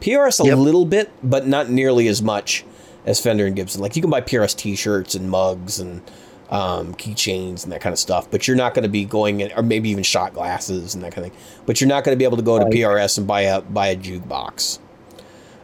[0.00, 0.58] PRS a Yep.
[0.58, 2.64] little bit, but not nearly as much
[3.04, 3.80] as Fender and Gibson.
[3.82, 6.00] Like you can buy PRS T-shirts and mugs and
[6.50, 9.52] um, keychains and that kind of stuff, but you're not going to be going in,
[9.56, 11.42] or maybe even shot glasses and that kind of thing.
[11.66, 13.88] But you're not going to be able to go to PRS and buy a buy
[13.88, 14.78] a jukebox,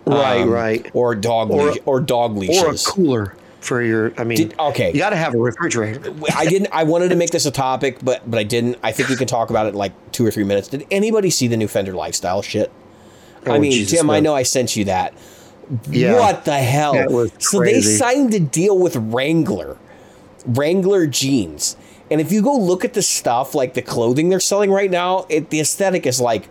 [0.07, 0.91] Right, Um, right.
[0.95, 2.62] or dog Or- leash, or dog leashes.
[2.62, 4.12] Or a cooler for your.
[4.19, 4.91] I mean, Did- okay.
[4.93, 6.12] you got to have a refrigerator.
[6.37, 6.69] I didn't.
[6.73, 8.79] I wanted to make this a topic, but but I didn't.
[8.83, 10.69] I think we can talk about it in like two or three minutes.
[10.69, 12.73] Did anybody see the new Fender lifestyle shit?
[13.47, 15.15] I Oh, mean, Jesus, Tim, I know I sent you that.
[15.89, 16.19] Yeah.
[16.19, 17.29] What the hell?
[17.39, 19.79] So they signed a deal with Wrangler,
[20.47, 21.77] Wrangler jeans.
[22.11, 25.24] And if you go look at the stuff, like the clothing they're selling right now,
[25.29, 26.47] it, the aesthetic is like,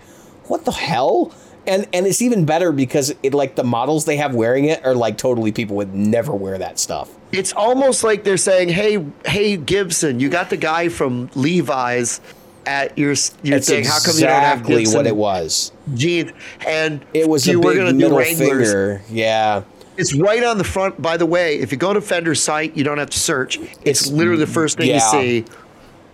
[0.45, 1.32] what the hell?
[1.67, 4.95] And and it's even better because it like the models they have wearing it are
[4.95, 7.09] like totally people would never wear that stuff.
[7.31, 12.19] It's almost like they're saying, "Hey, hey, Gibson, you got the guy from Levi's
[12.65, 13.13] at your
[13.43, 13.85] your It's thing.
[13.85, 15.71] How come you don't have exactly Gibson what it was.
[15.93, 16.31] jeans?"
[16.65, 18.38] And It was you a were big gonna do Wranglers.
[18.38, 19.01] finger.
[19.11, 19.61] Yeah.
[19.97, 20.99] It's right on the front.
[20.99, 23.57] By the way, if you go to Fender's site, you don't have to search.
[23.57, 24.95] It's, It's- literally the first thing yeah.
[24.95, 25.01] you
[25.43, 25.45] see.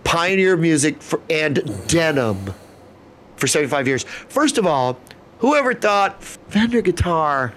[0.03, 2.53] Pioneer music for, and denim
[3.37, 4.03] for 75 years.
[4.29, 4.97] First of all,
[5.39, 7.53] whoever thought Fender guitar?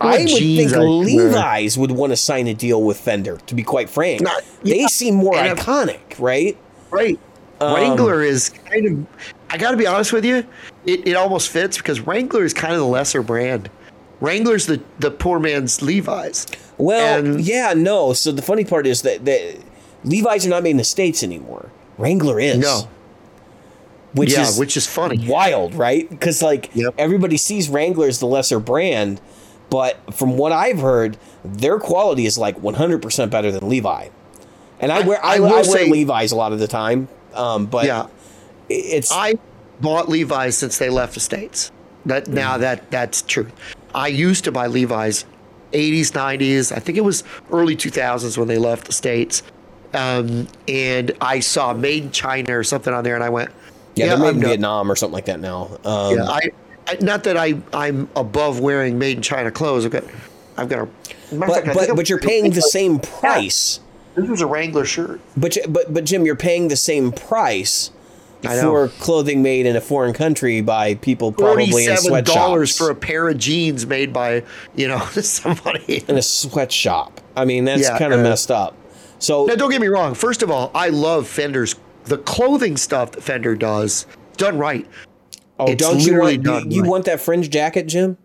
[0.00, 0.78] I would think I.
[0.78, 4.22] Levi's would want to sign a deal with Fender, to be quite frank.
[4.22, 6.56] Not- they yeah, seem more and iconic, right?
[6.90, 7.18] Right.
[7.60, 9.06] Um, Wrangler is kind of.
[9.50, 10.46] I got to be honest with you.
[10.86, 13.68] It, it almost fits because Wrangler is kind of the lesser brand.
[14.20, 16.46] Wrangler's the, the poor man's Levi's.
[16.78, 18.12] Well, And- yeah, no.
[18.12, 19.58] So the funny part is that, that
[20.04, 21.70] Levi's are not made in the States anymore.
[21.98, 22.58] Wrangler is.
[22.58, 22.88] No.
[24.12, 25.24] Which yeah, is which is funny.
[25.28, 26.08] wild, right?
[26.08, 26.94] Because like Yep.
[26.98, 29.20] everybody sees Wrangler as the lesser brand,
[29.70, 34.08] but from what I've heard, their quality is like 100% better than Levi.
[34.80, 37.66] And I wear I, I I, wear say- Levi's a lot of the time, um,
[37.66, 38.06] but Yeah.
[38.68, 39.34] it's I
[39.80, 41.70] bought Levi's since they left the states.
[42.06, 43.46] That now that that's true.
[43.94, 45.24] I used to buy Levi's,
[45.72, 46.72] 80s, 90s.
[46.74, 47.22] I think it was
[47.52, 49.42] early 2000s when they left the states.
[49.92, 53.50] Um, and I saw Made in China or something on there, and I went,
[54.06, 55.78] yeah, they're made I'm in Vietnam or something like that now.
[55.84, 56.40] Um, Yeah, I,
[56.86, 59.84] I not that I I'm above wearing Made in China clothes.
[59.84, 60.04] I've got
[60.56, 60.88] I've got a.
[61.36, 63.80] but fact, but but you're paying the same price.
[64.14, 65.20] This was a Wrangler shirt.
[65.36, 67.90] But but but Jim, you're paying the same price
[68.42, 72.34] for clothing made in a foreign country by people probably in sweatshops.
[72.36, 74.42] dollars for a pair of jeans made by
[74.74, 76.04] you know somebody.
[76.08, 77.20] in a sweatshop.
[77.36, 78.76] I mean, that's Yeah, kind of uh, messed up.
[79.18, 80.14] So Now, don't get me wrong.
[80.14, 84.06] First of all, I love Fender's the clothing stuff that Fender does
[84.36, 84.86] done right.
[85.58, 86.90] oh, it's don't you literally want done you, right.
[86.90, 88.16] want that fringe jacket, Jim?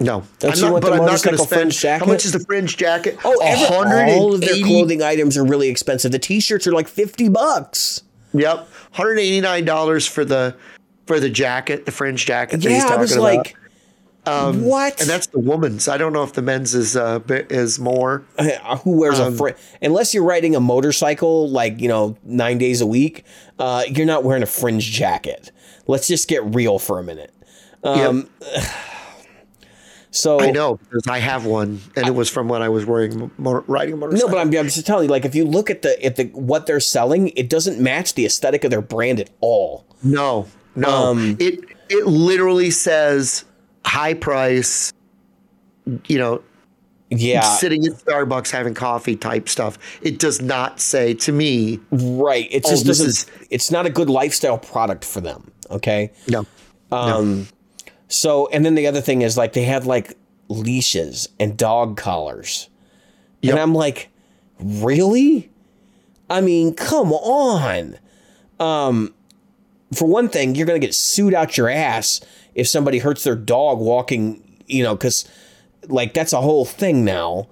[0.00, 2.04] No, Don't I'm you not, want but the I'm not going motorcycle fringe jacket?
[2.04, 3.16] How much is the fringe jacket?
[3.24, 6.10] Oh, every, all of their clothing items are really expensive.
[6.10, 8.02] The t-shirts are like fifty bucks.
[8.32, 10.56] Yep, hundred eighty nine dollars for the
[11.06, 12.60] for the jacket, the fringe jacket.
[12.62, 13.22] that he's Yeah, I talking was about.
[13.22, 13.56] like,
[14.26, 15.00] Um, what?
[15.00, 15.86] And that's the woman's.
[15.88, 18.24] I don't know if the men's is uh is more.
[18.38, 19.56] Uh, who wears Um, a fringe?
[19.82, 23.24] Unless you're riding a motorcycle, like you know, nine days a week,
[23.58, 25.50] uh, you're not wearing a fringe jacket.
[25.86, 27.34] Let's just get real for a minute.
[27.82, 28.30] Um,
[30.10, 33.30] so I know because I have one, and it was from when I was wearing
[33.36, 35.82] mo- riding a No, but I'm, I'm just telling you, like, if you look at
[35.82, 39.30] the at the what they're selling, it doesn't match the aesthetic of their brand at
[39.40, 39.84] all.
[40.02, 40.46] no,
[40.76, 40.88] no.
[40.88, 41.60] Um, it
[41.90, 43.44] it literally says
[43.86, 44.92] high price.
[46.06, 46.42] You know,
[47.10, 49.78] Yeah, sitting at Starbucks having coffee type stuff.
[50.02, 51.78] It does not say to me.
[51.90, 52.48] right.
[52.50, 53.06] It Oh, just this doesn't.
[53.08, 55.50] is- it's not a good lifestyle product for them.
[55.70, 56.10] Okay.
[56.28, 56.46] No,
[56.90, 57.48] Um.
[58.08, 60.16] So, and then the other thing is like they have like
[60.48, 62.68] leashes and dog collars,
[63.42, 63.52] Yep.
[63.52, 64.08] and I'm like,
[64.60, 65.50] really?
[66.30, 67.98] I mean, come on.
[68.60, 69.14] Um,
[69.92, 72.20] for one thing, you're gonna get sued out your ass
[72.54, 74.40] if somebody hurts their dog walking.
[74.66, 75.28] You know, because
[75.88, 77.48] like that's a whole thing now.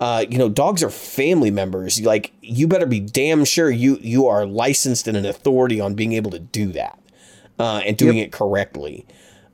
[0.00, 2.00] Uh, you know, dogs are family members.
[2.00, 6.12] Like, you better be damn sure you you are licensed and an authority on being
[6.14, 6.98] able to do that
[7.58, 9.06] uh, and doing it correctly.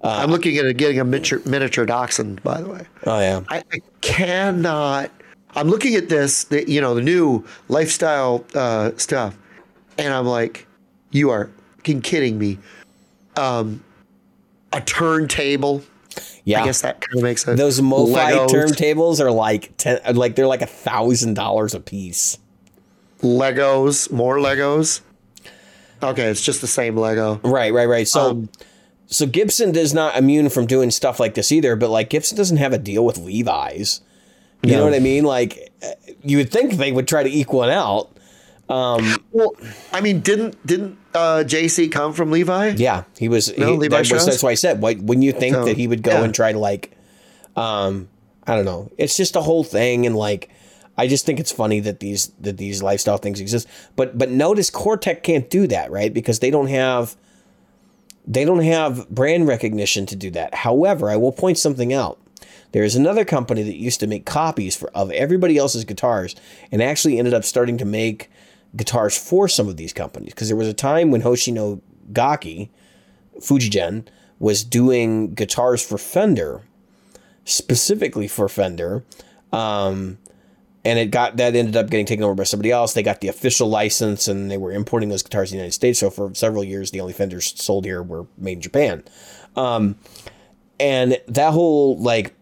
[0.03, 2.87] I'm looking at getting a miniature, miniature dachshund, by the way.
[3.05, 3.43] Oh yeah.
[3.49, 5.11] I, I cannot.
[5.55, 9.37] I'm looking at this, the, you know, the new lifestyle uh, stuff,
[9.99, 10.67] and I'm like,
[11.11, 11.51] you are
[11.83, 12.59] kidding me.
[13.37, 13.85] Um,
[14.73, 15.83] a turntable.
[16.45, 16.63] Yeah.
[16.63, 17.59] I guess that kind of makes sense.
[17.59, 22.39] Those MoFi Legos, turntables are like ten, like they're like a thousand dollars a piece.
[23.23, 25.03] Legos, more Legos.
[26.03, 27.41] Okay, it's just the same Lego.
[27.45, 28.09] Right, right, right.
[28.09, 28.49] So, Um,
[29.07, 31.77] so Gibson is not immune from doing stuff like this either.
[31.77, 34.01] But like Gibson doesn't have a deal with Levi's.
[34.63, 35.25] You know what I mean?
[35.25, 35.73] Like,
[36.23, 38.11] you would think they would try to equal it out.
[39.33, 39.55] Well,
[39.93, 42.75] I mean, didn't didn't uh, JC come from Levi?
[42.77, 43.57] Yeah, he was.
[43.57, 44.83] No, he, Levi that was that's why I said.
[44.83, 46.25] Why, wouldn't you think So, that he would go yeah.
[46.25, 46.97] and try to like,
[47.57, 48.09] um,
[48.47, 48.91] I don't know.
[48.99, 50.51] It's just a whole thing, and like,
[50.99, 53.69] I just think it's funny that these that these lifestyle things exist.
[53.95, 56.13] But but notice Cortec can't do that, right?
[56.13, 57.17] Because they don't have
[58.27, 60.55] they don't have brand recognition to do that.
[60.57, 62.19] However, I will point something out.
[62.73, 66.37] There is another company that used to make copies for of everybody else's guitars
[66.71, 68.31] and actually ended up starting to make
[68.77, 71.81] guitars for some of these companies because there was a time when Hoshino
[72.13, 72.71] Gakki
[73.39, 74.07] Fujigen
[74.39, 76.63] was doing guitars for Fender,
[77.45, 79.05] specifically for Fender.
[79.53, 80.19] Um,
[80.85, 82.95] and it got that ended up getting taken over by somebody else.
[82.95, 85.99] They got the official license and they were importing those guitars in the United States.
[85.99, 89.05] So for several years, the only Fenders sold here were made in Japan.
[89.57, 89.97] Um,
[90.79, 92.35] and that whole like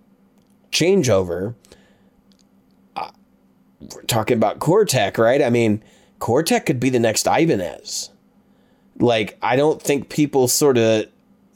[0.70, 1.56] changeover,
[2.94, 3.10] uh,
[3.80, 5.42] we're talking about Cortec, right?
[5.42, 5.82] I mean,
[6.20, 8.10] Cortec could be the next Ibanez.
[8.98, 11.06] Like, I don't think people sort of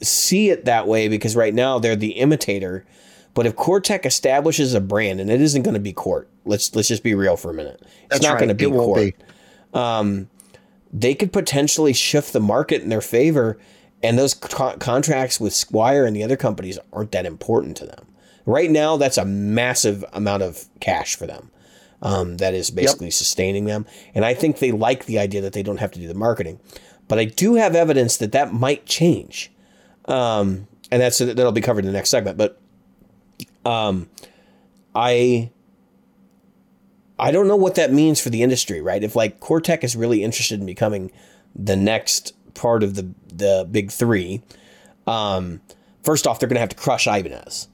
[0.01, 2.85] see it that way because right now they're the imitator.
[3.33, 6.87] But if Cortec establishes a brand, and it isn't going to be Cort, let's let's
[6.87, 7.79] just be real for a minute.
[7.81, 8.39] It's That's not right.
[8.39, 8.97] going to be Cort.
[8.99, 9.15] be.
[9.73, 10.29] Um,
[10.91, 13.57] they could potentially shift the market in their favor,
[14.03, 18.05] and those co- contracts with Squier and the other companies aren't that important to them.
[18.45, 21.49] Right now, that's a massive amount of cash for them.
[22.03, 25.63] Um, that is basically sustaining them, and I think they like the idea that they
[25.63, 26.59] don't have to do the marketing.
[27.07, 29.51] But I do have evidence that that might change,
[30.05, 32.37] um, and that's that'll be covered in the next segment.
[32.37, 32.59] But
[33.65, 34.09] um,
[34.93, 35.49] I
[37.17, 39.03] I don't know what that means for the industry, right?
[39.03, 41.11] If like Cortec is really interested in becoming
[41.55, 44.41] the next part of the the big three,
[45.07, 45.61] um,
[46.03, 47.69] first off, they're going to have to crush Ibanez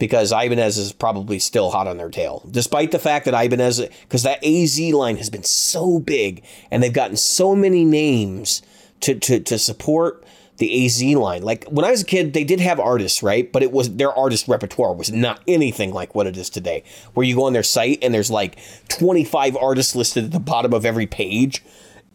[0.00, 4.24] because Ibanez is probably still hot on their tail, despite the fact that Ibanez, because
[4.24, 8.62] that AZ line has been so big and they've gotten so many names
[9.00, 10.24] to to to support
[10.56, 11.42] the AZ line.
[11.42, 13.50] Like when I was a kid, they did have artists, right?
[13.50, 16.82] But it was their artist repertoire was not anything like what it is today.
[17.14, 18.58] Where you go on their site and there's like
[18.88, 21.62] 25 artists listed at the bottom of every page,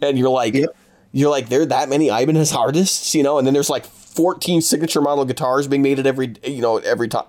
[0.01, 0.75] and you're like, Yep.
[1.11, 3.37] you're like, there are that many Ibanez artists, you know?
[3.37, 7.07] And then there's like 14 signature model guitars being made at every, you know, every
[7.07, 7.25] time,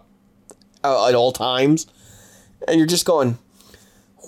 [1.09, 1.87] at all times,
[2.67, 3.39] and you're just going,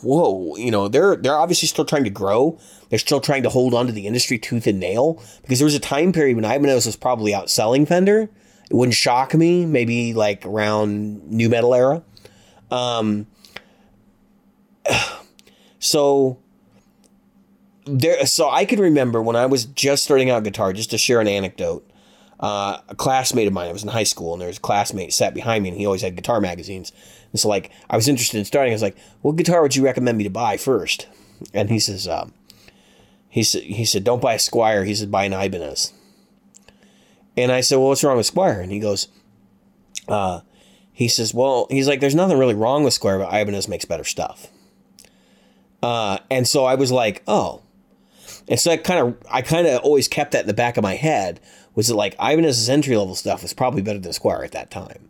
[0.02, 2.58] whoa, you know, they're they're obviously still trying to grow.
[2.88, 5.74] They're still trying to hold on to the industry tooth and nail because there was
[5.74, 8.28] a time period when Ibanez was probably outselling Fender.
[8.70, 12.02] It wouldn't shock me, maybe like around new metal era.
[12.70, 13.26] Um,
[15.78, 16.38] so
[17.86, 20.72] there, so I can remember when I was just starting out guitar.
[20.72, 21.87] Just to share an anecdote,
[22.40, 23.68] uh, a classmate of mine.
[23.68, 25.86] I was in high school, and there was a classmate sat behind me, and he
[25.86, 26.92] always had guitar magazines.
[27.32, 28.72] And so, like, I was interested in starting.
[28.72, 31.08] I was like, "What guitar would you recommend me to buy first?
[31.52, 32.32] And he says, um,
[33.28, 34.86] he said, he said, don't buy a Squier.
[34.86, 35.92] He said, buy an Ibanez.
[37.36, 38.62] And I said, well, what's wrong with Squier?
[38.62, 39.08] And he goes,
[40.08, 40.40] uh,
[40.92, 44.04] he says, well, he's like, there's nothing really wrong with Squier, but Ibanez makes better
[44.04, 44.48] stuff.
[45.82, 47.62] Uh, and so I was like, oh.
[48.48, 50.82] And so I kind of, I kind of always kept that in the back of
[50.82, 51.38] my head.
[51.78, 55.08] Was that like Ibanez's entry level stuff was probably better than Squier at that time.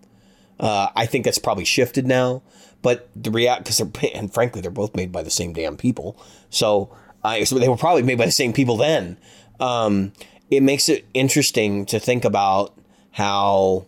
[0.61, 2.43] Uh, I think that's probably shifted now,
[2.83, 6.21] but the react because they're and frankly they're both made by the same damn people.
[6.51, 9.17] So, uh, so they were probably made by the same people then.
[9.59, 10.13] Um,
[10.51, 12.77] it makes it interesting to think about
[13.13, 13.87] how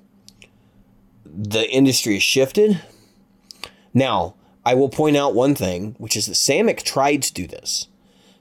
[1.27, 2.81] the industry has shifted.
[3.93, 7.89] Now, I will point out one thing, which is that Samick tried to do this.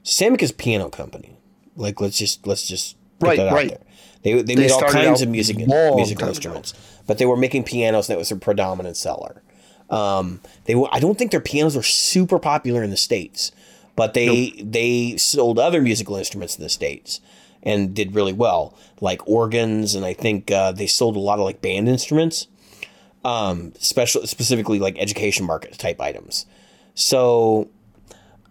[0.02, 1.36] Samick is a piano company.
[1.76, 3.68] Like let's just let's just put Right, that out right.
[3.68, 3.80] there.
[4.22, 6.74] They, they, made all kinds of music musical instruments,
[7.06, 9.42] but they were making pianos, and that was their predominant seller.
[9.88, 13.50] Um, they were, I don't think their pianos were super popular in the states,
[13.96, 17.20] but they they sold other musical instruments in the states
[17.62, 21.44] and did really well, like organs, and I think uh, they sold a lot of
[21.44, 22.46] like band instruments,
[23.24, 26.46] um, special specifically like education market type items.
[26.94, 27.68] So,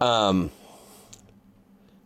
[0.02, 0.52] um,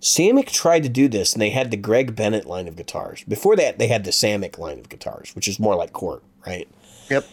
[0.04, 3.24] Samick tried to do this, and they had the Greg Bennett line of guitars.
[3.26, 6.68] Before that, they had the Samick line of guitars, which is more like Cort, right?
[7.10, 7.26] Yep.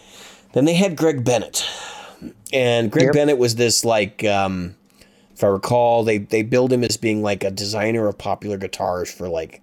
[0.53, 1.67] Then they had Greg Bennett,
[2.53, 3.15] and Greg Yep.
[3.15, 4.77] Bennett was this like, um,
[5.35, 9.11] if I recall, they they billed him as being like a designer of popular guitars
[9.13, 9.63] for like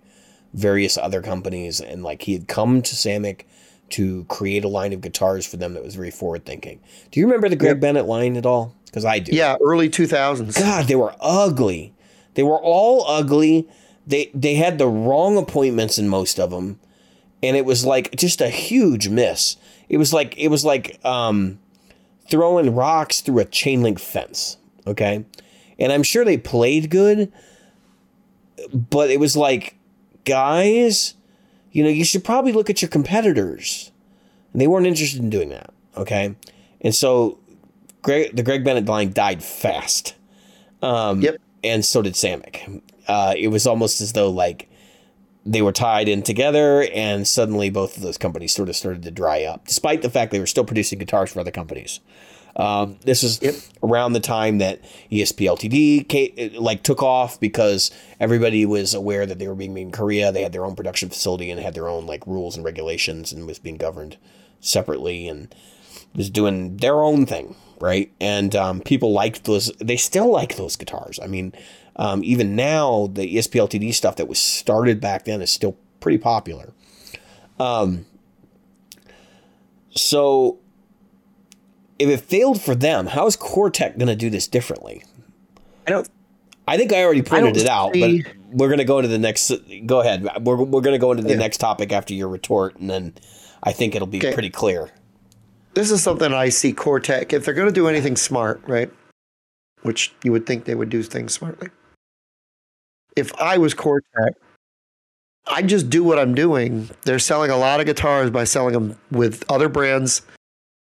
[0.53, 3.43] various other companies, and like he had come to Samick
[3.91, 6.81] to create a line of guitars for them that was very forward thinking.
[7.11, 7.79] Do you remember the Greg Yep.
[7.79, 8.75] Bennett line at all?
[8.85, 9.33] Because I do.
[9.33, 10.57] Yeah, early 2000s.
[10.59, 11.93] God, they were ugly.
[12.37, 13.67] They were all ugly.
[14.05, 16.79] They they had the wrong appointments in most of them,
[17.41, 19.57] and it was like just a huge miss.
[19.89, 21.57] It was like it was like um,
[22.29, 24.57] throwing rocks through a chain link fence.
[24.85, 25.25] Okay,
[25.79, 27.33] and I'm sure they played good,
[28.71, 29.75] but it was like,
[30.23, 31.15] guys,
[31.71, 33.91] you know, you should probably look at your competitors.
[34.53, 35.73] And they weren't interested in doing that.
[35.97, 36.35] Okay,
[36.81, 37.39] and so
[38.03, 40.13] Greg, the Greg Bennett line died fast.
[40.83, 41.37] Um, Yep.
[41.67, 42.81] And so did Samick.
[43.07, 44.69] Uh, it was almost as though like
[45.45, 49.11] they were tied in together, and suddenly both of those companies sort of started to
[49.11, 51.99] dry up, despite the fact they were still producing guitars for other companies.
[52.57, 53.55] Um, this is Yep.
[53.83, 54.81] around the time that
[55.11, 59.91] ESP Ltd like took off because everybody was aware that they were being made in
[59.91, 60.31] Korea.
[60.31, 63.45] They had their own production facility and had their own like rules and regulations and
[63.45, 64.17] was being governed
[64.59, 65.53] separately and
[66.15, 68.11] was doing their own thing, right?
[68.19, 69.71] And um, people liked those.
[69.79, 71.19] They still like those guitars.
[71.21, 71.53] I mean,
[71.95, 76.17] um, even now, the ESP Ltd stuff that was started back then is still pretty
[76.17, 76.73] popular.
[77.59, 78.05] Um,
[79.91, 80.59] so,
[81.97, 85.03] if it failed for them, how is Cortec going to do this differently?
[85.87, 86.07] I don't
[86.67, 89.07] I think I already pointed don't it out, see- but we're going to go into
[89.09, 89.51] the next.
[89.85, 90.23] Go ahead.
[90.45, 91.37] We're, we're going to go into the Yeah.
[91.37, 93.13] next topic after your retort, and then
[93.63, 94.33] I think it'll be Okay.
[94.33, 94.91] pretty clear.
[95.77, 98.91] This is something I see Cortec if they're going to do anything smart, right?
[99.83, 101.69] Which you would think they would do things smartly.
[103.15, 104.31] If I was Cortec,
[105.45, 106.89] I'd just do what I'm doing.
[107.03, 110.23] They're selling a lot of guitars by selling them with other brands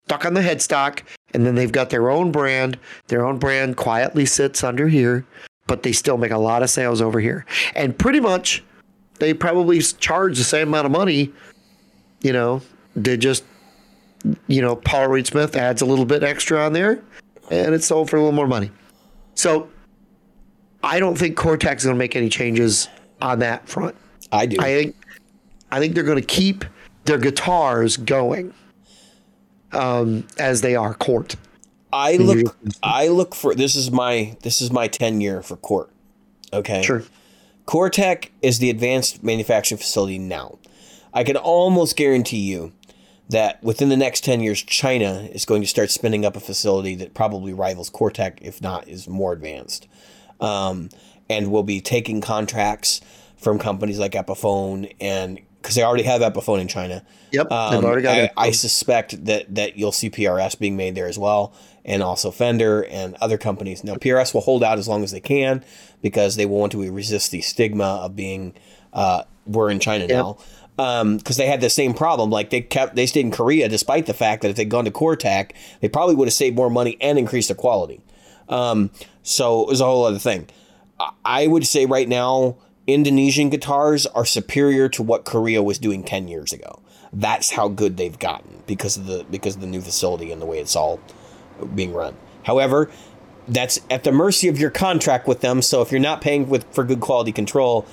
[0.03, 0.99] stuck on the headstock,
[1.34, 2.77] and then they've got their own brand.
[3.07, 5.26] Their own brand quietly sits under here,
[5.65, 7.45] but they still make a lot of sales over here.
[7.73, 8.61] And pretty much,
[9.19, 11.31] they probably charge the same amount of money.
[12.22, 12.61] You know,
[12.97, 13.45] they just
[14.47, 17.01] you know, Paul Reed Smith adds a little bit extra on there,
[17.51, 18.71] and it's sold for a little more money.
[19.35, 19.69] So
[20.83, 22.87] I don't think Cortex is going to make any changes
[23.21, 23.95] on that front.
[24.31, 24.57] I do.
[24.59, 24.95] I think
[25.71, 26.65] I think they're going to keep
[27.05, 28.53] their guitars going
[29.71, 30.93] um, as they are.
[30.93, 31.35] Cort.
[31.91, 35.89] I look I look for this is my this is my tenure for Cort.
[36.51, 36.81] Okay.
[36.81, 37.03] Sure.
[37.65, 40.57] Cortec is the advanced manufacturing facility now.
[41.13, 42.73] I can almost guarantee you
[43.34, 46.95] that within the next 10 years China is going to start spinning up a facility
[46.95, 49.88] that probably rivals Cortec if not is more advanced.
[50.39, 50.89] Um,
[51.30, 53.01] and will be taking contracts
[53.38, 57.05] from companies like Epiphone and because they already have Epiphone in China.
[57.31, 57.47] Yep.
[57.49, 58.31] they've Um, already got I, it.
[58.35, 61.53] I suspect that that you'll see PRS being made there as well,
[61.85, 63.81] and also Fender and other companies.
[63.81, 65.64] Now, PRS will hold out as long as they can
[66.01, 68.53] because they will want to resist the stigma of being
[68.91, 70.38] uh, we're in China now.
[70.75, 74.13] Because they had the same problem, like they kept they stayed in Korea despite the
[74.13, 75.51] fact that if they'd gone to Cortec,
[75.81, 78.01] they probably would have saved more money and increased the quality.
[78.49, 78.89] Um,
[79.21, 80.47] so it was a whole other thing.
[80.99, 82.55] I- I would say right now,
[82.87, 86.79] Indonesian guitars are superior to what Korea was doing ten years ago.
[87.13, 90.45] That's how good they've gotten because of the because of the new facility and the
[90.47, 90.99] way it's all
[91.75, 92.15] being run.
[92.43, 92.89] However,
[93.47, 95.61] that's at the mercy of your contract with them.
[95.61, 97.85] So if you're not paying with for good quality control,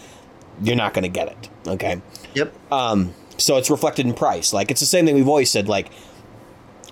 [0.63, 1.49] you're not going to get it.
[1.67, 2.01] Okay.
[2.35, 2.73] Yep.
[2.73, 4.53] Um, so it's reflected in price.
[4.53, 5.69] Like it's the same thing we've always said.
[5.69, 5.91] Like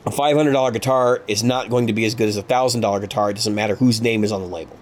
[0.07, 2.81] a five hundred dollar guitar is not going to be as good as a thousand
[2.81, 3.31] dollar guitar.
[3.31, 4.77] It doesn't matter whose name is on the label.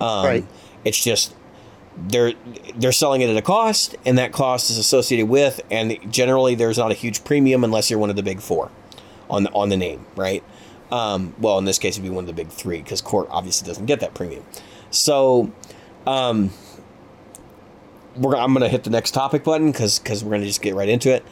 [0.00, 0.46] Um, Right.
[0.84, 1.34] It's just
[1.96, 2.32] they're
[2.76, 6.76] they're selling it at a cost, and that cost is associated with, and generally there's
[6.76, 8.70] not a huge premium unless you're one of the big four
[9.30, 10.42] on the on the name, right?
[10.90, 13.66] Um, well, in this case, it'd be one of the big three because Cort obviously
[13.66, 14.44] doesn't get that premium.
[14.90, 15.50] So,
[16.06, 16.50] um,
[18.16, 20.88] we're I'm gonna hit the next topic button because because we're gonna just get right
[20.88, 21.24] into it.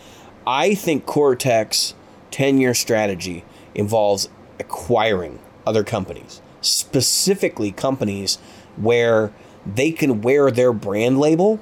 [0.47, 1.95] I think Cortec's
[2.31, 3.45] ten year strategy
[3.75, 4.29] involves
[4.59, 8.37] acquiring other companies, specifically companies
[8.77, 9.33] where
[9.67, 11.61] they can wear their brand label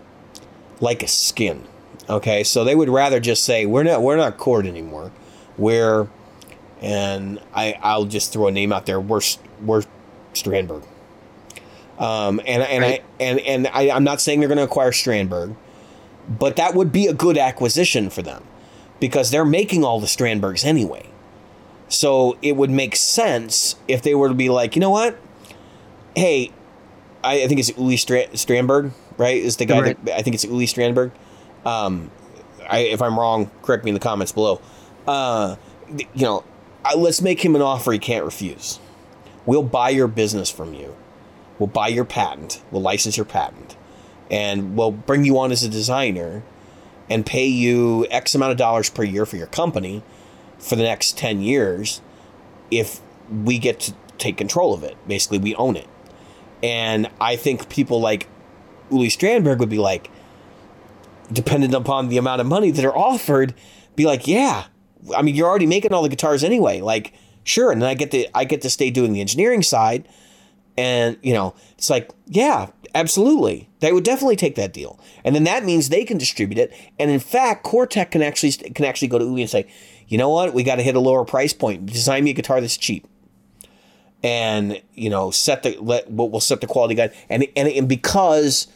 [0.81, 1.67] like a skin.
[2.09, 5.13] Okay, so they would rather just say we're not we're not Cort anymore.
[5.57, 6.09] We're
[6.81, 9.01] and I I'll just throw a name out there.
[9.01, 9.21] We're
[9.63, 9.83] we're
[10.35, 10.85] Strandberg.
[12.01, 13.05] Um, and and Right.
[13.21, 15.55] I and and I, I'm not saying they're going to acquire Strandberg,
[16.29, 18.43] but that would be a good acquisition for them
[19.01, 21.07] because they're making all the Strandbergs anyway.
[21.89, 25.19] So it would make sense if they were to be like, you know what?
[26.17, 26.51] Hey,
[27.23, 29.37] I, I think it's Uli Stra- Strandberg, right?
[29.37, 30.05] Is the guy Right.
[30.07, 31.11] that I think it's Uli Strandberg.
[31.67, 32.11] Um,
[32.69, 34.61] I, if I'm wrong, correct me in the comments below.
[35.07, 35.57] Uh,
[36.15, 36.45] you know,
[36.97, 38.79] let's make him an offer he can't refuse.
[39.45, 40.95] We'll buy your business from you.
[41.61, 42.61] We'll buy your patent.
[42.73, 43.77] We'll license your patent,
[44.31, 46.43] and we'll bring you on as a designer,
[47.09, 50.03] and pay you X amount of dollars per year for your company
[50.59, 52.01] for the next ten years.
[52.71, 53.01] If
[53.31, 55.87] we get to take control of it, basically we own it.
[56.63, 58.27] And I think people like
[58.91, 60.11] Uli Strandberg would be like,
[61.33, 63.55] dependent upon the amount of money that are offered,
[63.97, 64.65] be like, yeah,
[65.17, 66.81] I mean, you're already making all the guitars anyway.
[66.81, 67.15] Like,
[67.45, 70.09] sure, and then I get to I get to stay doing the engineering side,
[70.81, 75.45] and you know, it's like, yeah, absolutely, they would definitely take that deal, and then
[75.45, 76.73] that means they can distribute it.
[76.99, 79.71] And in fact, Cortec can actually can actually go to Uli and say,
[80.09, 81.85] you know what, we got to hit a lower price point.
[81.85, 83.07] Design me a guitar that's cheap.
[84.23, 87.13] And you know set the let we'll set the quality guide.
[87.29, 88.69] And and, and because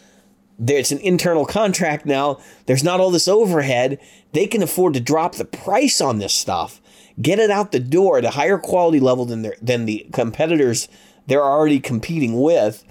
[0.58, 3.98] there's an internal contract now there's not all this overhead
[4.32, 6.80] they can afford to drop the price on this stuff
[7.20, 10.88] get it out the door at a higher quality level than their than the competitors
[11.26, 12.84] they're already competing with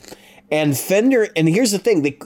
[0.52, 2.18] and Fender and here's the thing they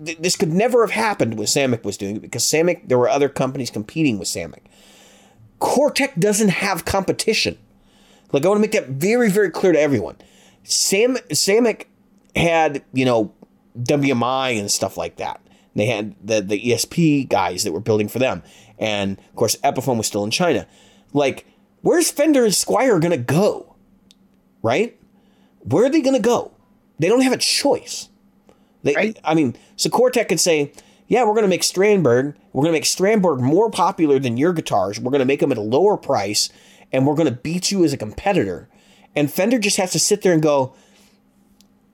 [0.00, 3.28] this could never have happened when Samick was doing it because Samick there were other
[3.28, 4.62] companies competing with Samick
[5.60, 7.58] Cortec doesn't have competition
[8.32, 10.16] like I want to make that very, very clear to everyone.
[10.64, 11.86] Sam Samick
[12.36, 13.32] had, you know,
[13.78, 15.40] WMI and stuff like that.
[15.74, 18.42] They had the the ESP guys that were building for them.
[18.78, 20.66] And of course Epiphone was still in China.
[21.12, 21.46] Like,
[21.82, 23.76] where's Fender and Squier gonna go?
[24.62, 24.97] Right?
[25.60, 26.52] Where are they gonna go?
[26.98, 28.08] They don't have a choice.
[28.82, 29.18] They Right.
[29.24, 30.72] I mean, so Cortec could say,
[31.06, 35.12] yeah, we're gonna make Strandberg, we're gonna make Strandberg more popular than your guitars, we're
[35.12, 36.48] gonna make them at a lower price,
[36.92, 38.68] and we're gonna beat you as a competitor.
[39.16, 40.74] And Fender just has to sit there and go,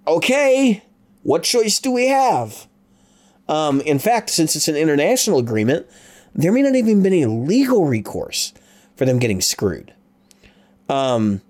[0.07, 0.83] okay,
[1.23, 2.67] what choice do we have?
[3.49, 5.87] Um, in fact, since it's an international agreement,
[6.35, 8.53] there may not even be any legal recourse
[8.97, 9.93] for them getting screwed.
[10.89, 11.41] Um,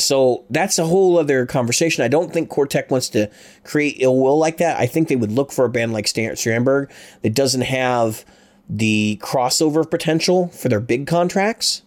[0.00, 2.04] so that's a whole other conversation.
[2.04, 3.30] I don't think Cortec wants to
[3.62, 4.78] create ill will like that.
[4.78, 6.90] I think they would look for a band like Stan- Strandberg
[7.22, 8.24] that doesn't have
[8.68, 11.82] the crossover potential for their big contracts.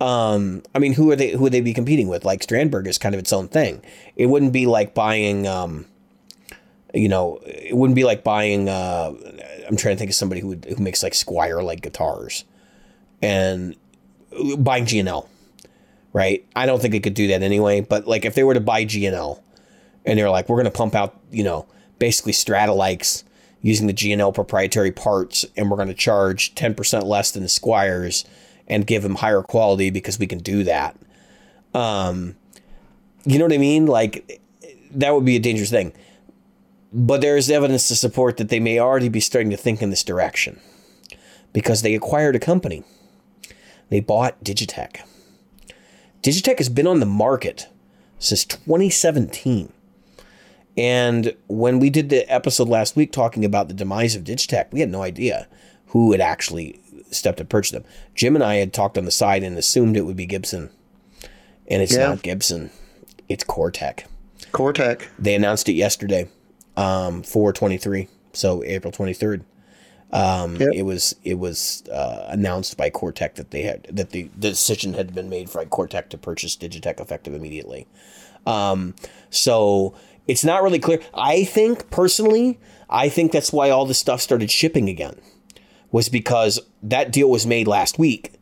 [0.00, 1.32] Um, I mean, who are they?
[1.32, 2.24] Who would they be competing with?
[2.24, 3.82] Like Strandberg is kind of its own thing.
[4.16, 5.84] It wouldn't be like buying, um,
[6.94, 8.68] you know, it wouldn't be like buying.
[8.68, 9.12] Uh,
[9.68, 12.44] I'm trying to think of somebody who would, who makes like Squier like guitars,
[13.20, 13.76] and
[14.58, 15.28] buying G&L,
[16.12, 16.46] right?
[16.56, 17.80] I don't think they could do that anyway.
[17.80, 19.42] But like, if they were to buy G&L,
[20.04, 21.66] and they're like, we're going to pump out, you know,
[21.98, 23.24] basically Stratalikes
[23.62, 28.24] using the G&L proprietary parts, and we're going to charge 10% less than the Squiers
[28.66, 30.96] and give them higher quality because we can do that.
[31.74, 32.36] Um,
[33.24, 33.86] you know what I mean?
[33.86, 34.40] Like,
[34.92, 35.92] that would be a dangerous thing.
[36.92, 39.90] But there is evidence to support that they may already be starting to think in
[39.90, 40.58] this direction
[41.52, 42.82] because they acquired a company.
[43.90, 45.00] They bought Digitech.
[46.22, 47.68] Digitech has been on the market
[48.18, 49.72] since 2017.
[50.76, 54.80] And when we did the episode last week talking about the demise of Digitech, we
[54.80, 55.48] had no idea
[55.88, 56.80] who had actually
[57.10, 57.84] stepped to purchase them.
[58.14, 60.70] Jim and I had talked on the side and assumed it would be Gibson.
[61.68, 62.08] And it's Yeah.
[62.08, 62.70] not Gibson,
[63.28, 64.04] it's Cortec.
[64.52, 65.02] Cortec.
[65.18, 66.28] They announced it yesterday,
[66.76, 69.42] um, 423, so April 23rd.
[70.12, 70.70] Um, Yep.
[70.74, 74.94] It was it was uh, announced by Cortec that they had that the, the decision
[74.94, 77.86] had been made for Cortec to purchase Digitech effective immediately.
[78.46, 78.94] Um,
[79.30, 79.94] so
[80.26, 81.00] it's not really clear.
[81.14, 82.58] I think personally,
[82.88, 85.20] I think that's why all this stuff started shipping again,
[85.92, 88.32] was because that deal was made last week,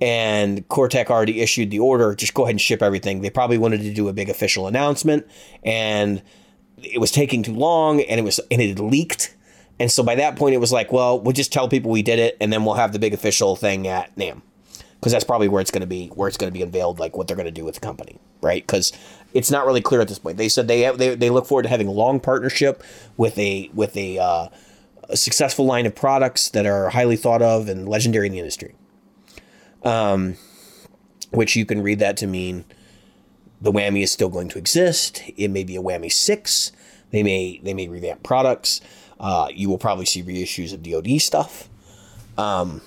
[0.00, 2.14] and Cortec already issued the order.
[2.16, 3.20] Just go ahead and ship everything.
[3.20, 5.26] They probably wanted to do a big official announcement,
[5.62, 6.20] and
[6.78, 9.35] it was taking too long, and it was and it had leaked.
[9.78, 12.18] And so by that point, it was like, well, we'll just tell people we did
[12.18, 14.40] it, and then we'll have the big official thing at NAMM,
[14.94, 17.16] because that's probably where it's going to be, where it's going to be unveiled, like
[17.16, 18.62] what they're going to do with the company, right?
[18.66, 18.92] Because
[19.34, 20.38] it's not really clear at this point.
[20.38, 22.82] They said they have, they they look forward to having a long partnership
[23.18, 24.48] with a with a, uh,
[25.10, 28.74] a successful line of products that are highly thought of and legendary in the industry.
[29.82, 30.36] Um,
[31.32, 32.64] which you can read that to mean
[33.60, 35.22] the whammy is still going to exist.
[35.36, 36.72] It may be a whammy six.
[37.10, 38.80] They may they may revamp products.
[39.18, 41.68] Uh, you will probably see reissues of DoD stuff.
[42.36, 42.82] Um,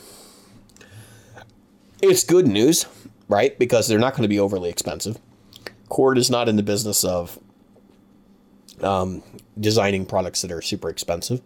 [2.01, 2.85] it's good news,
[3.27, 3.57] right?
[3.57, 5.17] Because they're not going to be overly expensive.
[5.89, 7.39] Cort is not in the business of
[8.81, 9.23] um,
[9.59, 11.41] designing products that are super expensive.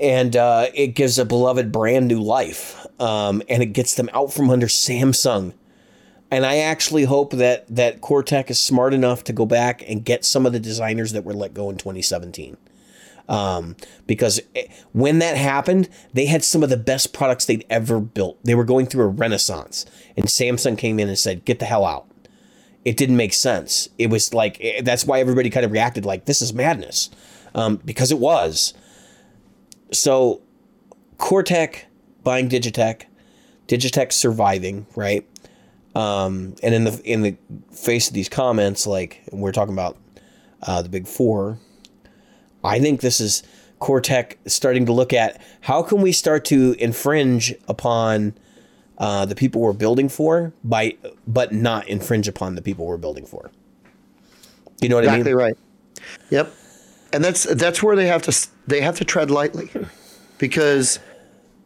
[0.00, 2.86] And uh, it gives a beloved brand new life.
[3.00, 5.54] Um, and it gets them out from under Samsung
[6.30, 10.24] and I actually hope that that Cortec is smart enough to go back and get
[10.24, 12.56] some of the designers that were let go in 2017.
[13.28, 13.76] Um,
[14.06, 18.38] because it, when that happened, they had some of the best products they'd ever built.
[18.42, 19.84] They were going through a renaissance,
[20.16, 22.06] and Samsung came in and said, "Get the hell out."
[22.84, 23.88] It didn't make sense.
[23.98, 27.10] It was like it, that's why everybody kind of reacted like this is madness,
[27.54, 28.72] um, because it was.
[29.92, 30.40] So,
[31.18, 31.84] Cortec
[32.24, 33.02] buying Digitech,
[33.66, 35.26] Digitech surviving, right?
[35.94, 37.36] Um, and in the in the
[37.72, 39.96] face of these comments, like we're talking about
[40.62, 41.58] uh, the big four,
[42.68, 43.42] I think this is
[43.80, 48.34] Cortec starting to look at how can we start to infringe upon
[48.98, 50.96] uh, the people we're building for by
[51.26, 53.50] but not infringe upon the people we're building for.
[54.80, 55.40] You know what exactly I mean?
[55.40, 55.58] Exactly right.
[56.30, 56.54] Yep.
[57.12, 59.70] And that's that's where they have to they have to tread lightly,
[60.38, 60.98] because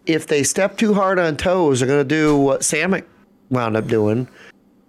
[0.06, 3.04] if they step too hard on toes, they're going to do what Samick
[3.50, 4.28] wound up doing,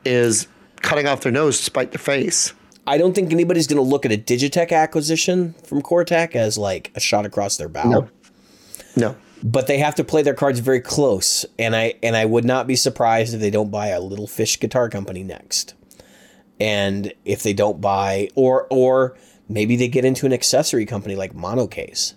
[0.06, 0.48] is
[0.82, 2.54] cutting off their nose to spite their face.
[2.86, 6.92] I don't think anybody's going to look at a Digitech acquisition from Cortec as like
[6.96, 7.90] a shot across their bow.
[7.90, 8.10] No.
[8.96, 9.16] No.
[9.42, 12.66] But they have to play their cards very close, and I and I would not
[12.68, 15.74] be surprised if they don't buy a little fish guitar company next.
[16.60, 19.18] And if they don't buy or or
[19.50, 22.14] maybe they get into an accessory company like Monocase.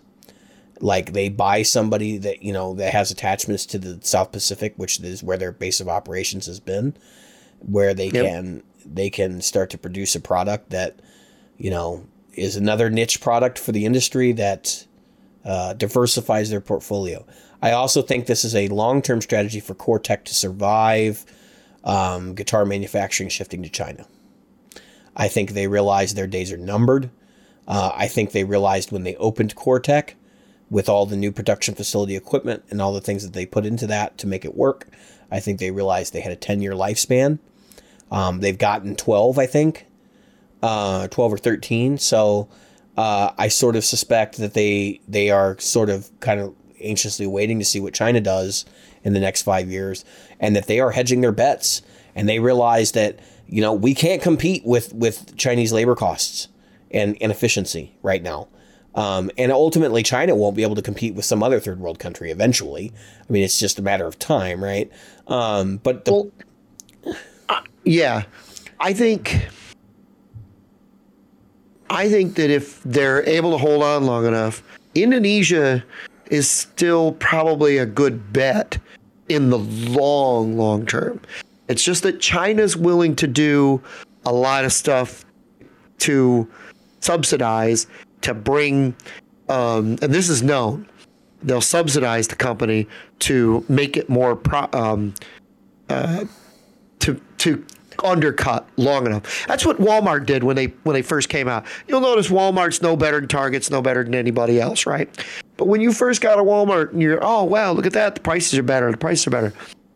[0.81, 5.01] Like they buy somebody that, you know, that has attachments to the South Pacific, which
[5.01, 6.95] is where their base of operations has been,
[7.61, 8.25] where they Yep.
[8.25, 8.63] can
[8.95, 11.01] they can start to produce a product that,
[11.59, 14.87] you know, is another niche product for the industry that
[15.45, 17.25] uh, diversifies their portfolio.
[17.63, 21.25] I also think this is a long term strategy for Cortec to survive
[21.85, 24.07] um, guitar manufacturing shifting to China.
[25.17, 27.11] I think they realize their days are numbered.
[27.67, 30.15] Uh, I think they realized when they opened Cortec
[30.69, 33.87] with all the new production facility equipment and all the things that they put into
[33.87, 34.89] that to make it work.
[35.31, 37.39] I think they realized they had a 10 year lifespan.
[38.11, 39.87] Um, they've gotten 12, I think,
[40.63, 41.99] uh, 12 or 13.
[41.99, 42.49] So
[42.97, 47.59] uh, I sort of suspect that they they are sort of kind of anxiously waiting
[47.59, 48.65] to see what China does
[49.05, 50.05] in the next five years,
[50.41, 51.83] and that they are hedging their bets.
[52.15, 56.49] And they realize that you know we can't compete with with Chinese labor costs
[56.91, 58.49] and and efficiency right now.
[58.95, 62.31] Um, and ultimately, China won't be able to compete with some other third world country
[62.31, 62.95] eventually.
[63.29, 64.91] I mean, it's just a matter of time, right?
[65.27, 66.31] Um, but the, Well,
[67.87, 68.25] yeah,
[68.79, 69.49] I think.
[71.89, 74.63] I think that if they're able to hold on long enough,
[74.97, 75.85] Indonesia
[76.31, 78.77] is still probably a good bet
[79.29, 81.21] in the long, long term.
[81.69, 83.81] It's just that China's willing to do
[84.25, 85.25] a lot of stuff
[85.99, 86.49] to
[87.01, 87.87] subsidize
[88.23, 88.97] to bring,
[89.49, 90.89] um, and this is known.
[91.43, 92.89] They'll subsidize the company
[93.21, 95.15] to make it more pro, um,
[95.89, 97.65] to to
[98.05, 99.47] undercut long enough.
[99.47, 101.65] That's what Walmart did when they when they first came out.
[101.89, 105.09] You'll notice Walmart's no better than Target's no better than anybody else, right?
[105.57, 108.21] But when you first got a Walmart and you're, oh wow, look at that, the
[108.21, 109.53] prices are better, the prices are better.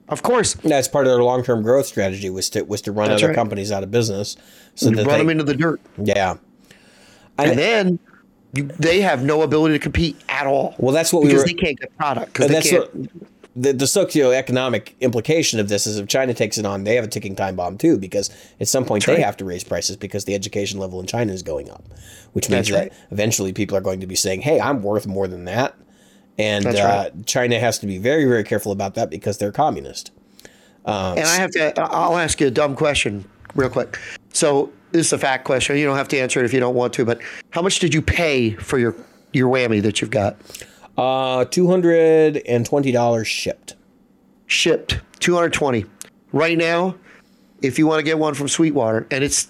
[0.08, 3.08] Of course, that's part of their long term growth strategy was to was to run
[3.08, 3.36] That's other right.
[3.36, 4.36] companies out of business.
[4.74, 6.34] So run that they, them into the dirt, yeah.
[7.38, 7.98] and then
[8.54, 10.74] you, they have no ability to compete at all.
[10.78, 12.32] Well, that's what we because were- they can't get product.
[12.32, 12.94] Because And they can't.
[12.94, 17.04] what the, the socioeconomic implication of this is if China takes it on, they have
[17.04, 19.24] a ticking time bomb too, because at some point they right.
[19.24, 21.84] have to raise prices because the education level in China is going up,
[22.32, 23.08] which means That's that right.
[23.10, 25.74] eventually people are going to be saying, "Hey, I'm worth more than that,"
[26.38, 30.12] and That's uh, China has to be very, very careful about that because they're communist.
[30.84, 31.80] And I have to.
[31.80, 33.98] I'll ask you a dumb question real quick.
[34.32, 35.76] So this is a fact question.
[35.76, 37.04] You don't have to answer it if you don't want to.
[37.04, 37.20] But
[37.50, 38.94] how much did you pay for your
[39.32, 40.36] your whammy that you've got
[40.96, 43.74] Uh, two hundred and twenty dollars shipped.
[44.46, 45.00] shipped?
[45.18, 45.84] Two hundred twenty.
[46.32, 46.96] Right now,
[47.62, 49.48] if you want to get one from Sweetwater, and it's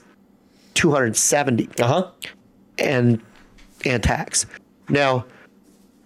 [0.75, 1.69] two hundred seventy.
[1.81, 2.11] Uh huh.
[2.79, 3.21] and
[3.85, 4.47] and tax.
[4.89, 5.25] Now,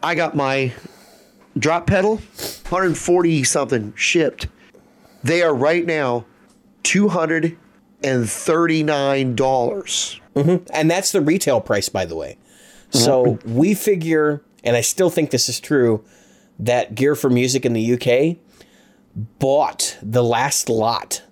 [0.02, 0.72] I got my
[1.58, 4.48] drop pedal, 140 something shipped.
[5.22, 6.26] They are right now
[6.82, 7.56] two hundred
[8.02, 10.20] and thirty nine dollars.
[10.36, 12.36] And that's the retail price, by the way.
[12.90, 16.04] So we figure, and I still think this is true,
[16.58, 18.38] that Gear for Music in the UK
[19.38, 21.22] bought the last lot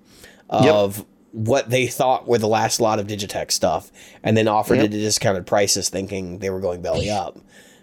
[0.49, 3.91] of what they thought were the last lot of Digitech stuff
[4.23, 4.85] and then offered Yep.
[4.85, 7.39] it at discounted prices thinking they were going belly up.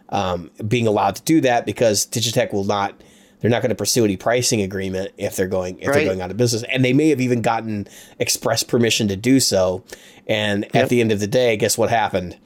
[0.10, 3.02] Um, being allowed to do that because Digitech will not
[3.42, 6.30] they're not going to pursue any pricing agreement if they're going if they're going out
[6.30, 6.64] of business.
[6.64, 7.88] And they may have even gotten
[8.20, 9.84] express permission to do so.
[10.28, 12.38] And at the end of the day guess what happened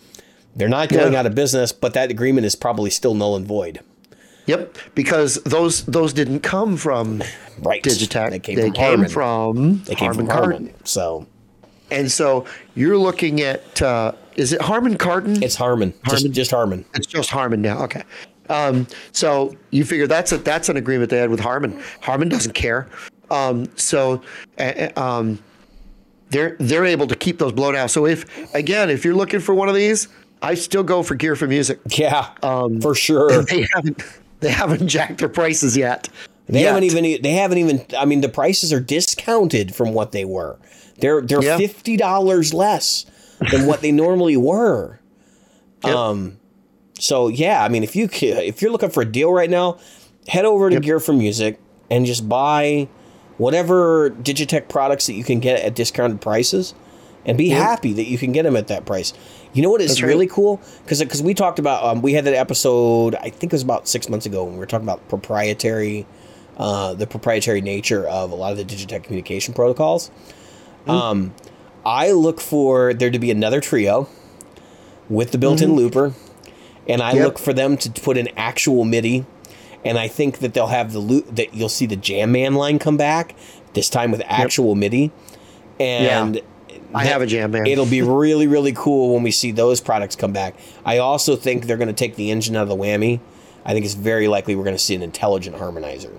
[0.55, 1.19] they're not going Yeah.
[1.19, 3.79] out of business but that agreement is probably still null and void
[4.45, 7.23] Yep, because those those didn't come from
[7.59, 7.81] Right.
[7.81, 8.31] Digitech.
[8.31, 9.09] They came they from came Harman.
[9.09, 10.51] from They came Harman from Kardon.
[10.51, 10.73] Harman.
[10.83, 11.27] So
[11.91, 12.43] And so
[12.75, 15.41] you're looking at uh, is it Harman Kardon?
[15.41, 15.93] it's Harman.
[16.09, 16.33] Just, Harman?
[16.33, 16.85] just Harman.
[16.93, 17.83] It's just Harman now.
[17.83, 18.03] Okay.
[18.49, 21.81] Um, so you figure that's a that's an agreement they had with Harman.
[22.01, 22.89] Harman doesn't care.
[23.31, 24.21] Um, so
[24.59, 25.39] uh, um,
[26.31, 27.91] they're they're able to keep those blown out.
[27.91, 30.09] So if again, if you're looking for one of these,
[30.43, 31.79] I still go for Gear for Music.
[31.97, 33.43] Yeah, Um, for sure.
[33.43, 34.03] They haven't
[34.41, 36.09] they haven't jacked their prices yet.
[36.47, 36.67] They Yet.
[36.73, 37.21] haven't even.
[37.21, 37.85] They haven't even.
[37.97, 40.59] I mean, the prices are discounted from what they were.
[40.99, 41.55] They're they're Yeah.
[41.57, 43.05] fifty dollars less
[43.51, 44.99] than what they normally were.
[45.85, 45.95] Yep.
[45.95, 46.37] Um,
[46.99, 49.77] so yeah, I mean, if you if you're looking for a deal right now,
[50.27, 51.59] head over to Gear for Music
[51.89, 52.89] and just buy
[53.37, 56.73] whatever Digitech products that you can get at discounted prices,
[57.25, 59.13] and be happy that you can get them at that price.
[59.53, 60.07] You know what is right.
[60.07, 60.59] really cool?
[60.83, 63.87] Because because we talked about um, we had that episode I think it was about
[63.87, 66.05] six months ago when we were talking about proprietary,
[66.57, 70.09] uh, the proprietary nature of a lot of the Digitech communication protocols.
[70.87, 71.33] Um,
[71.85, 74.09] I look for there to be another trio
[75.09, 76.13] with the built-in looper,
[76.87, 77.23] and I Yep.
[77.23, 79.25] look for them to put an actual MIDI,
[79.85, 82.79] and I think that they'll have the loop that you'll see the Jam Man line
[82.79, 83.35] come back
[83.73, 85.11] this time with actual MIDI,
[85.79, 86.41] and
[86.93, 87.65] I have a Jam Man.
[87.65, 90.55] It'll be really really cool when we see those products come back.
[90.85, 93.19] I also think they're going to take the engine out of the whammy.
[93.65, 96.11] I think it's very likely we're going to see an intelligent harmonizer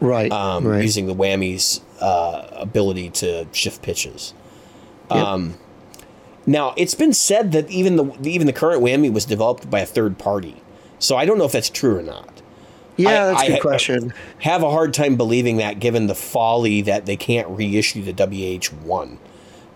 [0.00, 0.30] Right.
[0.30, 0.82] um, right.
[0.82, 4.34] using the whammy's uh, ability to shift pitches.
[5.10, 5.24] Yep.
[5.24, 5.54] Um,
[6.46, 9.86] now it's been said that even the even the current whammy was developed by a
[9.86, 10.62] third party,
[10.98, 12.42] so I don't know if that's true or not.
[12.96, 14.12] yeah, that's a I- good question.
[14.40, 18.66] Have a hard time believing that, given the folly that they can't reissue the WH
[18.84, 19.18] one,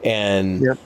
[0.04, 0.78] and Yep.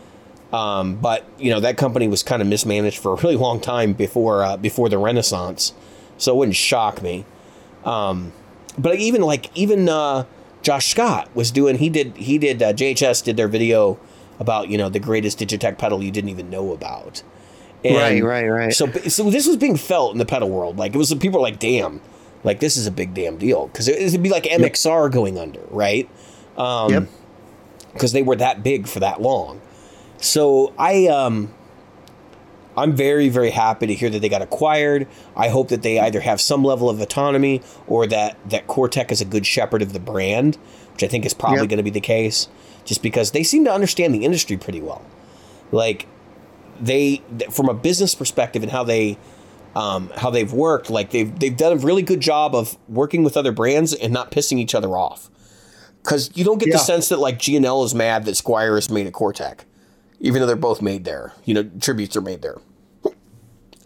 [0.52, 3.92] um, but you know that company was kind of mismanaged for a really long time
[3.92, 5.72] before uh, before the Renaissance,
[6.18, 7.24] so it wouldn't shock me.
[7.84, 8.32] Um,
[8.78, 10.24] but even like even uh,
[10.62, 13.98] Josh Scott was doing he did he did uh, JHS did their video
[14.38, 17.22] about you know the greatest Digitech pedal you didn't even know about.
[17.84, 18.72] And Right, right, right.
[18.72, 21.46] So so this was being felt in the pedal world like it was people were
[21.46, 22.00] like damn
[22.42, 25.60] like this is a big damn deal because it, it'd be like MXR going under
[25.70, 26.08] right
[26.56, 27.08] um, yep.
[27.94, 29.60] Because they were that big for that long.
[30.18, 31.52] So I um
[32.76, 35.06] I'm very very happy to hear that they got acquired.
[35.36, 39.20] I hope that they either have some level of autonomy or that that Cortec is
[39.20, 40.56] a good shepherd of the brand,
[40.92, 41.68] which I think is probably Yep.
[41.68, 42.48] going to be the case
[42.84, 45.02] just because they seem to understand the industry pretty well.
[45.72, 46.06] Like
[46.80, 49.18] they from a business perspective and how they
[49.76, 53.36] um, how they've worked, like they've they've done a really good job of working with
[53.36, 55.30] other brands and not pissing each other off.
[56.04, 56.74] Because you don't get Yeah.
[56.74, 59.60] the sense that like G&L is mad that Squier is made at Cortec,
[60.20, 61.32] even though they're both made there.
[61.44, 62.58] You know, tributes are made there,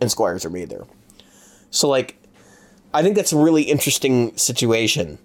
[0.00, 0.84] and Squiers are made there.
[1.70, 2.16] So like,
[2.92, 5.18] I think that's a really interesting situation.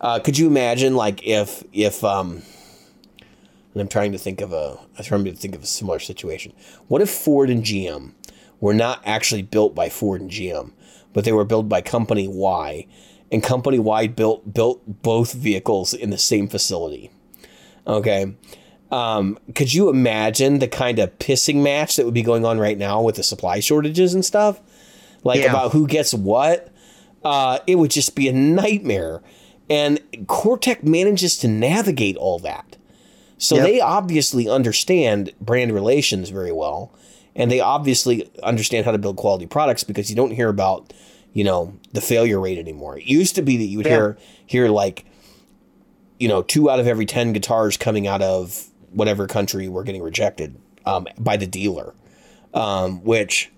[0.00, 2.42] Uh, could you imagine like if if um,
[3.74, 6.52] and I'm trying to think of a I'm trying to think of a similar situation.
[6.86, 8.12] What if Ford and GM
[8.60, 10.70] were not actually built by Ford and GM,
[11.12, 12.86] but they were built by Company Y,
[13.30, 17.10] and company wide built built both vehicles in the same facility.
[17.86, 18.34] Okay.
[18.90, 22.78] Um, could you imagine the kind of pissing match that would be going on right
[22.78, 24.60] now with the supply shortages and stuff?
[25.24, 25.50] Like Yeah.
[25.50, 26.68] about who gets what?
[27.24, 29.20] Uh, it would just be a nightmare.
[29.68, 32.76] And Cortec manages to navigate all that.
[33.36, 33.64] So Yep.
[33.64, 36.90] they obviously understand brand relations very well.
[37.36, 40.92] And they obviously understand how to build quality products because you don't hear about,
[41.32, 42.98] you know, the failure rate anymore.
[42.98, 43.92] It used to be that you would Yeah.
[43.92, 45.04] hear hear like,
[46.18, 50.02] you know, two out of every ten guitars coming out of whatever country were getting
[50.02, 50.56] rejected
[50.86, 51.94] um, by the dealer,
[52.54, 53.50] um, which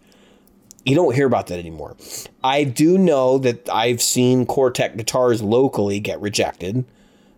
[0.85, 1.97] you don't hear about that anymore.
[2.43, 6.85] I do know that I've seen Cortec guitars locally get rejected.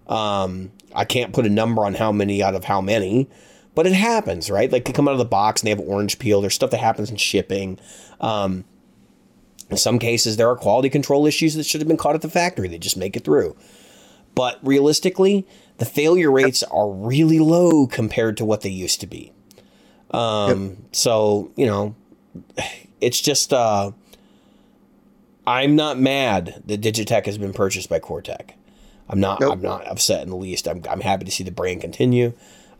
[0.08, 3.28] Um, I can't put a number on how many out of how many,
[3.74, 4.70] but it happens, right?
[4.70, 6.40] Like they come out of the box and they have orange peel.
[6.40, 7.78] There's stuff that happens in shipping.
[8.20, 8.64] Um,
[9.72, 12.30] in some cases, there are quality control issues that should have been caught at the
[12.30, 12.68] factory.
[12.68, 13.56] They just make it through.
[14.34, 15.46] But realistically,
[15.78, 19.32] the failure rates are really low compared to what they used to be.
[20.10, 21.94] Um, So, you know,
[23.00, 23.92] it's just, uh,
[25.46, 28.52] I'm not mad that Digitech has been purchased by Cortec.
[29.08, 29.40] I'm not.
[29.40, 29.52] Nope.
[29.52, 30.66] I'm not upset in the least.
[30.66, 30.82] I'm.
[30.88, 32.32] I'm happy to see the brand continue.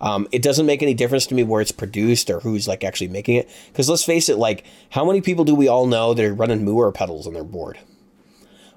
[0.02, 3.08] Um, it doesn't make any difference to me where it's produced or who's like actually
[3.08, 3.48] making it.
[3.68, 6.64] Because let's face it, like how many people do we all know that are running
[6.64, 7.78] Mooer pedals on their board,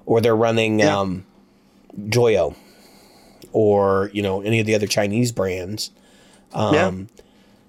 [0.06, 0.96] or they're running Yeah.
[1.00, 1.26] um,
[1.98, 2.54] Joyo,
[3.52, 5.90] or you know any of the other Chinese brands.
[6.52, 6.92] Um, yeah.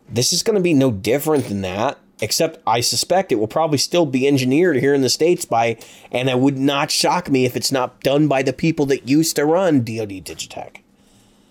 [0.10, 1.98] This is going to be no different than that.
[2.22, 5.78] except I suspect it will probably still be engineered here in the states by,
[6.12, 9.36] and it would not shock me if it's not done by the people that used
[9.36, 10.78] to run DoD Digitech.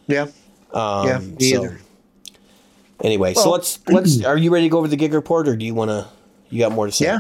[0.09, 0.27] Yeah.
[0.73, 1.81] Um, Yeah, me so- either.
[3.03, 4.25] Anyway, so let's let's.
[4.25, 6.07] Are you ready to go over the gig report, or do you want to?
[6.49, 7.07] You got more to say?
[7.07, 7.19] Yeah.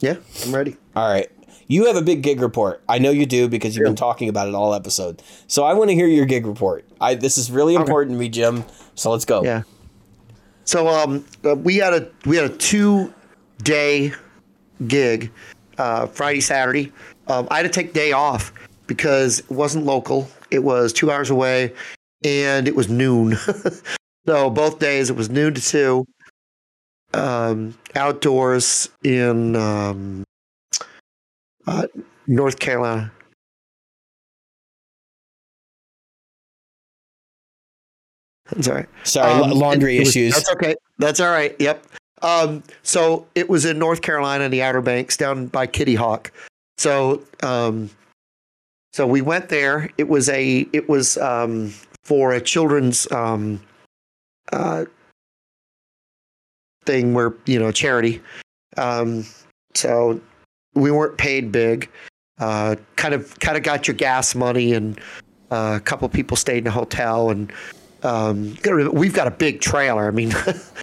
[0.00, 0.76] Yeah, I'm ready.
[0.96, 1.30] All right.
[1.66, 2.82] You have a big gig report.
[2.88, 5.22] I know you do because you've been talking about it all episode.
[5.46, 6.84] So I want to hear your gig report.
[7.00, 8.64] I this is really important to me, Jim.
[8.94, 9.44] So let's go.
[9.44, 9.62] Yeah.
[10.64, 13.12] So um, uh, we had a we had a two
[13.62, 14.12] day
[14.88, 15.30] gig,
[15.78, 16.92] uh, Friday Saturday.
[17.28, 18.52] Um, I had to take day off
[18.86, 20.28] because it wasn't local.
[20.50, 21.72] It was two hours away,
[22.24, 23.36] and it was noon.
[24.26, 26.06] so both days it was noon to two.
[27.12, 30.22] Um, outdoors in um,
[31.66, 31.86] uh,
[32.28, 33.10] North Carolina.
[38.54, 38.86] I'm sorry.
[39.04, 40.34] Sorry, Um, laundry was- issues.
[40.34, 40.74] That's okay.
[40.98, 41.54] That's all right.
[41.58, 41.86] Yep.
[42.22, 46.30] Um, so it was in North Carolina, in the Outer Banks, down by Kitty Hawk.
[46.78, 47.90] So, um,
[48.92, 49.88] so we went there.
[49.98, 51.72] It was a, it was um,
[52.02, 53.60] for a children's um,
[54.52, 54.84] uh,
[56.84, 58.20] thing where you know charity.
[58.76, 59.26] Um,
[59.74, 60.20] so
[60.74, 61.88] we weren't paid big.
[62.38, 64.98] Uh, kind of, kind of got your gas money, and
[65.50, 67.52] uh, a couple people stayed in a hotel, and
[68.02, 68.56] um,
[68.92, 70.08] we've got a big trailer.
[70.08, 70.32] I mean,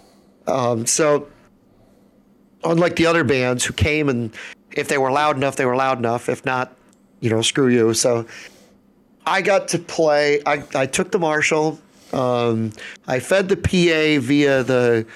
[0.46, 1.28] um, so
[2.64, 4.34] unlike the other bands who came and
[4.72, 6.28] if they were loud enough, they were loud enough.
[6.28, 6.76] If not,
[7.20, 7.94] you know, screw you.
[7.94, 8.26] So
[9.26, 10.40] I got to play.
[10.46, 11.80] I, I took the Marshall.
[12.12, 12.72] Um,
[13.06, 15.06] I fed the PA via the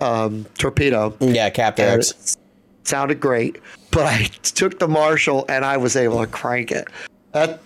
[0.00, 1.16] um, torpedo.
[1.20, 2.36] yeah, Captor X.
[2.84, 3.60] sounded great,
[3.90, 6.88] but I took the Marshall and I was able to crank it.
[7.32, 7.60] That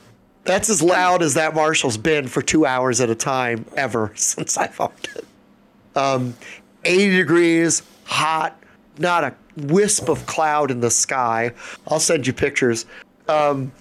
[0.44, 4.56] that's as loud as that Marshall's been for two hours at a time ever since
[4.56, 5.24] I've owned it.
[5.96, 6.34] Um,
[6.84, 8.58] 80 degrees, hot,
[8.98, 11.52] not a wisp of cloud in the sky.
[11.88, 12.86] I'll send you pictures.
[13.28, 13.72] Um,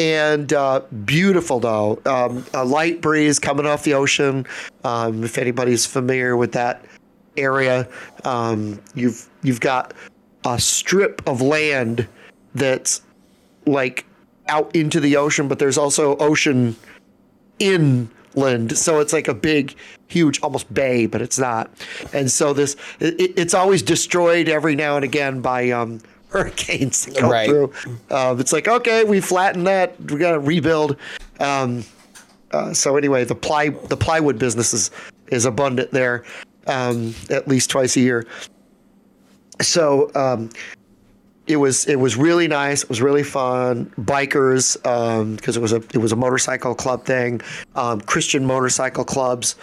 [0.00, 2.00] and uh, beautiful though.
[2.06, 4.46] Um, a light breeze coming off the ocean.
[4.82, 6.86] Um, if anybody's familiar with that
[7.36, 7.86] area,
[8.24, 9.92] um, you've you've got
[10.46, 12.08] a strip of land
[12.54, 13.02] that's
[13.66, 14.06] like
[14.48, 16.74] out into the ocean, but there's also ocean
[17.58, 18.78] inland.
[18.78, 19.76] So it's like a big,
[20.08, 21.70] huge, almost bay, but it's not.
[22.14, 26.00] And so this, it, it's always destroyed every now and again by um,
[26.30, 27.48] hurricanes that go Right.
[27.48, 27.72] through.
[28.10, 29.98] Um, it's like, okay, we flattened that.
[30.10, 30.96] We got to rebuild.
[31.38, 31.84] Um,
[32.52, 34.90] uh, so anyway, the ply the plywood business is
[35.28, 36.24] is abundant there,
[36.66, 38.26] um, at least twice a year.
[39.60, 40.50] So um,
[41.46, 42.82] it was it was really nice.
[42.82, 43.92] It was really fun.
[44.00, 44.74] Bikers
[45.36, 47.40] because it was a it was a motorcycle club thing.
[47.76, 49.56] Um, Christian motorcycle clubs.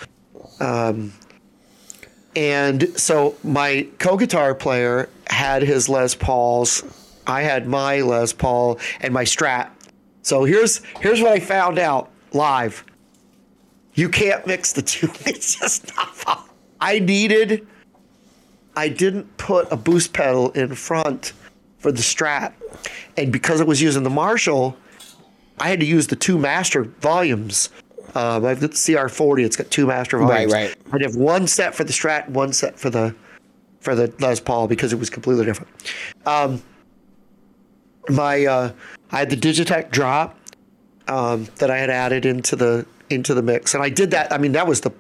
[2.38, 6.84] And so my co-guitar player had his Les Pauls.
[7.26, 9.72] I had my Les Paul and my Strat.
[10.22, 12.85] So here's here's what I found out live.
[13.95, 15.07] You can't mix the two.
[15.26, 16.38] It's just not fun.
[16.80, 17.65] I needed
[18.76, 21.34] I didn't put a boost pedal in front
[21.80, 22.53] for the Strat.
[23.18, 24.77] And because it was using the Marshall,
[25.59, 27.69] I had to use the two master volumes.
[28.16, 29.46] Um, I've got the CR40.
[29.46, 30.54] It's got two master Right, volumes.
[30.54, 30.76] right.
[30.94, 33.14] I'd have one set for the Strat, one set for the
[33.80, 35.70] for the Les Paul because it was completely different.
[36.26, 36.62] Um,
[38.10, 38.72] my uh,
[39.12, 40.38] I had the Digitech drop
[41.08, 44.32] um, that I had added into the into the mix, and I did that.
[44.32, 44.92] I mean, that was the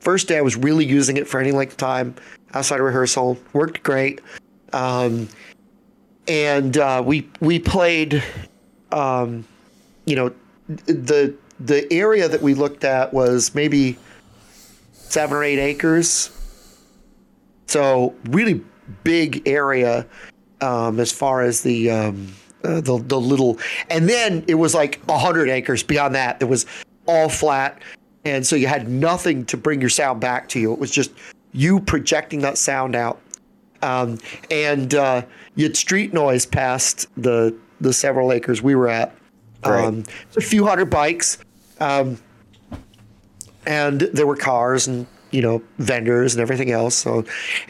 [0.00, 2.14] first day I was really using it for any length of time
[2.54, 3.36] outside of rehearsal.
[3.52, 4.20] Worked great,
[4.72, 5.28] um,
[6.28, 8.22] and uh, we we played.
[8.92, 9.44] Um,
[10.06, 10.30] you know,
[10.86, 13.96] the the area that we looked at was maybe
[14.92, 16.30] seven or eight acres.
[17.66, 18.62] So really
[19.02, 20.06] big area
[20.60, 22.32] um, as far as the, um,
[22.64, 23.58] uh, the the little,
[23.90, 26.40] and then it was like hundred acres beyond that.
[26.40, 26.66] It was
[27.06, 27.82] all flat,
[28.24, 30.72] and so you had nothing to bring your sound back to you.
[30.72, 31.10] It was just
[31.52, 33.20] you projecting that sound out,
[33.82, 34.18] um,
[34.50, 35.22] and uh,
[35.56, 39.14] you had street noise past the the several acres we were at.
[39.64, 40.04] Um,
[40.36, 41.38] a few hundred bikes.
[41.80, 42.18] Um,
[43.66, 46.94] and there were cars and you know vendors and everything else.
[46.94, 47.24] So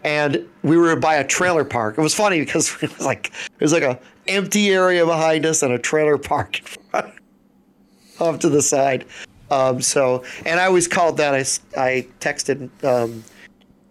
[0.05, 1.97] and we were by a trailer park.
[1.99, 5.63] It was funny because it was like it was like a empty area behind us
[5.63, 6.61] and a trailer park
[8.21, 9.07] off to the side.
[9.51, 11.35] Um, so and i always called that.
[11.35, 11.45] I
[11.81, 13.25] I texted um,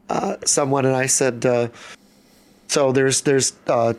[0.09, 1.69] uh, someone and i said uh,
[2.67, 3.93] so there's there's uh,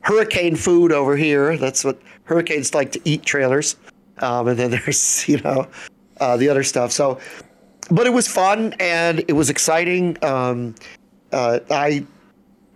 [0.00, 1.56] hurricane food over here.
[1.56, 3.76] That's what hurricanes like to eat trailers
[4.18, 5.66] um, and then there's you know
[6.20, 7.18] uh, the other stuff so
[7.90, 10.22] but it was fun and it was exciting.
[10.22, 10.74] Um,
[11.32, 12.04] uh, I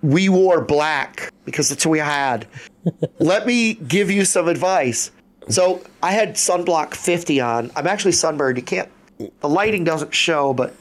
[0.02, 2.46] we wore black because that's what we had.
[3.18, 5.10] Let me give you some advice.
[5.48, 7.70] So I had sunblock 50 on.
[7.76, 8.56] I'm actually sunburned.
[8.58, 8.88] You can't,
[9.18, 10.74] the lighting doesn't show, but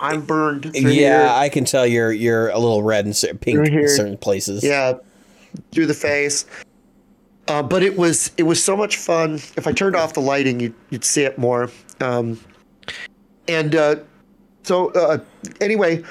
[0.00, 0.70] I'm burned.
[0.74, 1.28] Yeah, here.
[1.28, 4.64] I can tell you're you're a little red and pink in certain places.
[4.64, 4.94] yeah,
[5.72, 6.46] through the face.
[7.48, 9.34] Uh, but it was it was so much fun.
[9.56, 11.70] If I turned off the lighting, you'd, you'd see it more.
[12.00, 12.38] Um,
[13.48, 13.96] and uh,
[14.64, 15.18] so uh,
[15.60, 16.04] anyway,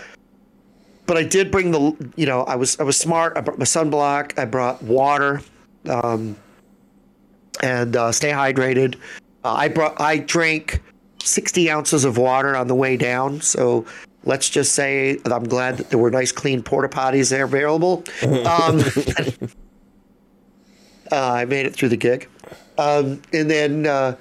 [1.05, 3.38] but I did bring the you know I was I was smart.
[3.38, 4.38] I brought my sunblock.
[4.39, 5.41] I brought water,
[5.88, 6.35] um,
[7.61, 8.95] and uh, stay hydrated.
[9.45, 10.81] Uh, I brought I drank
[11.22, 13.41] sixty ounces of water on the way down.
[13.41, 13.85] So
[14.23, 18.03] let's just say that I'm glad that there were nice clean porta potties there available.
[18.23, 18.84] Um,
[21.12, 22.28] uh, I made it through the gig,
[22.78, 23.86] um, and then.
[23.86, 24.16] Uh,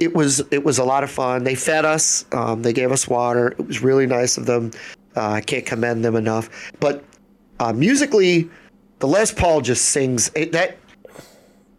[0.00, 1.44] it was it was a lot of fun.
[1.44, 2.24] They fed us.
[2.32, 3.48] Um, they gave us water.
[3.48, 4.70] It was really nice of them.
[5.14, 6.72] Uh, I can't commend them enough.
[6.80, 7.04] But
[7.60, 8.48] uh, musically,
[9.00, 10.78] the Les Paul just sings it, that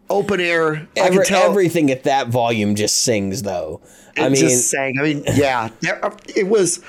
[0.08, 0.76] open air.
[0.96, 3.80] I Every, can tell everything at that volume just sings though.
[4.16, 4.98] I mean, just sang.
[4.98, 6.00] I mean, yeah, there,
[6.34, 6.82] it was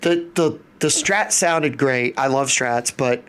[0.00, 2.18] the the the Strat sounded great.
[2.18, 3.22] I love Strats, but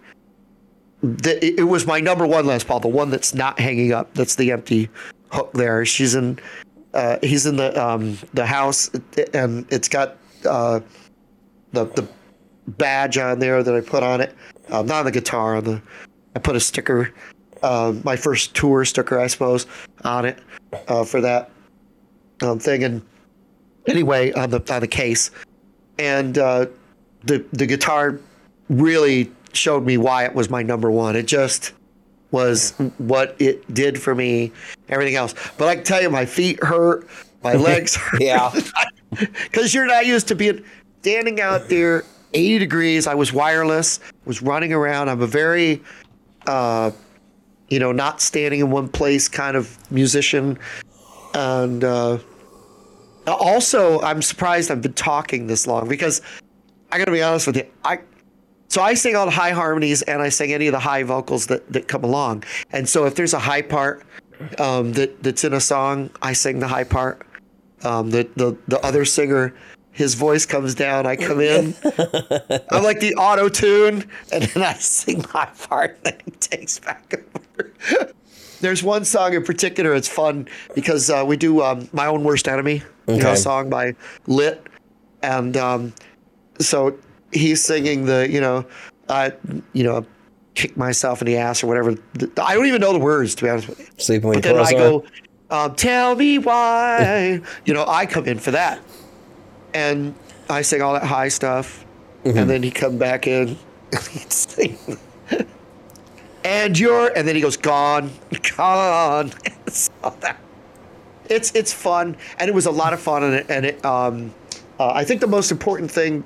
[1.05, 4.13] the, it, was my number one Les Paul, the one that's not hanging up.
[4.13, 4.89] That's the empty
[5.29, 5.85] hook there.
[5.85, 6.39] She's in.
[6.93, 8.89] Uh, he's in the um, the house,
[9.33, 10.17] and it's got
[10.47, 10.79] uh,
[11.73, 12.07] the the
[12.67, 14.33] badge on there that I put on it.
[14.69, 15.57] Um, not on the guitar.
[15.57, 15.81] On the
[16.35, 17.13] I put a sticker,
[17.61, 19.67] uh, my first tour sticker, I suppose,
[20.03, 20.39] on it
[20.87, 21.51] uh, for that
[22.41, 22.83] um, thing.
[22.83, 23.01] And
[23.87, 25.31] anyway, on the on the case,
[25.99, 26.65] and uh,
[27.25, 28.19] the the guitar
[28.69, 31.15] really showed me why it was my number one.
[31.15, 31.73] It just
[32.31, 34.51] was what it did for me.
[34.89, 37.07] Everything else, but I can tell you, my feet hurt,
[37.43, 38.21] my legs hurt.
[38.21, 38.53] Yeah.
[39.43, 40.63] because you're not used to being
[41.01, 42.03] standing out there
[42.33, 45.81] 80 degrees i was wireless was running around i'm a very
[46.47, 46.91] uh
[47.69, 50.57] you know not standing in one place kind of musician
[51.33, 52.17] and uh
[53.27, 56.21] also i'm surprised i've been talking this long because
[56.91, 57.99] i gotta be honest with you i
[58.75, 61.47] so I sing all the high harmonies and I sing any of the high vocals
[61.47, 62.43] that, that come along.
[62.73, 64.03] And so if there's a high part
[64.59, 67.25] um, that that's in a song, I sing the high part.
[67.85, 69.55] Um, the, the the other singer,
[69.93, 71.73] his voice comes down, I come in.
[72.69, 76.77] I'm like the auto tune, and then I sing my part, and then he takes
[76.77, 77.71] back over.
[78.59, 79.95] There's one song in particular.
[79.95, 83.69] It's fun because uh, we do um, my own worst enemy, you know, a song
[83.69, 83.95] by
[84.27, 84.67] Lit,
[85.21, 85.93] and um,
[86.59, 86.97] so
[87.31, 88.65] he's singing the you know,
[89.09, 89.33] I
[89.73, 90.05] you know,
[90.55, 91.95] kick myself in the ass or whatever.
[92.41, 93.85] I don't even know the words to be honest with you.
[93.97, 95.05] sleeping with But your then I go,
[95.49, 97.41] um, tell me why.
[97.65, 98.79] you know, I come in for that.
[99.73, 100.15] And
[100.49, 101.85] I sing all that high stuff.
[102.23, 102.37] Mm-hmm.
[102.37, 103.49] And then he come back in
[103.91, 104.77] and he'd sing.
[106.43, 108.11] and you're, and then he goes, gone,
[108.55, 109.31] gone.
[109.67, 109.91] so
[110.21, 110.37] that,
[111.29, 112.17] it's, it's fun.
[112.39, 113.23] And it was a lot of fun.
[113.23, 114.33] And it, and it um,
[114.79, 116.23] uh, I think the most important thing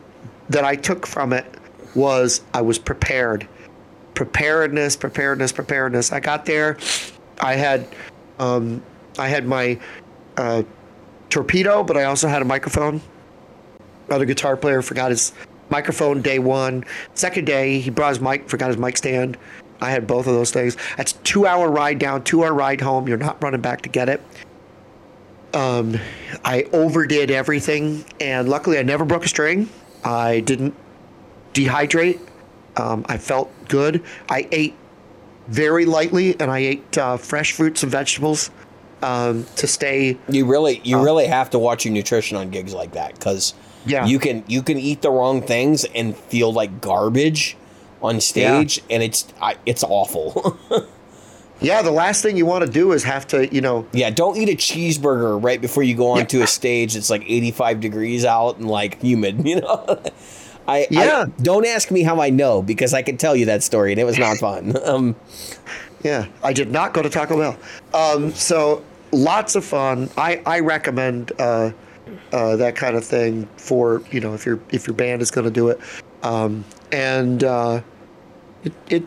[0.50, 1.46] that I took from it
[1.96, 3.48] was I was prepared
[4.20, 6.12] preparedness, preparedness, preparedness.
[6.12, 6.78] I got there.
[7.40, 7.88] I had,
[8.38, 8.84] um,
[9.18, 9.80] I had my
[10.36, 10.64] uh,
[11.30, 13.00] torpedo, but I also had a microphone.
[14.10, 15.32] Other guitar player forgot his
[15.70, 16.84] microphone day one.
[17.14, 19.38] Second day, he brought his mic, forgot his mic stand.
[19.80, 20.76] I had both of those things.
[20.98, 23.08] That's two hour ride down, two hour ride home.
[23.08, 24.22] You're not running back to get it.
[25.54, 25.98] Um,
[26.44, 29.70] I overdid everything, and luckily, I never broke a string.
[30.04, 30.76] I didn't
[31.54, 32.20] dehydrate.
[32.78, 34.04] Um, I felt good.
[34.30, 34.76] I ate
[35.48, 38.52] very lightly, and I ate uh, fresh fruits and vegetables
[39.02, 40.18] um, to stay.
[40.30, 43.54] You really, you really have to watch your nutrition on gigs like that because
[43.86, 44.06] Yeah.
[44.06, 47.58] you can you can eat the wrong things and feel like garbage
[48.02, 50.58] on stage, and it's I, it's awful.
[51.61, 54.38] Yeah, the last thing you want to do is have to, you know, yeah, don't
[54.38, 58.23] eat a cheeseburger right before you go onto a stage that's like eighty five degrees
[58.26, 59.45] out and like humid.
[59.49, 60.02] You know,
[60.68, 61.26] I Yeah.
[61.27, 63.99] I, don't ask me how I know because I can tell you that story and
[63.99, 64.76] it was not fun.
[64.86, 65.15] Um,
[66.03, 67.57] Yeah, I did not go to Taco Bell.
[67.94, 70.10] Um, so lots of fun.
[70.18, 71.72] I I recommend uh,
[72.31, 75.45] uh, that kind of thing for you know if your if your band is going
[75.45, 75.80] to do it,
[76.23, 77.81] um, and uh,
[78.64, 79.03] it it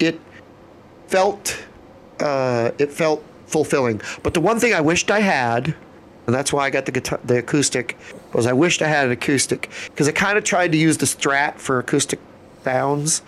[0.00, 0.20] it
[1.12, 1.62] felt
[2.20, 4.00] uh, it felt fulfilling.
[4.22, 5.74] But the one thing I wished I had,
[6.26, 7.98] and that's why I got the guitar, the acoustic,
[8.32, 11.06] was I wished I had an acoustic because I kind of tried to use the
[11.06, 12.18] Strat for acoustic
[12.64, 13.22] sounds,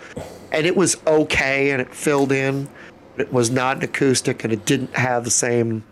[0.51, 2.67] and it was okay and it filled in.
[3.15, 5.85] But it was not an acoustic and it didn't have the same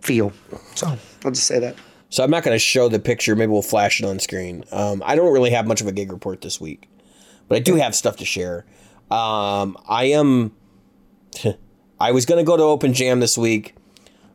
[0.00, 0.32] feel.
[0.74, 0.86] So
[1.24, 1.76] I'll just say that.
[2.08, 3.34] So I'm not going to show the picture.
[3.36, 4.64] Maybe we'll flash it on screen.
[4.70, 6.88] Um, I don't really have much of a gig report this week,
[7.48, 8.64] but I do have stuff to share.
[9.10, 10.52] Um, I am.
[12.00, 13.74] I was gonna go to Open Jam this week.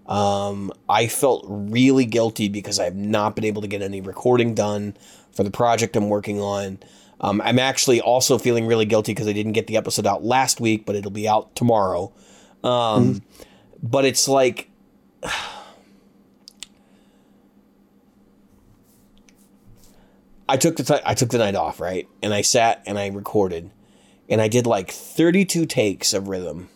[0.05, 4.53] Um, I felt really guilty because I have not been able to get any recording
[4.55, 4.95] done
[5.31, 6.79] for the project I'm working on.
[7.19, 10.61] Um, I'm actually also feeling really guilty because I didn't get the episode out last
[10.61, 12.13] week, but it'll be out tomorrow.
[12.63, 13.21] Um, mm.
[13.83, 14.69] But it's like.
[20.49, 22.07] I took the t- I took the night off, right?
[22.23, 23.69] And I sat and I recorded,
[24.29, 26.69] and I did like 32 takes of rhythm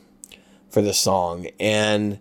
[0.72, 2.19] for the song, and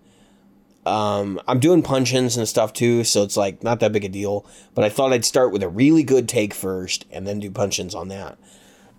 [0.85, 4.47] um, I'm doing punch-ins and stuff too, so it's like not that big a deal.
[4.75, 7.95] But I thought I'd start with a really good take first, and then do punch-ins
[7.95, 8.39] on that.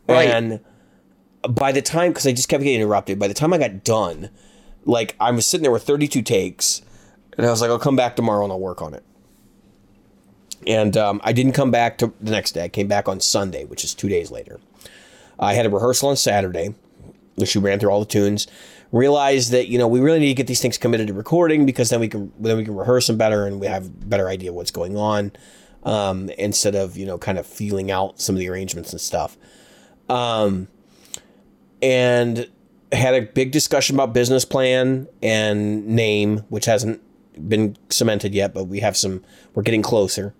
[0.07, 0.29] Right.
[0.29, 0.59] And
[1.47, 4.29] by the time, because I just kept getting interrupted, by the time I got done,
[4.85, 6.81] like I was sitting there with 32 takes,
[7.37, 9.03] and I was like, I'll come back tomorrow and I'll work on it.
[10.67, 12.63] And um, I didn't come back to the next day.
[12.63, 14.59] I came back on Sunday, which is two days later.
[15.39, 16.75] I had a rehearsal on Saturday.
[17.35, 18.45] Which she ran through all the tunes.
[18.91, 21.89] Realized that you know we really need to get these things committed to recording because
[21.89, 24.71] then we can then we can rehearse them better and we have better idea what's
[24.71, 25.31] going on
[25.83, 29.37] um, instead of you know kind of feeling out some of the arrangements and stuff.
[30.09, 30.67] Um,
[31.81, 32.49] and
[32.91, 37.01] had a big discussion about business plan and name, which hasn't
[37.47, 39.23] been cemented yet, but we have some.
[39.55, 40.33] We're getting closer.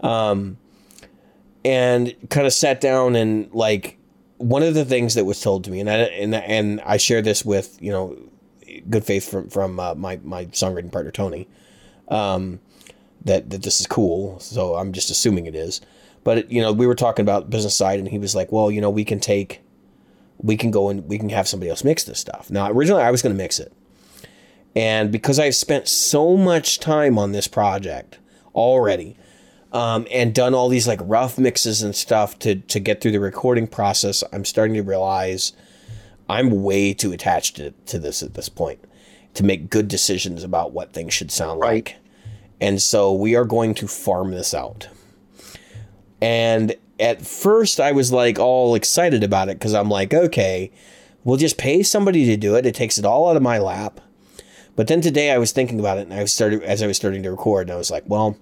[0.00, 0.58] Um,
[1.64, 3.98] and kind of sat down and like
[4.44, 7.22] one of the things that was told to me, and I, and and I share
[7.22, 8.18] this with you know,
[8.90, 11.48] good faith from from uh, my my songwriting partner Tony,
[12.08, 12.60] um,
[13.24, 14.38] that that this is cool.
[14.40, 15.80] So I'm just assuming it is.
[16.24, 18.82] But you know, we were talking about business side, and he was like, "Well, you
[18.82, 19.62] know, we can take,
[20.36, 23.10] we can go and we can have somebody else mix this stuff." Now, originally, I
[23.10, 23.72] was going to mix it,
[24.76, 28.18] and because I've spent so much time on this project
[28.54, 29.16] already,
[29.74, 33.20] um, and done all these like rough mixes and stuff to to get through the
[33.20, 35.52] recording process, I'm starting to realize
[36.28, 38.78] I'm way too attached to, to this at this point
[39.34, 41.86] to make good decisions about what things should sound right.
[41.86, 41.96] like.
[42.60, 44.88] And so we are going to farm this out.
[46.22, 50.70] And at first I was like all excited about it because I'm like, okay,
[51.24, 52.64] we'll just pay somebody to do it.
[52.64, 54.00] It takes it all out of my lap.
[54.76, 57.24] But then today I was thinking about it and I started as I was starting
[57.24, 58.38] to record and I was like, well,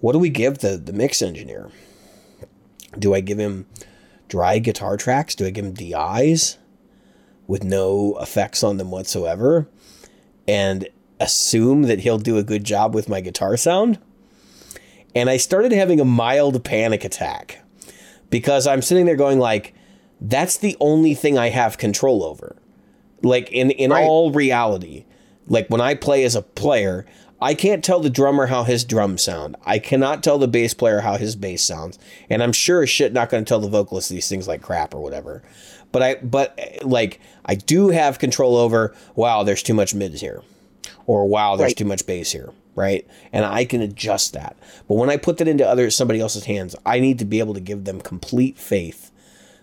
[0.00, 1.70] what do we give the, the mix engineer?
[2.98, 3.66] Do I give him
[4.28, 5.34] dry guitar tracks?
[5.34, 6.58] Do I give him DIs
[7.46, 9.68] with no effects on them whatsoever?
[10.46, 10.88] And
[11.20, 13.98] assume that he'll do a good job with my guitar sound?
[15.14, 17.64] And I started having a mild panic attack
[18.30, 19.74] because I'm sitting there going like,
[20.20, 22.56] that's the only thing I have control over.
[23.22, 24.04] Like in in right.
[24.04, 25.04] all reality,
[25.48, 27.06] like when I play as a player,
[27.40, 29.56] I can't tell the drummer how his drums sound.
[29.64, 31.98] I cannot tell the bass player how his bass sounds.
[32.28, 34.94] And I'm sure as shit not going to tell the vocalist these things like crap
[34.94, 35.42] or whatever.
[35.92, 40.42] But I but like I do have control over wow, there's too much mids here.
[41.06, 41.76] Or wow, there's right.
[41.76, 43.06] too much bass here, right?
[43.32, 44.56] And I can adjust that.
[44.86, 47.54] But when I put that into other somebody else's hands, I need to be able
[47.54, 49.10] to give them complete faith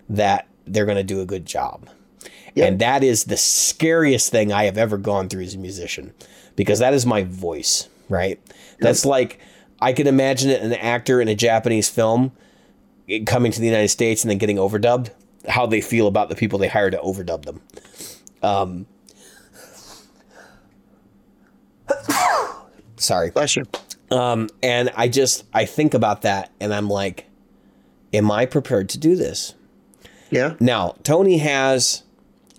[0.09, 1.87] that they're going to do a good job.
[2.55, 2.67] Yep.
[2.67, 6.13] And that is the scariest thing I have ever gone through as a musician
[6.55, 8.39] because that is my voice, right?
[8.79, 9.39] That's like
[9.81, 12.31] I can imagine it, an actor in a Japanese film
[13.25, 15.11] coming to the United States and then getting overdubbed.
[15.47, 17.61] How they feel about the people they hire to overdub them.
[18.41, 18.87] Um,
[22.95, 23.65] sorry, bless you.
[24.09, 27.27] Um, and I just I think about that, and I'm like,
[28.13, 29.53] am I prepared to do this?
[30.31, 30.55] Yeah.
[30.59, 32.03] Now Tony has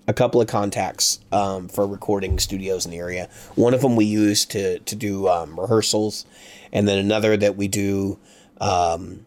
[0.08, 3.28] a couple of contacts um, for recording studios in the area.
[3.54, 6.26] One of them we use to to do um, rehearsals,
[6.72, 8.18] and then another that we do,
[8.60, 9.26] um,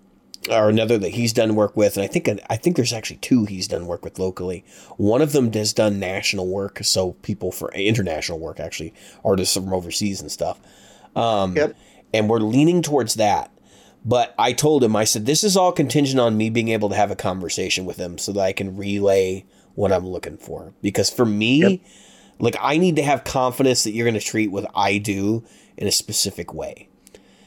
[0.50, 1.98] or another that he's done work with.
[1.98, 4.64] And I think I think there's actually two he's done work with locally.
[4.98, 8.94] One of them has done national work, so people for international work actually,
[9.24, 10.60] artists from overseas and stuff.
[11.16, 11.76] Um, yep.
[12.14, 13.52] And we're leaning towards that.
[14.06, 16.96] But I told him, I said, this is all contingent on me being able to
[16.96, 19.46] have a conversation with him so that I can relay
[19.80, 20.74] what I'm looking for.
[20.82, 21.80] Because for me, yep.
[22.38, 25.46] like I need to have confidence that you're going to treat what I do
[25.78, 26.90] in a specific way.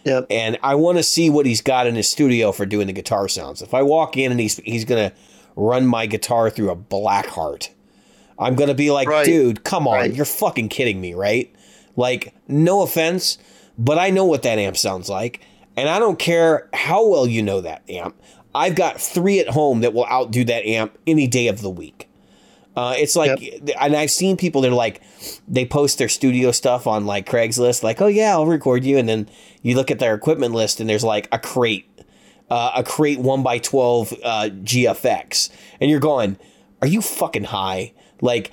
[0.04, 0.28] Yep.
[0.30, 3.28] And I want to see what he's got in his studio for doing the guitar
[3.28, 3.60] sounds.
[3.60, 5.16] If I walk in and he's he's going to
[5.56, 7.68] run my guitar through a Blackheart,
[8.38, 9.26] I'm going to be like, right.
[9.26, 10.14] dude, come on, right.
[10.14, 11.54] you're fucking kidding me, right?
[11.96, 13.36] Like, no offense,
[13.76, 15.42] but I know what that amp sounds like.
[15.76, 18.16] And I don't care how well you know that amp.
[18.54, 22.08] I've got three at home that will outdo that amp any day of the week.
[22.74, 23.76] Uh, it's like, yep.
[23.80, 25.02] and I've seen people They're like,
[25.46, 29.08] they post their studio stuff on like Craigslist, like, oh yeah, I'll record you, and
[29.08, 29.28] then
[29.62, 31.86] you look at their equipment list, and there's like a crate,
[32.50, 35.50] uh, a crate one by twelve uh, GFX,
[35.80, 36.38] and you're going,
[36.80, 37.92] are you fucking high?
[38.20, 38.52] Like,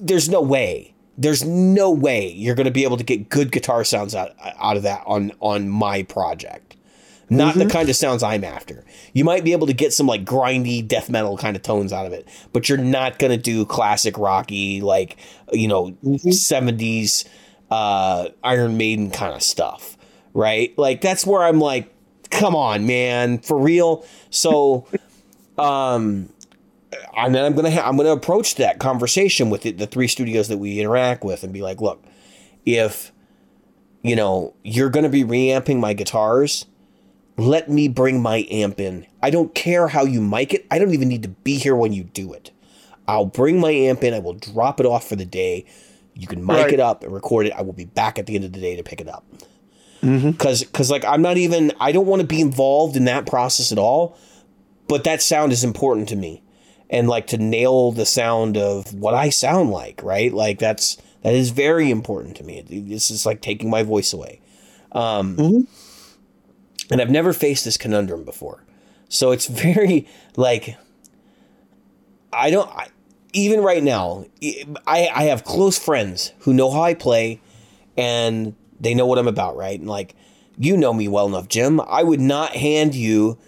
[0.00, 0.94] there's no way.
[1.16, 4.76] There's no way you're going to be able to get good guitar sounds out out
[4.76, 6.73] of that on on my project.
[7.30, 8.84] Not the kind of sounds I'm after.
[9.12, 12.06] You might be able to get some like grindy death metal kind of tones out
[12.06, 15.16] of it, but you're not going to do classic rocky like
[15.52, 17.26] you know 70s
[17.70, 19.96] uh, Iron Maiden kind of stuff,
[20.32, 20.76] right?
[20.78, 21.92] Like that's where I'm like,
[22.30, 24.04] come on, man, for real.
[24.30, 24.86] So,
[25.58, 26.28] um,
[27.16, 30.48] and then I'm gonna ha- I'm gonna approach that conversation with the, the three studios
[30.48, 32.04] that we interact with and be like, look,
[32.64, 33.12] if
[34.02, 36.66] you know you're gonna be reamping my guitars,
[37.36, 39.06] let me bring my amp in.
[39.22, 40.66] I don't care how you mic it.
[40.70, 42.50] I don't even need to be here when you do it.
[43.06, 44.14] I'll bring my amp in.
[44.14, 45.66] I will drop it off for the day.
[46.14, 46.74] You can mic Right.
[46.74, 47.52] it up and record it.
[47.52, 49.26] I will be back at the end of the day to pick it up.
[50.02, 50.30] Mm-hmm.
[50.30, 51.72] Because, because like I'm not even.
[51.80, 54.16] I don't want to be involved in that process at all.
[54.86, 56.42] But that sound is important to me,
[56.90, 60.02] and like to nail the sound of what I sound like.
[60.02, 62.62] Right, like that's that is very important to me.
[62.68, 64.42] This is like taking my voice away
[64.94, 65.60] um, mm-hmm.
[66.90, 68.62] And I've never faced this conundrum before.
[69.08, 70.06] So it's very
[70.36, 70.76] like
[72.32, 72.88] I don't I,
[73.32, 74.26] even right now.
[74.86, 77.40] I I have close friends who know how I play,
[77.96, 79.78] and they know what I'm about, right?
[79.78, 80.14] And like
[80.58, 81.80] you know me well enough, Jim.
[81.80, 83.38] I would not hand you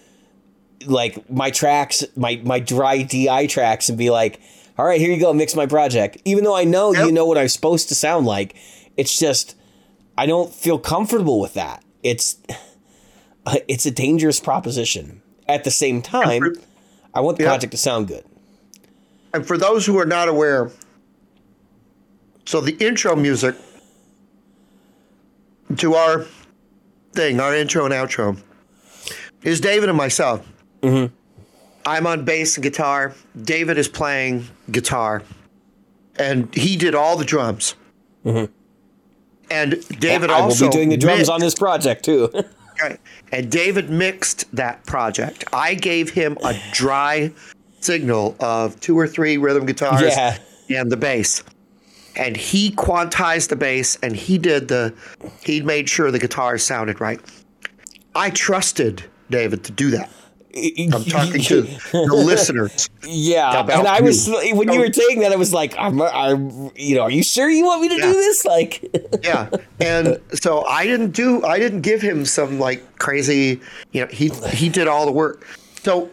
[0.87, 4.41] like my tracks, my my dry DI tracks, and be like,
[4.79, 7.39] "All right, here you go, mix my project." Even though I know you know what
[7.39, 8.57] I'm supposed to sound like,
[8.97, 9.57] it's just
[10.19, 11.85] I don't feel comfortable with that.
[12.03, 12.37] It's
[13.69, 15.23] it's a dangerous proposition.
[15.49, 16.55] At the same time, for-
[17.15, 17.51] I want the Yeah.
[17.51, 18.25] project to sound good.
[19.33, 20.71] And for those who are not aware,
[22.47, 23.55] so the intro music
[25.79, 26.27] to our
[27.13, 28.41] thing, our intro and outro,
[29.43, 30.47] is David and myself.
[30.83, 31.15] Mm-hmm.
[31.87, 33.15] I'm on bass and guitar.
[33.41, 35.23] David is playing guitar,
[36.19, 37.75] and he did all the drums.
[38.25, 38.49] And
[39.51, 40.31] David Mm-hmm.
[40.31, 42.31] I will also be doing the drums mixed- on this project too.
[42.83, 43.01] Right.
[43.33, 45.45] And David mixed that project.
[45.53, 47.33] I gave him a dry
[47.81, 50.39] signal of two or three rhythm guitars Yeah.
[50.71, 51.43] and the bass.
[52.17, 54.95] And he quantized the bass and he did the
[55.45, 57.21] he made sure the guitars sounded right.
[58.15, 60.11] I trusted David to do that.
[60.57, 62.89] I'm talking to the listeners.
[63.07, 64.55] Yeah, and I was you.
[64.57, 67.49] when you were saying that, I was like, I'm, I'm, you know, are you sure
[67.51, 68.07] you want me to Yeah.
[68.07, 68.45] do this?
[68.45, 69.49] Like, yeah
[69.81, 73.61] and so i didn't do i didn't give him some like crazy
[73.93, 75.47] you know he he did all the work
[75.83, 76.11] so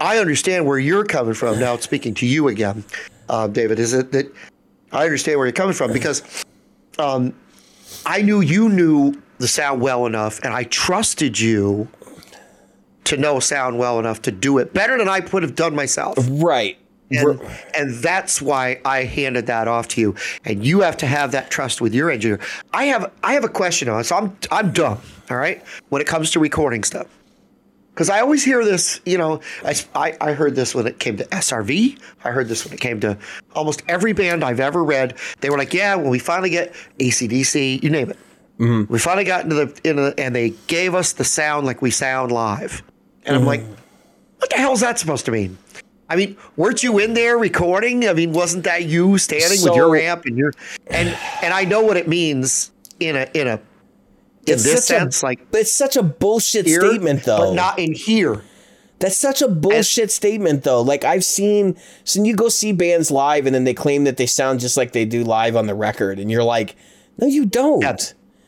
[0.00, 2.84] i understand where you're coming from now speaking to you again
[3.28, 4.26] uh, david is it that
[4.92, 6.44] i understand where you're coming from because
[6.98, 7.32] um,
[8.06, 11.88] i knew you knew the sound well enough and i trusted you
[13.04, 16.16] to know sound well enough to do it better than i would have done myself
[16.30, 16.78] right?
[17.10, 17.40] and,
[17.74, 20.14] and that's why I handed that off to you.
[20.44, 22.40] And you have to have that trust with your engineer.
[22.72, 24.04] I have I have a question on it.
[24.04, 25.00] So I'm I'm dumb,
[25.30, 27.06] all right, when it comes to recording stuff.
[27.92, 31.16] Because I always hear this, you know, I, I, I heard this when it came
[31.16, 31.96] to SRV.
[32.24, 33.16] I heard this when it came to
[33.54, 35.16] almost every band I've ever read.
[35.40, 38.18] They were like, yeah, when we finally get ACDC, you name it.
[38.58, 38.92] Mm-hmm.
[38.92, 41.92] We finally got into the, into the, and they gave us the sound like we
[41.92, 42.82] sound live.
[43.24, 43.72] And I'm like, mm-hmm.
[44.38, 45.58] what the hell is that supposed to mean?
[46.08, 48.08] I mean, weren't you in there recording?
[48.08, 50.52] I mean, wasn't that you standing with your amp and your
[50.86, 51.08] and
[51.42, 52.70] and I know what it means
[53.00, 53.54] in a in a
[54.46, 57.38] in this such a- sense, like But it's such a bullshit here, statement, though.
[57.38, 58.42] but not in here.
[58.98, 60.82] That's such a bullshit statement, though.
[60.82, 64.26] Like I've seen, so you go see bands live, and then they claim that they
[64.26, 66.76] sound just like they do live on the record, and you're like,
[67.18, 67.82] no, you don't.
[67.82, 67.96] Yeah,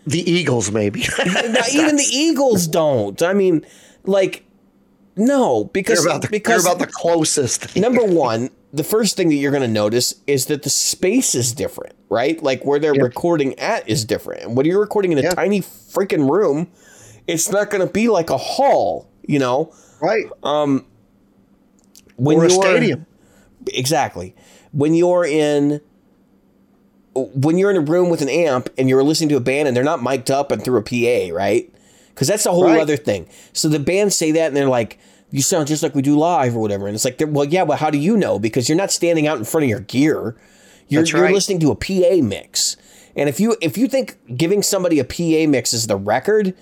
[0.07, 1.01] The Eagles, maybe.
[1.19, 3.21] Not even the Eagles don't.
[3.23, 3.67] I mean,
[4.05, 4.46] like,
[5.17, 7.65] no, because They're about the, because about the closest.
[7.65, 7.81] thing.
[7.83, 11.53] number one, the first thing that you're going to notice is that the space is
[11.53, 12.43] different, right?
[12.43, 13.03] Like where they're Yeah.
[13.03, 14.43] recording at is different.
[14.43, 15.31] And when you're recording in a Yeah.
[15.35, 16.69] tiny freaking room,
[17.27, 19.73] it's not going to be like a hall, you know.
[20.01, 20.27] right?
[20.43, 20.85] Um,
[22.17, 23.07] When or a you're- stadium.
[23.73, 24.35] Exactly.
[24.73, 25.81] When you're in
[27.15, 29.75] when you're in a room with an amp and you're listening to a band and
[29.75, 31.73] they're not mic'd up and through a PA, right?
[32.17, 32.81] Because that's a whole Right.
[32.81, 33.27] other thing.
[33.53, 34.99] So the bands say that and they're like,
[35.31, 37.79] "You sound just like we do live" or whatever, and it's like, "Well, yeah, but
[37.79, 38.39] how do you know?
[38.39, 40.35] Because you're not standing out in front of your gear.
[40.89, 42.77] You're, That's you're listening to a PA mix."
[43.15, 46.55] And if you if you think giving somebody a PA mix is the record,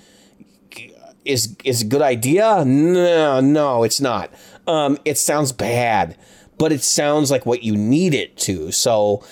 [1.24, 2.64] is is a good idea?
[2.64, 4.30] No, no, it's not.
[4.66, 6.16] Um, it sounds bad,
[6.58, 8.70] but it sounds like what you need it to.
[8.72, 9.22] So,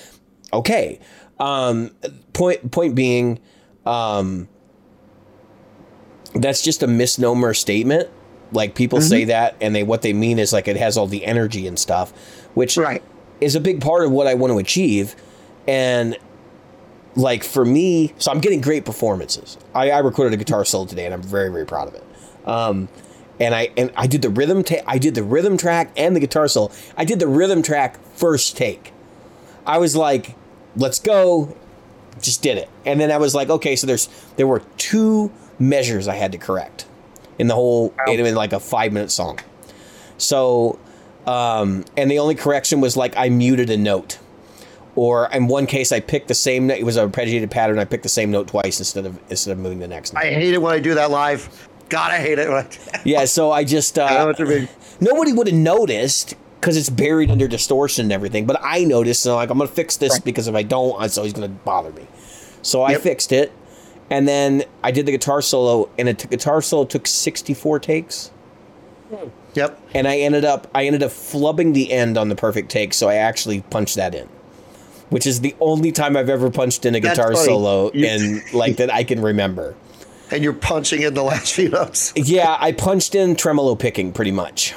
[0.52, 1.00] okay.
[1.38, 1.90] Um,
[2.32, 3.40] point point being,
[3.84, 4.48] um,
[6.34, 8.08] that's just a misnomer statement.
[8.52, 11.24] Like people say that, and they what they mean is like it has all the
[11.24, 12.12] energy and stuff.
[12.54, 13.02] which Right.
[13.40, 15.16] is a big part of what I want to achieve.
[15.66, 16.16] And
[17.16, 19.56] like for me, so I'm getting great performances.
[19.74, 22.04] I, I recorded a guitar solo today, and I'm very very proud of it.
[22.46, 22.88] Um,
[23.40, 26.20] and I and I did the rhythm ta- I did the rhythm track and the
[26.20, 26.70] guitar solo.
[26.96, 28.92] I did the rhythm track first take.
[29.66, 30.34] I was like,
[30.76, 31.56] let's go.
[32.20, 32.68] Just did it.
[32.84, 35.32] And then I was like, okay, so there's there were two
[35.68, 36.86] measures I had to correct
[37.38, 39.38] in the whole in, in like a five minute song.
[40.18, 40.78] So
[41.26, 44.18] um and the only correction was like I muted a note.
[44.94, 47.84] Or in one case I picked the same note it was a arpeggiated pattern, I
[47.84, 50.22] picked the same note twice instead of instead of moving the next note.
[50.24, 51.68] I hate it when I do that live.
[51.88, 52.48] God, I hate it.
[52.48, 52.66] I,
[53.04, 54.68] Yeah, so I just uh, I know what you mean.
[55.00, 58.46] nobody would have noticed because it's buried under distortion and everything.
[58.46, 61.32] But I noticed, so like I'm gonna fix this because if I don't, it's always
[61.32, 62.06] gonna bother me.
[62.62, 63.52] So I fixed it,
[64.12, 68.28] and then I did the guitar solo, and took guitar solo took 64 takes,
[69.08, 69.28] hmm.
[69.54, 69.80] Yep.
[69.94, 73.08] and I ended up I ended up flubbing the end on the perfect take, so
[73.08, 74.28] I actually punched that in.
[75.08, 77.46] Which is the only time I've ever punched in a That's guitar funny.
[77.46, 79.74] solo in like that I can remember.
[80.30, 82.10] And you're punching in the last few notes.
[82.16, 84.74] Yeah, I punched in tremolo picking pretty much,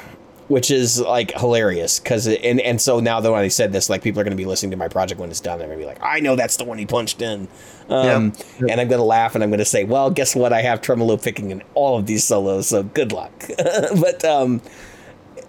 [0.47, 4.03] which is like hilarious because and and so now that when I said this, like
[4.03, 5.83] people are going to be listening to my project when it's done, they're going to
[5.83, 7.47] be like, I know that's the one he punched in,
[7.89, 8.69] um, Yep.
[8.69, 10.53] and I'm going to laugh and I'm going to say, well, guess what?
[10.53, 13.31] I have tremolo picking in all of these solos, so good luck.
[13.99, 14.61] but um,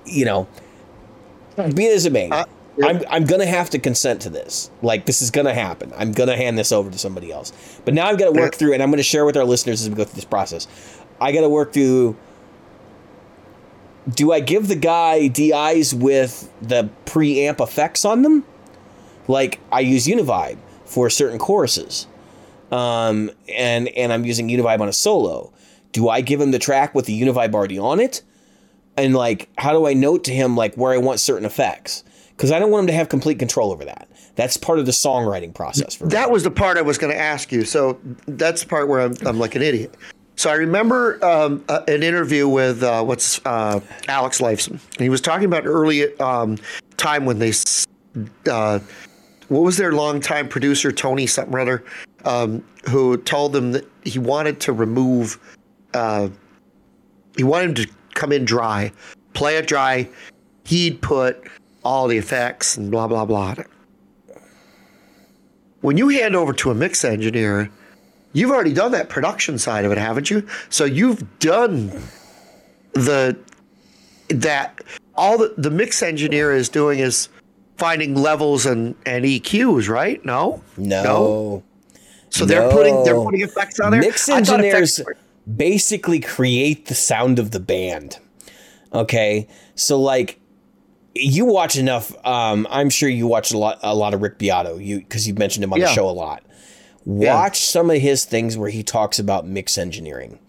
[0.07, 0.49] you know,
[1.75, 2.31] be it as it may.
[2.31, 2.45] Uh,
[2.79, 2.89] yep.
[2.89, 4.71] I'm, I'm gonna have to consent to this.
[4.83, 5.93] Like this is gonna happen.
[5.97, 7.53] I'm gonna hand this over to somebody else.
[7.85, 8.59] But now I've got to work Yeah.
[8.59, 10.69] through, and I'm gonna share with our listeners as we go through this process.
[11.21, 12.17] I got to work through.
[14.09, 18.45] Do I give the guy DIs with the preamp effects on them?
[19.29, 22.07] Like I use Univibe for certain choruses,
[22.71, 25.53] um, and and I'm using Univibe on a solo.
[25.93, 28.23] Do I give him the track with the Univibe already on it?
[28.97, 32.05] And like, how do I note to him like where I want certain effects?
[32.31, 34.09] Because I don't want him to have complete control over that.
[34.37, 36.11] That's part of the songwriting process for me.
[36.11, 37.65] That was the part I was going to ask you.
[37.65, 39.95] So that's the part where I'm, I'm like an idiot.
[40.37, 44.79] So I remember um, uh, an interview with uh, what's uh, Alex Lifeson.
[44.99, 46.59] He was talking about early um,
[46.99, 47.53] time when they,
[48.51, 48.81] uh,
[49.49, 51.85] what was their longtime producer Tony something or other,
[52.27, 55.39] um, who told them that he wanted to remove,
[55.95, 56.29] uh,
[57.37, 58.93] he wanted to come in dry,
[59.33, 60.07] play it dry.
[60.65, 61.49] He'd put
[61.83, 63.55] all the effects and blah blah blah.
[65.81, 67.71] When you hand over to a mix engineer,
[68.37, 70.47] you've already done that production side of it, haven't you?
[70.69, 71.91] So you've done
[72.93, 73.37] the
[74.29, 74.81] that
[75.15, 77.29] all the, the mix engineer is doing is
[77.79, 80.25] finding levels and, and EQs, right?
[80.25, 81.63] No, no.
[82.31, 83.25] So they're putting they're No.
[83.25, 84.01] putting effects on there.
[84.01, 85.17] Mix engineers were-
[85.57, 88.19] basically create the sound of the band.
[88.93, 90.41] Okay, so like
[91.15, 92.13] you watch enough.
[92.27, 94.77] Um, I'm sure you watch a lot, a lot of Rick Beato.
[94.77, 96.43] You because you've mentioned him on the show a lot.
[97.07, 100.41] Watch some of his things where he talks about mix engineering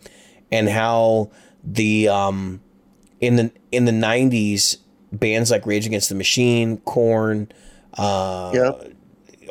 [0.52, 1.30] and how
[1.64, 2.62] the um
[3.20, 4.78] in the in the 90s
[5.12, 7.52] bands like Rage Against the Machine, Korn,
[7.94, 8.72] uh, yeah.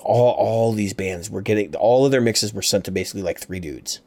[0.03, 3.39] all all these bands were getting all of their mixes were sent to basically like
[3.39, 4.01] three dudes,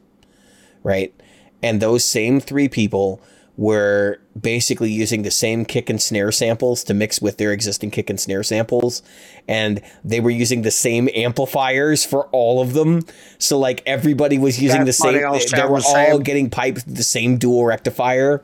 [0.82, 1.14] right?
[1.62, 3.20] And those same three people
[3.60, 8.08] were basically using the same kick and snare samples to mix with their existing kick
[8.08, 9.02] and snare samples
[9.46, 13.02] and they were using the same amplifiers for all of them.
[13.36, 16.22] So like everybody was using That's the same they they were all same.
[16.22, 18.42] getting piped the same dual rectifier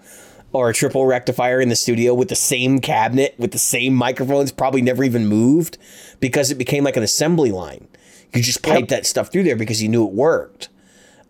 [0.53, 4.53] or a triple rectifier in the studio with the same cabinet with the same microphones
[4.53, 5.79] probably never even moved
[6.21, 7.89] because it became like an assembly line.
[8.35, 10.69] You just pipe that stuff through there because you knew it worked.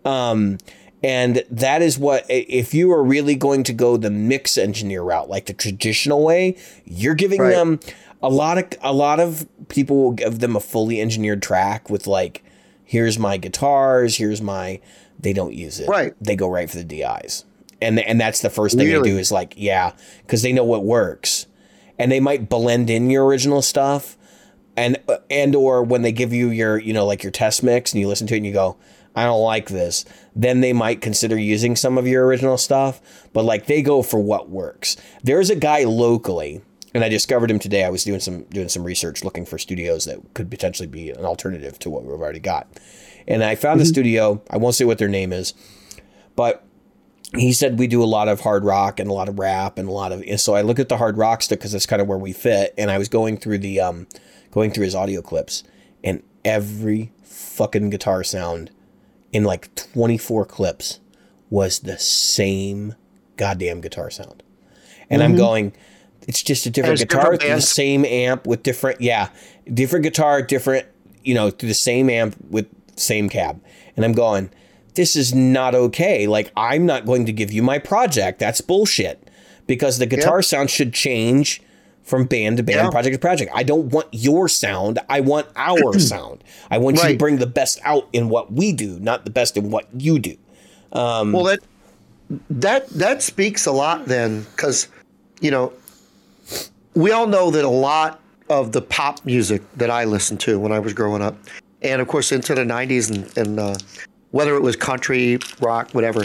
[0.03, 0.57] Um,
[1.03, 5.29] and that is what if you are really going to go the mix engineer route
[5.29, 7.51] like the traditional way you're giving Right.
[7.53, 7.79] them
[8.21, 12.07] a lot of a lot of people will give them a fully engineered track with
[12.07, 12.43] like
[12.83, 14.79] here's my guitars here's my
[15.19, 16.13] they don't use it Right.
[16.19, 17.45] they go right for the DIs
[17.81, 19.03] and and that's the first thing Really?
[19.09, 19.91] they do is like yeah
[20.23, 21.45] because they know what works
[21.99, 24.17] and they might blend in your original stuff
[24.75, 24.97] and
[25.29, 28.07] and or when they give you your you know like your test mix and you
[28.07, 28.77] listen to it and you go
[29.15, 30.05] I don't like this
[30.37, 33.01] then they might consider using some of your original stuff
[33.33, 34.95] but like they go for what works.
[35.23, 36.61] There's a guy locally
[36.93, 37.83] and I discovered him today.
[37.83, 41.25] I was doing some doing some research looking for studios that could potentially be an
[41.25, 42.67] alternative to what we've already got.
[43.27, 44.41] And I found a studio.
[44.49, 45.53] I won't say what their name is
[46.37, 46.63] but
[47.35, 49.89] he said we do a lot of hard rock and a lot of rap and
[49.89, 52.01] a lot of and so I looked at the hard rock stuff because that's kind
[52.01, 54.07] of where we fit and I was going through the um
[54.51, 55.63] going through his audio clips
[56.05, 58.71] and every fucking guitar sound
[59.31, 60.99] in like 24 clips
[61.49, 62.95] was the same
[63.35, 64.43] goddamn guitar sound
[65.09, 65.73] and I'm going
[66.27, 69.29] It's just a different guitar different the same amp with different, yeah,
[69.73, 70.85] different guitar, different,
[71.23, 72.67] you know, through the same amp with
[72.97, 73.61] same cab.
[73.95, 74.49] And I'm going,
[74.95, 76.27] this is not okay.
[76.27, 78.39] Like, I'm not going to give you my project.
[78.39, 79.29] That's bullshit
[79.67, 80.45] because the guitar Yep.
[80.45, 81.61] sound should change
[82.07, 82.89] from band to band, Yeah.
[82.89, 83.51] project to project.
[83.53, 84.97] I don't want your sound.
[85.09, 86.41] I want our sound.
[86.71, 89.57] I want you to bring the best out in what we do, not the best
[89.57, 90.35] in what you do.
[91.33, 91.59] Well, that
[92.49, 94.87] that that speaks a lot then, because
[95.41, 95.73] you know
[96.95, 100.71] we all know that a lot of the pop music that I listened to when
[100.71, 101.35] I was growing up,
[101.81, 103.75] and of course into the '90s, and, and uh,
[104.31, 106.23] whether it was country, rock, whatever,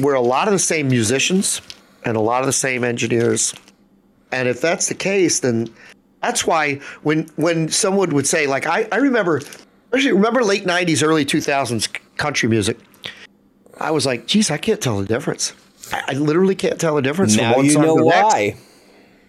[0.00, 1.60] were a lot of the same musicians
[2.04, 3.52] and a lot of the same engineers.
[4.32, 5.68] And if that's the case, then
[6.22, 9.40] that's why when when someone would say like I, I remember
[9.94, 12.78] actually remember late '90s, early 2000s country music.
[13.78, 15.54] I was like, geez, I can't tell the difference.
[15.92, 18.08] I, I literally can't tell the difference Now from one you song know to the
[18.10, 18.22] next.
[18.22, 18.56] why.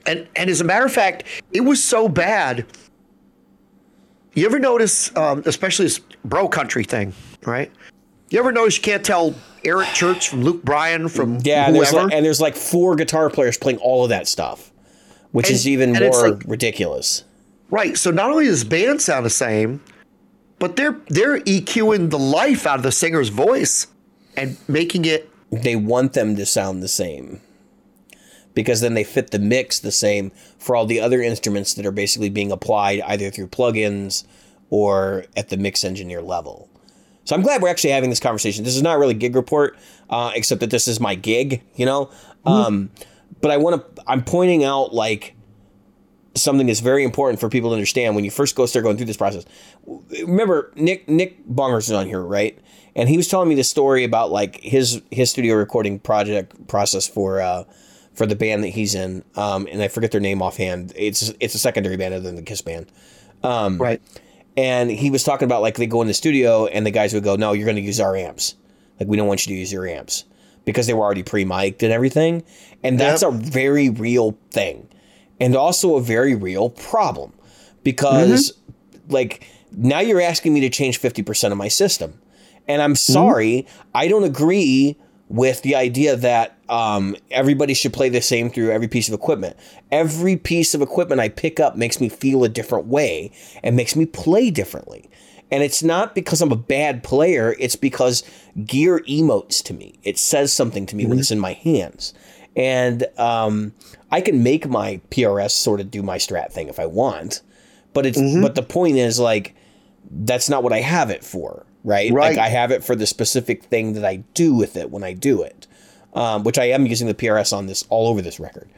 [0.06, 2.66] And and as a matter of fact, it was so bad.
[4.36, 7.14] You ever notice, um, especially this bro country thing,
[7.46, 7.72] right?
[8.30, 11.94] You ever notice you can't tell Eric Church from Luke Bryan from Yeah, and there's,
[11.94, 14.72] like, and there's like four guitar players playing all of that stuff,
[15.34, 17.26] which And- is even more like- ridiculous.
[17.70, 17.98] Right.
[17.98, 19.82] So not only does band sound the same,
[20.60, 23.88] but they're they're EQing the life out of the singer's voice
[24.38, 27.40] and making it They want them to sound the same
[28.56, 31.92] because then they fit the mix the same for all the other instruments that are
[31.92, 34.24] basically being applied either through plugins
[34.70, 36.70] or at the mix engineer level.
[37.26, 38.64] So I'm glad we're actually having this conversation.
[38.64, 39.78] This is not really gig report,
[40.10, 42.10] uh, except that this is my gig, you know.
[42.46, 42.90] Um,
[43.42, 43.93] but I want to.
[44.08, 45.36] I'm pointing out like
[46.36, 49.06] something that's very important for people to understand when you first go start going through
[49.06, 49.46] this process.
[49.86, 52.58] Remember, Nick Nick Bongers is on here, right?
[52.96, 57.08] And he was telling me the story about like his his studio recording project process
[57.08, 57.64] for uh,
[58.14, 59.24] for the band that he's in.
[59.36, 60.94] Um, and I forget their name offhand.
[60.96, 62.88] It's it's a secondary band other than the Kiss band.
[63.82, 64.02] right.
[64.56, 67.24] And he was talking about like they go in the studio and the guys would
[67.24, 68.56] go, "No, you're going to use our amps.
[69.00, 70.26] Like we don't want you to use your amps
[70.66, 72.44] because they were already pre-mic'd and everything."
[72.84, 73.32] And that's Yep.
[73.32, 74.88] a very real thing,
[75.40, 77.32] and also a very real problem
[77.84, 79.14] because mm-hmm.
[79.14, 82.20] like now you're asking me to change fifty percent of my system,
[82.68, 83.14] and I'm mm-hmm.
[83.14, 84.98] sorry, I don't agree
[85.30, 89.56] with the idea that um, everybody should play the same through every piece of equipment.
[89.92, 93.32] Every piece of equipment I pick up makes me feel a different way
[93.64, 95.10] and makes me play differently.
[95.50, 98.24] And it's not because I'm a bad player, it's because
[98.66, 100.00] gear emotes to me.
[100.04, 101.20] It says something to me when mm-hmm.
[101.22, 102.14] it's in my hands.
[102.56, 103.74] And um,
[104.12, 107.42] I can make my PRS sort of do my strat thing if I want.
[107.94, 109.56] But it's but the point is like
[110.12, 112.12] that's not what I have it for, right?
[112.12, 112.36] Right.
[112.36, 115.14] Like I have it for the specific thing that I do with it when I
[115.14, 115.68] do it,
[116.14, 118.70] um, which I am using the PRS on this all over this record.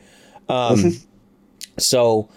[0.48, 0.94] Um,
[1.78, 2.30] so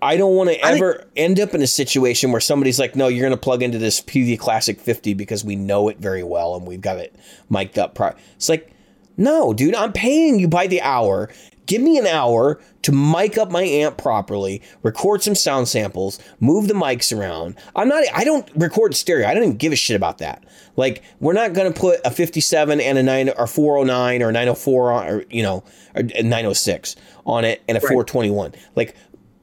[0.00, 3.08] I don't want to think- ever end up in a situation where somebody's like, "No,
[3.08, 6.56] you're going to plug into this PV Classic 50 because we know it very well
[6.56, 7.14] and we've got it
[7.48, 8.14] mic'd up." Pro-.
[8.36, 8.71] It's like,
[9.16, 11.30] no, dude, I'm paying you by the hour.
[11.66, 16.66] Give me an hour to mic up my amp properly, record some sound samples, move
[16.66, 17.56] the mics around.
[17.76, 19.28] I'm not, I don't record stereo.
[19.28, 20.44] I don't even give a shit about that.
[20.76, 24.92] Like, we're not going to put a 57 and a 9 or 409 or 904
[24.92, 25.62] on, or, you know,
[25.94, 28.54] or 906 on it and a 421.
[28.74, 28.96] Like,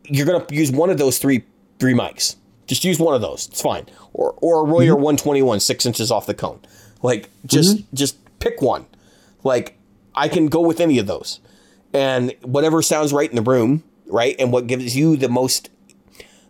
[0.04, 1.44] you're going to use one of those three
[1.80, 2.36] three mics.
[2.68, 3.48] Just use one of those.
[3.48, 3.88] It's fine.
[4.14, 5.04] Or, or a Royer mm-hmm.
[5.04, 6.60] 121, six inches off the cone.
[7.02, 7.96] Like, just, mm-hmm.
[7.96, 8.86] just pick one.
[9.44, 9.78] Like,
[10.16, 11.40] I can go with any of those.
[11.94, 14.36] And whatever sounds right in the room, right?
[14.40, 15.70] And what gives you the most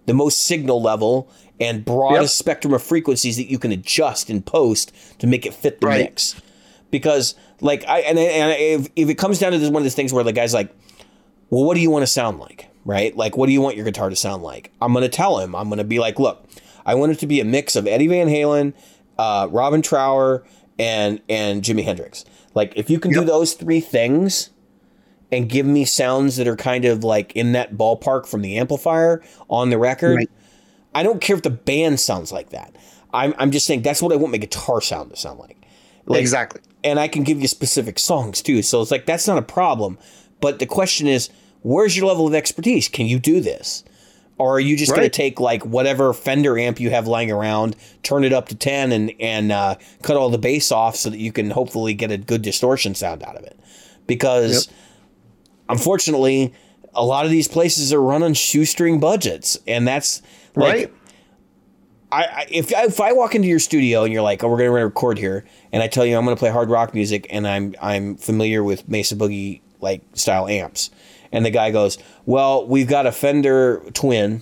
[0.06, 1.30] the most signal level
[1.60, 2.44] and broadest Yep.
[2.46, 6.06] spectrum of frequencies that you can adjust in post to make it fit the Right.
[6.06, 6.36] mix.
[6.90, 9.94] Because like I and, and if, if it comes down to this one of these
[9.94, 10.76] things where the guy's like,
[11.52, 12.70] well, what do you want to sound like?
[12.86, 13.16] Right?
[13.16, 14.72] Like, what do you want your guitar to sound like?
[14.82, 16.44] I'm going to tell him, I'm going to be like, look,
[16.86, 18.74] I want it to be a mix of Eddie Van Halen,
[19.20, 20.44] uh, Robin Trower,
[20.80, 22.26] and, and Jimi Hendrix.
[22.54, 24.50] Like, if you can do those three things
[25.32, 29.22] and give me sounds that are kind of like in that ballpark from the amplifier
[29.50, 30.30] on the record, Right.
[30.94, 32.76] I don't care if the band sounds like that.
[33.14, 35.58] I'm, I'm just saying that's what I want my guitar sound to sound like.
[36.06, 36.62] Like, exactly.
[36.84, 38.64] and I can give you specific songs too.
[38.64, 40.00] So it's like that's not a problem.
[40.42, 41.30] But the question is,
[41.62, 42.88] where's your level of expertise?
[42.88, 43.84] Can you do this?
[44.40, 47.76] Or are you just going to take like whatever Fender amp you have lying around,
[48.04, 51.20] turn it up to ten, and and uh, cut all the bass off so that
[51.20, 53.60] you can hopefully get a good distortion sound out of it?
[54.08, 54.70] Because
[55.68, 56.54] unfortunately,
[56.94, 60.22] a lot of these places are running shoestring budgets, and that's
[60.56, 60.94] like right.
[62.12, 64.58] I, I if I, if I walk into your studio and you're like, "Oh, we're
[64.58, 67.28] going to record here," and I tell you I'm going to play hard rock music
[67.30, 70.92] and I'm I'm familiar with Mesa Boogie like style amps,
[71.32, 74.42] And the guy goes, "Well, we've got a Fender Twin,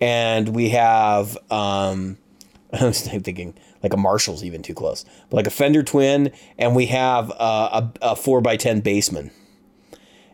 [0.00, 2.18] and we have." Um,
[2.72, 6.74] I was thinking like a Marshall's even too close, but like a Fender Twin, and
[6.76, 9.30] we have a a four by ten Bassman.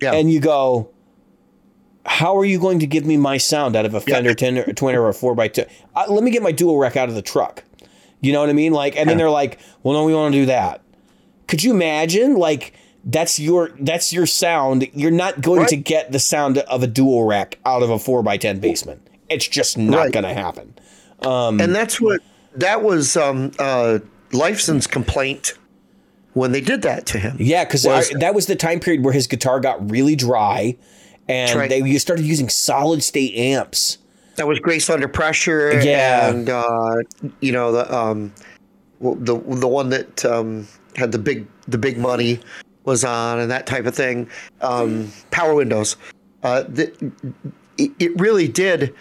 [0.01, 0.13] Yeah.
[0.15, 0.91] And you go,
[2.05, 4.35] how are you going to give me my sound out of a Fender Yeah.
[4.35, 5.65] ten or, Twin or a four two?
[5.95, 7.63] Uh, let me get my dual rec out of the truck.
[8.21, 8.73] You know what I mean?
[8.73, 10.83] Like, and then they're like, well, no, we want to do that.
[11.49, 12.35] Could you imagine?
[12.35, 12.73] Like,
[13.05, 14.89] that's your that's your sound.
[14.95, 15.69] You're not going Right.
[15.71, 18.99] to get the sound of a dual rec out of a four x ten Bassman.
[19.29, 20.13] It's just not Right.
[20.13, 20.75] going to happen.
[21.21, 22.21] and that's what
[22.57, 23.99] that was um uh
[24.33, 25.55] Lifeson's complaint
[26.33, 27.37] when they did that to him.
[27.39, 30.77] Yeah, because that was the time period where his guitar got really dry,
[31.29, 31.69] and right.
[31.69, 33.99] they you started using solid state amps.
[34.37, 35.79] That was Grace Under Pressure.
[35.83, 36.31] Yeah.
[36.31, 36.97] And, uh,
[37.41, 38.33] you know, the, um,
[39.03, 40.67] the, the one that, um,
[40.97, 42.41] had the big, the big money
[42.85, 44.29] was on and that type of thing.
[44.61, 45.97] Um, Power Windows.
[46.43, 47.13] Uh, the,
[47.79, 48.95] it, it really did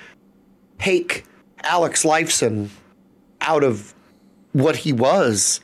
[0.79, 1.25] take
[1.63, 2.69] Alex Lifeson
[3.41, 3.93] out of
[4.53, 5.61] what he was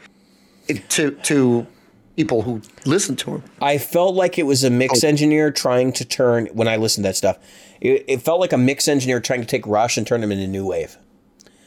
[0.89, 1.67] to, to
[2.15, 3.43] people who listened to him.
[3.61, 5.07] I felt like it was a mix Oh.
[5.07, 7.37] engineer trying to turn when I listened to that stuff.
[7.79, 10.47] It, it felt like a mix engineer trying to take Rush and turn them into
[10.47, 10.97] new wave.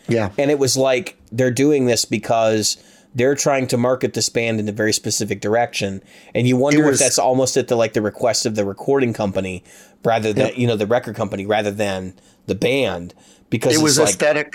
[0.08, 0.30] Yeah.
[0.36, 2.82] And it was like they're doing this because
[3.14, 6.02] they're trying to market this band in a very specific direction.
[6.34, 9.12] And you wonder was- if that's almost at the like the request of the recording
[9.12, 9.64] company
[10.04, 12.14] rather than you know the record company rather than
[12.46, 13.14] the band
[13.50, 14.52] because it was like aesthetic.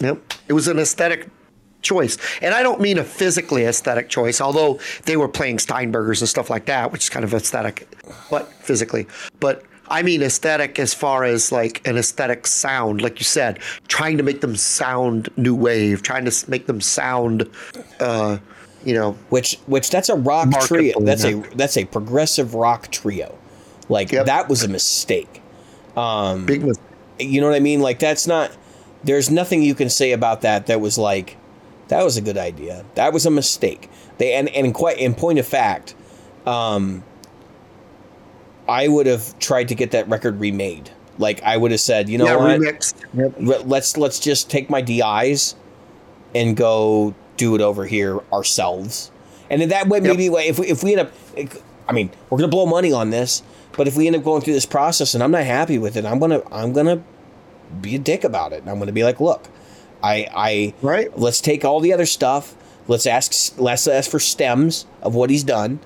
[0.00, 1.28] Yep, it was an aesthetic
[1.82, 4.40] choice, and I don't mean a physically aesthetic choice.
[4.40, 7.88] Although they were playing Steinbergers and stuff like that, which is kind of aesthetic,
[8.30, 9.06] but physically.
[9.40, 13.58] But I mean aesthetic as far as like an aesthetic sound, like you said,
[13.88, 17.48] trying to make them sound new wave, trying to make them sound,
[18.00, 18.38] uh,
[18.84, 20.98] you know, which which that's a rock trio.
[21.00, 23.36] That's a that's a progressive rock trio.
[23.88, 24.26] Like Yep.
[24.26, 25.42] that was a mistake.
[25.94, 26.64] big.
[26.64, 26.78] mis-
[27.18, 27.80] You know what I mean?
[27.80, 28.50] Like that's not.
[29.04, 31.36] There's nothing you can say about that that was like,
[31.88, 32.84] that was a good idea.
[32.96, 33.88] That was a mistake.
[34.18, 35.94] They and and quite in point of fact,
[36.44, 37.04] um,
[38.68, 40.90] I would have tried to get that record remade.
[41.18, 42.60] Like I would have said, you know yeah, what?
[42.60, 43.64] remixed.
[43.66, 45.54] Let's let's just take my DIs
[46.34, 49.10] and go do it over here ourselves.
[49.48, 51.12] And in that way, maybe if we, if we end up,
[51.88, 54.54] I mean, we're gonna blow money on this, but if we end up going through
[54.54, 57.02] this process and I'm not happy with it, I'm gonna I'm gonna
[57.80, 58.60] be a dick about it.
[58.60, 59.48] And I'm gonna be like, look,
[60.02, 61.16] I I Right.
[61.18, 62.54] Let's take all the other stuff.
[62.88, 65.80] Let's ask let's ask for stems of what he's done,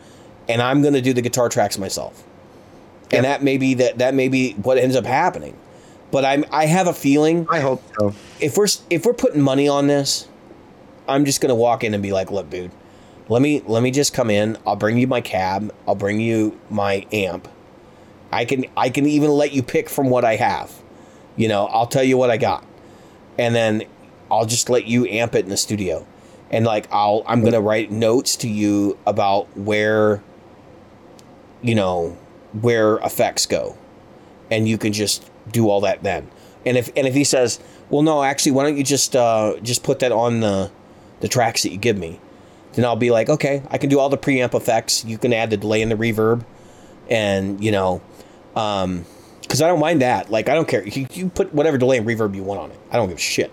[0.48, 2.24] and I'm gonna do the guitar tracks myself.
[3.12, 5.56] And that may be that that may be what ends up happening.
[6.10, 8.14] But I'm I have a feeling I hope so.
[8.40, 10.28] if we're if we're putting money on this,
[11.08, 12.70] I'm just gonna walk in and be like, look, dude,
[13.28, 14.56] let me let me just come in.
[14.66, 15.74] I'll bring you my cab.
[15.86, 17.48] I'll bring you my amp.
[18.32, 20.72] I can I can even let you pick from what I have.
[21.36, 22.64] You know, I'll tell you what I got,
[23.38, 23.84] and then
[24.30, 26.06] I'll just let you amp it in the studio,
[26.50, 30.22] and like I'll I'm gonna write notes to you about where,
[31.62, 32.16] you know,
[32.52, 33.76] where effects go,
[34.50, 36.28] and you can just do all that then.
[36.66, 39.82] And if and if he says, well, no, actually, why don't you just uh, just
[39.82, 40.70] put that on the
[41.20, 42.20] the tracks that you give me?
[42.74, 45.04] Then I'll be like, okay, I can do all the preamp effects.
[45.04, 46.44] You can add the delay and the reverb,
[47.08, 48.00] and you know,
[48.54, 49.04] um,
[49.42, 50.30] because I don't mind that.
[50.30, 50.86] Like, I don't care.
[50.86, 52.78] You, you put whatever delay and reverb you want on it.
[52.90, 53.52] I don't give a shit.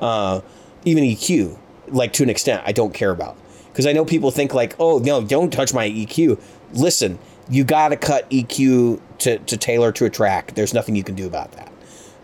[0.00, 0.40] Uh,
[0.84, 1.58] even EQ,
[1.88, 3.36] like to an extent, I don't care about
[3.68, 6.40] because I know people think like, oh no, don't touch my EQ.
[6.72, 7.18] Listen,
[7.48, 10.54] you got to cut EQ to to tailor to a track.
[10.54, 11.72] There's nothing you can do about that.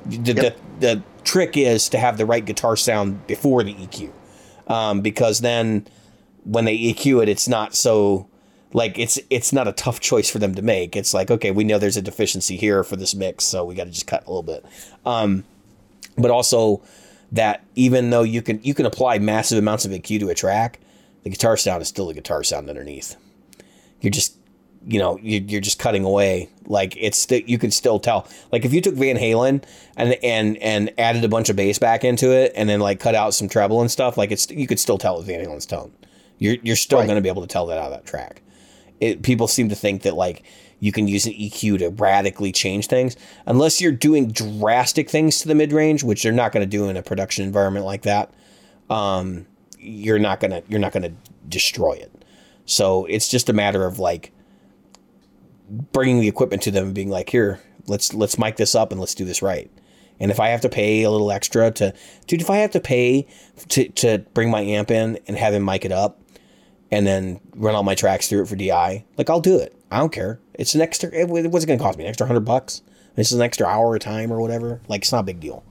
[0.05, 0.57] The, Yep.
[0.81, 4.11] the, the trick is to have the right guitar sound before the EQ,
[4.67, 5.87] um, because then
[6.45, 8.27] when they EQ it, it's not so
[8.73, 10.97] like it's it's not a tough choice for them to make.
[10.97, 13.85] It's like okay, we know there's a deficiency here for this mix, so we got
[13.85, 14.65] to just cut a little bit.
[15.07, 15.45] Um,
[16.19, 16.83] but also
[17.31, 20.81] that even though you can you can apply massive amounts of EQ to a track,
[21.23, 23.17] the guitar sound is still the guitar sound underneath.
[24.01, 24.37] You're just
[24.87, 28.65] you know you- you're just cutting away like it's that you can still tell like
[28.65, 29.63] if you took Van Halen
[29.97, 33.15] and and and added a bunch of bass back into it and then like cut
[33.15, 35.93] out some treble and stuff like it's you could still tell it's Van Halen's tone.
[36.39, 37.07] You're you're still Right.
[37.07, 38.43] going to be able to tell that out of that track.
[39.01, 40.43] It, people seem to think that like
[40.81, 45.49] you can use an EQ to radically change things unless you're doing drastic things to
[45.49, 48.33] the mid range, which they're not going to do in a production environment like that.
[48.91, 49.47] Um,
[49.79, 51.13] you're not gonna you're not gonna
[51.49, 52.25] destroy it.
[52.67, 54.33] So it's just a matter of like
[55.73, 59.01] bringing the equipment to them and being like, here, let's let's mic this up and
[59.01, 59.71] let's do this right.
[60.21, 61.95] And if I have to pay a little extra to,
[62.27, 63.27] dude, if I have to pay
[63.69, 66.21] to to bring my amp in and have him mic it up,
[66.91, 69.75] and then run all my tracks through it for DI, like I'll do it.
[69.91, 70.41] I don't care.
[70.55, 71.11] It's an extra.
[71.13, 72.05] It, what's it going to cost me?
[72.05, 72.83] An extra hundred bucks.
[73.15, 74.81] This is an extra hour of time or whatever.
[74.89, 75.65] Like it's not a big deal.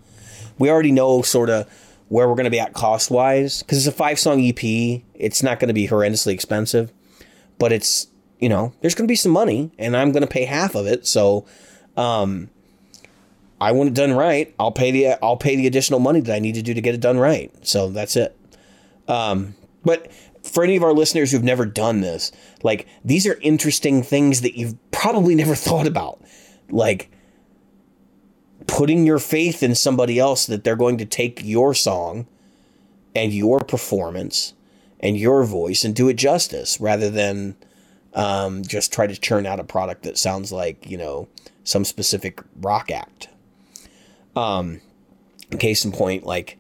[0.58, 1.68] We already know sort of
[2.10, 4.62] where we're going to be at cost wise because it's a five song EP.
[5.14, 6.92] It's not going to be horrendously expensive,
[7.58, 8.08] but it's
[8.42, 10.88] you know there's going to be some money, and I'm going to pay half of
[10.88, 11.08] it.
[11.08, 11.46] So,
[11.96, 12.50] um,
[13.62, 14.54] I want it done right.
[14.60, 16.96] I'll pay the I'll pay the additional money that I need to do to get
[16.96, 17.52] it done right.
[17.66, 18.36] So that's it.
[19.08, 19.56] Um,
[19.86, 20.12] but
[20.44, 22.32] for any of our listeners who've never done this,
[22.64, 26.20] like these are interesting things that you've probably never thought about.
[26.70, 27.12] Like
[28.66, 32.26] putting your faith in somebody else that they're going to take your song
[33.16, 34.54] and your performance
[35.00, 37.56] and your voice and do it justice rather than
[38.14, 41.28] um, just try to churn out a product that sounds like, you know,
[41.64, 43.30] some specific rock act.
[44.36, 44.82] Um,
[45.58, 46.58] case in point, like,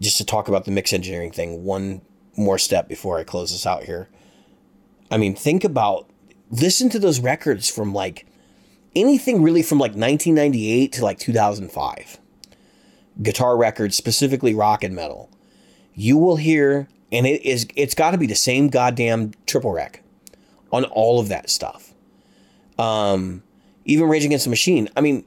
[0.00, 2.02] just to talk about the mix engineering thing, one
[2.36, 4.08] more step before I close this out here.
[5.10, 6.10] I mean, think about,
[6.50, 8.26] listen to those records from like
[8.94, 12.18] anything really from like 1998 to like 2005.
[13.22, 15.30] Guitar records, specifically rock and metal.
[15.94, 20.02] You will hear, and it is, it's got to be the same goddamn triple rec
[20.72, 21.92] on all of that stuff.
[22.78, 23.42] Um,
[23.84, 24.88] even Rage Against the Machine.
[24.96, 25.24] I mean,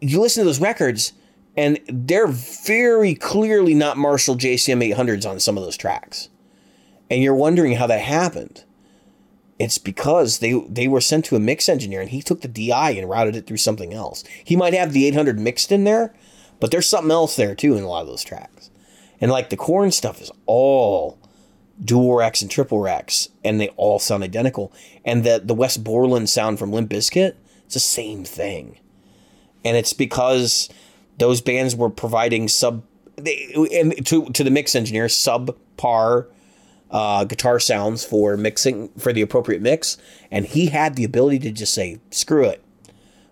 [0.00, 1.12] you listen to those records,
[1.56, 6.28] and they're very clearly not Marshall JCM 800s on some of those tracks.
[7.10, 8.64] And you're wondering how that happened.
[9.58, 12.90] It's because they they were sent to a mix engineer and he took the DI
[12.90, 14.22] and routed it through something else.
[14.44, 16.14] He might have the 800 mixed in there,
[16.60, 18.70] but there's something else there too in a lot of those tracks.
[19.20, 21.18] And like the Korn stuff is all
[21.84, 24.72] dual recs and triple recs, and they all sound identical.
[25.04, 27.34] And the the Wes Borland sound from Limp Bizkit,
[27.64, 28.78] it's the same thing.
[29.64, 30.68] And it's because
[31.18, 32.82] those bands were providing sub
[33.16, 36.26] they, and to to the mix engineer subpar
[36.90, 39.98] uh, guitar sounds for mixing for the appropriate mix,
[40.30, 42.62] and he had the ability to just say, "Screw it,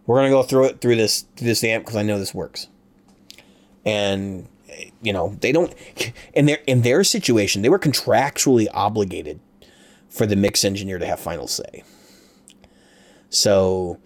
[0.04, 2.68] we're gonna go through it through this through this amp because I know this works."
[3.84, 4.48] And
[5.02, 5.74] you know they don't
[6.34, 9.40] in their in their situation they were contractually obligated
[10.08, 11.84] for the mix engineer to have final say.
[13.28, 13.98] So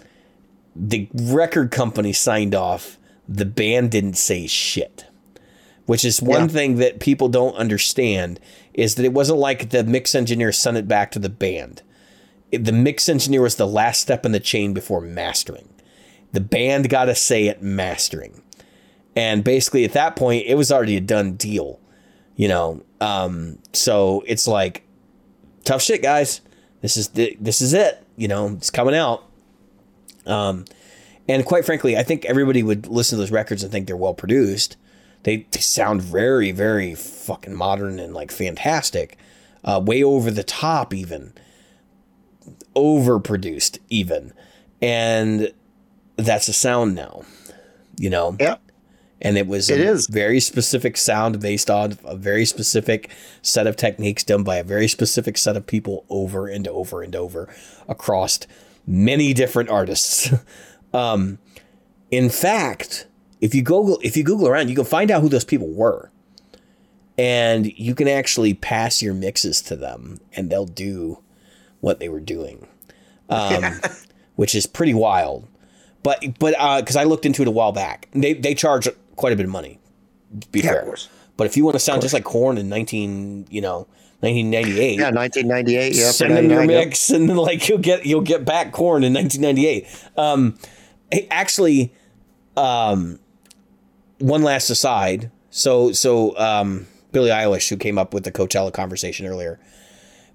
[0.75, 2.99] the record company signed off.
[3.29, 5.07] The band didn't say shit
[5.91, 6.47] which is one yeah.
[6.47, 8.39] thing that people don't understand
[8.73, 11.83] is that it wasn't like the mix engineer sent it back to the band.
[12.53, 15.69] The mix engineer was the last step in the chain before mastering.
[16.31, 18.41] The band got to say it mastering.
[19.21, 21.81] And basically at that point it was already a done deal,
[22.37, 22.83] you know.
[23.01, 24.87] Um, so it's like
[25.65, 26.41] tough shit guys.
[26.81, 29.25] This is the, this is it, you know, it's coming out.
[30.27, 30.65] Um,
[31.29, 34.15] and quite frankly, I think everybody would listen to those records and think they're well
[34.15, 34.77] produced
[35.23, 39.19] they, they sound very, very fucking modern and like fantastic.
[39.63, 41.35] Uh, way over the top, even
[42.75, 44.33] overproduced, even.
[44.81, 45.53] And
[46.17, 47.25] that's a sound now,
[47.99, 48.37] you know?
[48.41, 48.57] Yeah.
[49.21, 50.07] And it was it a is.
[50.07, 53.11] very specific sound based on a very specific
[53.43, 57.15] set of techniques done by a very specific set of people over and over and
[57.15, 57.53] over
[57.89, 58.41] across
[58.87, 60.33] many different artists.
[60.95, 61.39] um,
[62.11, 63.07] in fact,
[63.41, 66.11] if you Google if you Google around, you can find out who those people were.
[67.19, 71.23] And you can actually pass your mixes to them and they'll do
[71.81, 72.67] what they were doing.
[73.29, 73.81] Um,
[74.41, 75.47] which is pretty wild.
[76.03, 78.09] But but because uh, I looked into it a while back.
[78.15, 78.89] They they charge
[79.21, 79.79] quite a bit of money,
[80.41, 80.97] to be yeah, fair.
[81.37, 83.87] But if you want to sound just like Korn in nineteen, you know,
[84.21, 84.99] 1998.
[84.99, 85.95] Yeah, 1998.
[85.95, 89.13] Yeah, send them your mix, and then like you'll get you'll get back Korn in
[89.15, 89.87] 1998.
[90.17, 90.59] Um,
[91.31, 91.93] actually,
[92.57, 93.19] um,
[94.19, 95.31] one last aside.
[95.51, 99.61] So so um, Billie Eilish, who came up with the Coachella conversation earlier,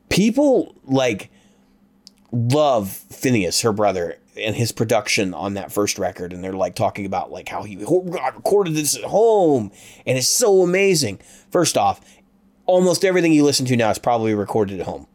[0.09, 1.31] people like
[2.31, 7.05] love Finneas, her brother, and his production on that first record, and they're like talking
[7.05, 9.71] about like how he recorded this at home,
[10.05, 11.19] and it's so amazing.
[11.49, 12.01] First off,
[12.65, 15.07] almost everything you listen to now is probably recorded at home.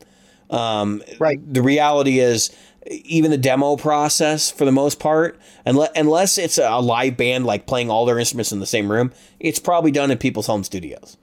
[0.51, 1.39] Um, right.
[1.53, 2.51] The reality is
[2.87, 7.67] even the demo process for the most part, unless, unless it's a live band like
[7.67, 11.17] playing all their instruments in the same room, it's probably done in people's home studios.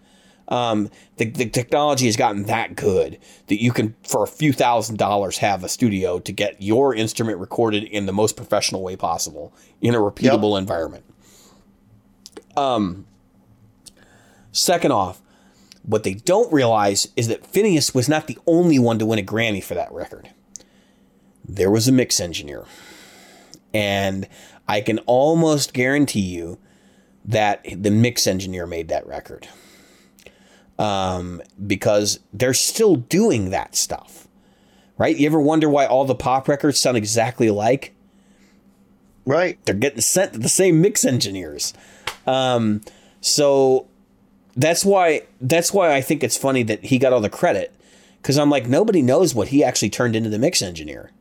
[0.50, 4.98] Um, the, the technology has gotten that good that you can, for a few thousand
[4.98, 9.53] dollars, have a studio to get your instrument recorded in the most professional way possible
[9.82, 10.61] in a repeatable yep.
[10.61, 11.03] environment.
[12.56, 13.06] Um,
[14.53, 15.22] second off,
[15.84, 19.24] what they don't realize is that Finneas was not the only one to win a
[19.24, 20.30] Grammy for that record
[21.48, 22.66] there was a mix engineer.
[23.74, 24.27] And
[24.67, 26.59] I can almost guarantee you
[27.26, 29.48] that the mix engineer made that record.
[30.80, 34.28] Um, because they're still doing that stuff.
[34.98, 35.16] right?
[35.18, 37.94] You ever wonder why all the pop records sound exactly alike?
[39.26, 39.58] Right.
[39.66, 41.74] They're getting sent to the same mix engineers.
[42.26, 42.82] Um,
[43.22, 43.88] so
[44.56, 47.74] that's why that's why I think it's funny that he got all the credit
[48.22, 51.12] because I'm like nobody knows what he actually turned into the mix engineer.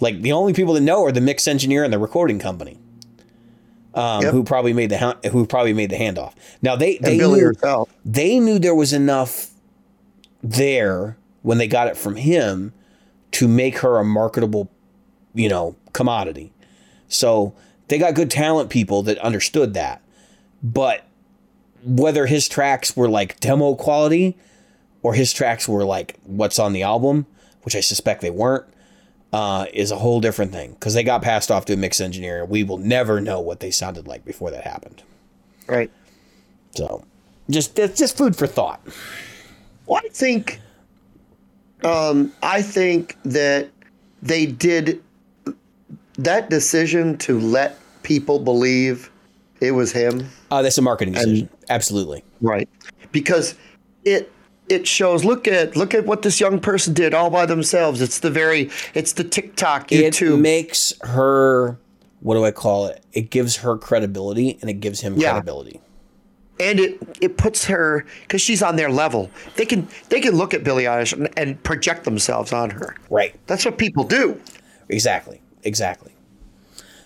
[0.00, 2.78] Like the only people that know are the mix engineer and the recording company,
[3.94, 4.32] um, Yep.
[4.32, 6.32] who probably made the ha- who probably made the handoff.
[6.62, 7.88] Now they they knew, herself.
[8.04, 9.50] they knew there was enough
[10.42, 12.72] there when they got it from him
[13.32, 14.70] to make her a marketable,
[15.34, 16.52] you know, commodity.
[17.08, 17.54] So
[17.88, 20.02] they got good talent people that understood that.
[20.62, 21.04] But
[21.84, 24.36] whether his tracks were like demo quality
[25.02, 27.26] or his tracks were like what's on the album,
[27.62, 28.64] which I suspect they weren't,
[29.32, 32.44] uh, is a whole different thing because they got passed off to a mix engineer.
[32.44, 35.02] We will never know what they sounded like before that happened.
[35.66, 35.90] Right.
[36.74, 37.04] So,
[37.50, 38.80] just that's just food for thought.
[39.86, 40.60] Well, I think,
[41.84, 43.70] um, I think that
[44.22, 45.02] they did
[46.18, 49.10] that decision to let people believe
[49.60, 50.28] it was him.
[50.50, 51.48] Uh, that's a marketing decision.
[51.68, 52.22] Absolutely.
[52.40, 52.68] Right.
[53.12, 53.54] Because
[54.04, 54.30] it
[54.70, 58.00] it shows look at look at what this young person did all by themselves.
[58.00, 61.78] It's the very it's the TikTok, youtube It makes her.
[62.20, 63.04] What do I call it?
[63.12, 65.32] It gives her credibility, and it gives him Yeah.
[65.32, 65.80] credibility.
[66.60, 69.30] and it it puts her because she's on their level.
[69.56, 72.96] They can they can look at Billie Eilish and, and project themselves on her.
[73.10, 73.34] Right.
[73.46, 74.40] That's what people do.
[74.88, 75.40] Exactly.
[75.62, 76.12] Exactly.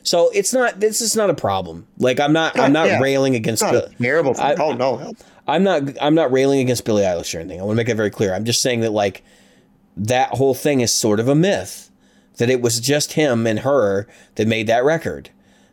[0.04, 0.80] So it's not.
[0.80, 1.86] This is not a problem.
[1.98, 2.58] Like I'm not.
[2.58, 2.98] I'm not Yeah.
[3.00, 3.62] railing against.
[3.62, 4.34] It's not Bill- terrible.
[4.38, 5.12] I- oh no.
[5.46, 5.82] I'm not.
[6.00, 7.60] I'm not railing against Billie Eilish or anything.
[7.60, 8.34] I want to make that very clear.
[8.34, 9.22] I'm just saying that like
[9.96, 11.90] that whole thing is sort of a myth.
[12.38, 14.06] That it was just him and her
[14.36, 15.30] that made that record.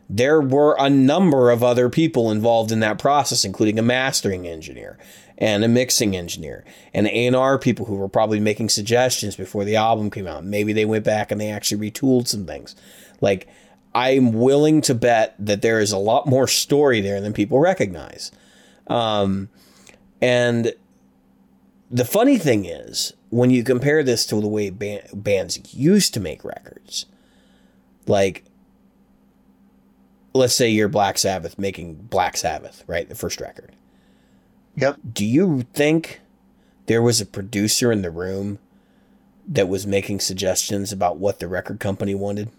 [0.08, 4.98] There were a number of other people involved in that process, including a mastering engineer
[5.38, 10.10] and a mixing engineer and A&R people who were probably making suggestions before the album
[10.10, 10.44] came out.
[10.44, 12.76] Maybe they went back and they actually retooled some things.
[13.20, 13.48] Like
[13.94, 18.30] I'm willing to bet that there is a lot more story there than people recognize.
[18.86, 19.48] Um,
[20.20, 20.74] and
[21.90, 26.20] the funny thing is, when you compare this to the way ban- bands used to
[26.20, 27.06] make records,
[28.06, 28.44] like,
[30.34, 33.08] let's say you're Black Sabbath making Black Sabbath, right?
[33.08, 33.72] The first record.
[34.76, 34.98] Yep.
[35.12, 36.20] Do you think
[36.86, 38.58] there was a producer in the room
[39.46, 42.50] that was making suggestions about what the record company wanted?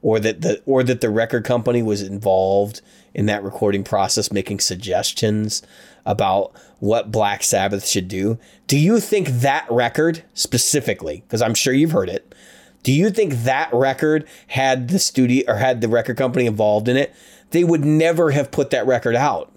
[0.00, 2.80] Or that the or that the record company was involved
[3.14, 5.62] in that recording process making suggestions
[6.04, 8.38] about what Black Sabbath should do?
[8.66, 12.34] Do you think that record specifically, because I'm sure you've heard it,
[12.82, 16.96] do you think that record had the studio or had the record company involved in
[16.96, 17.14] it?
[17.50, 19.52] They would never have put that record out.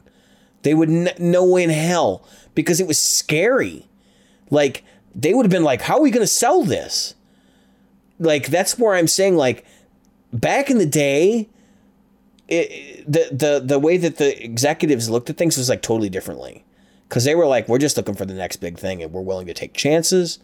[0.62, 3.88] They would n- no way in hell because it was scary.
[4.52, 4.84] Like
[5.14, 7.16] they would have been like, "How are we going to sell this?"
[8.20, 9.66] Like that's where I'm saying like
[10.32, 11.50] back in the day,
[12.48, 16.64] it, the the the way that the executives looked at things was like totally differently
[17.10, 19.48] because they were like, "We're just looking for the next big thing, and we're willing
[19.48, 20.40] to take chances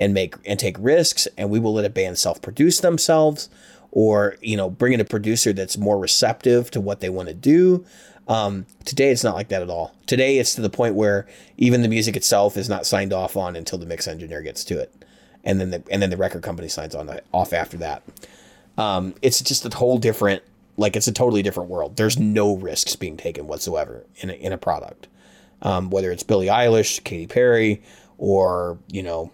[0.00, 3.48] and make and take risks, and we will let a band self produce themselves."
[3.94, 7.34] Or you know, bring in a producer that's more receptive to what they want to
[7.34, 7.84] do.
[8.26, 9.94] Um, today, it's not like that at all.
[10.06, 11.26] Today, it's to the point where
[11.58, 14.78] even the music itself is not signed off on until the mix engineer gets to
[14.78, 15.04] it,
[15.44, 18.02] and then the and then the record company signs on off after that.
[18.78, 20.42] Um, it's just a whole different,
[20.76, 21.96] like it's a totally different world.
[21.96, 25.08] There's no risks being taken whatsoever in a, in a product,
[25.60, 27.82] um, whether it's Billie Eilish, Katy Perry,
[28.18, 29.30] or you know,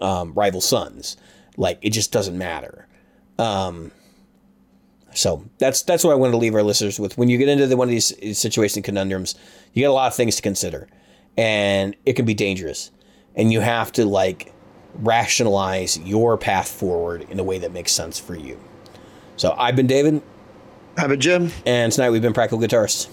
[0.00, 1.16] um, Rival Sons.
[1.56, 2.86] Like it just doesn't matter.
[3.38, 3.92] Um,
[5.14, 7.16] so that's that's what I wanted to leave our listeners with.
[7.16, 9.34] When you get into the, one of these situation conundrums,
[9.72, 10.88] you get a lot of things to consider,
[11.36, 12.90] and it can be dangerous,
[13.34, 14.52] and you have to like
[14.94, 18.60] rationalize your path forward in a way that makes sense for you.
[19.38, 20.20] So I've been David,
[20.96, 21.52] I've a Jim.
[21.64, 23.08] and tonight we've been Practical Guitarists.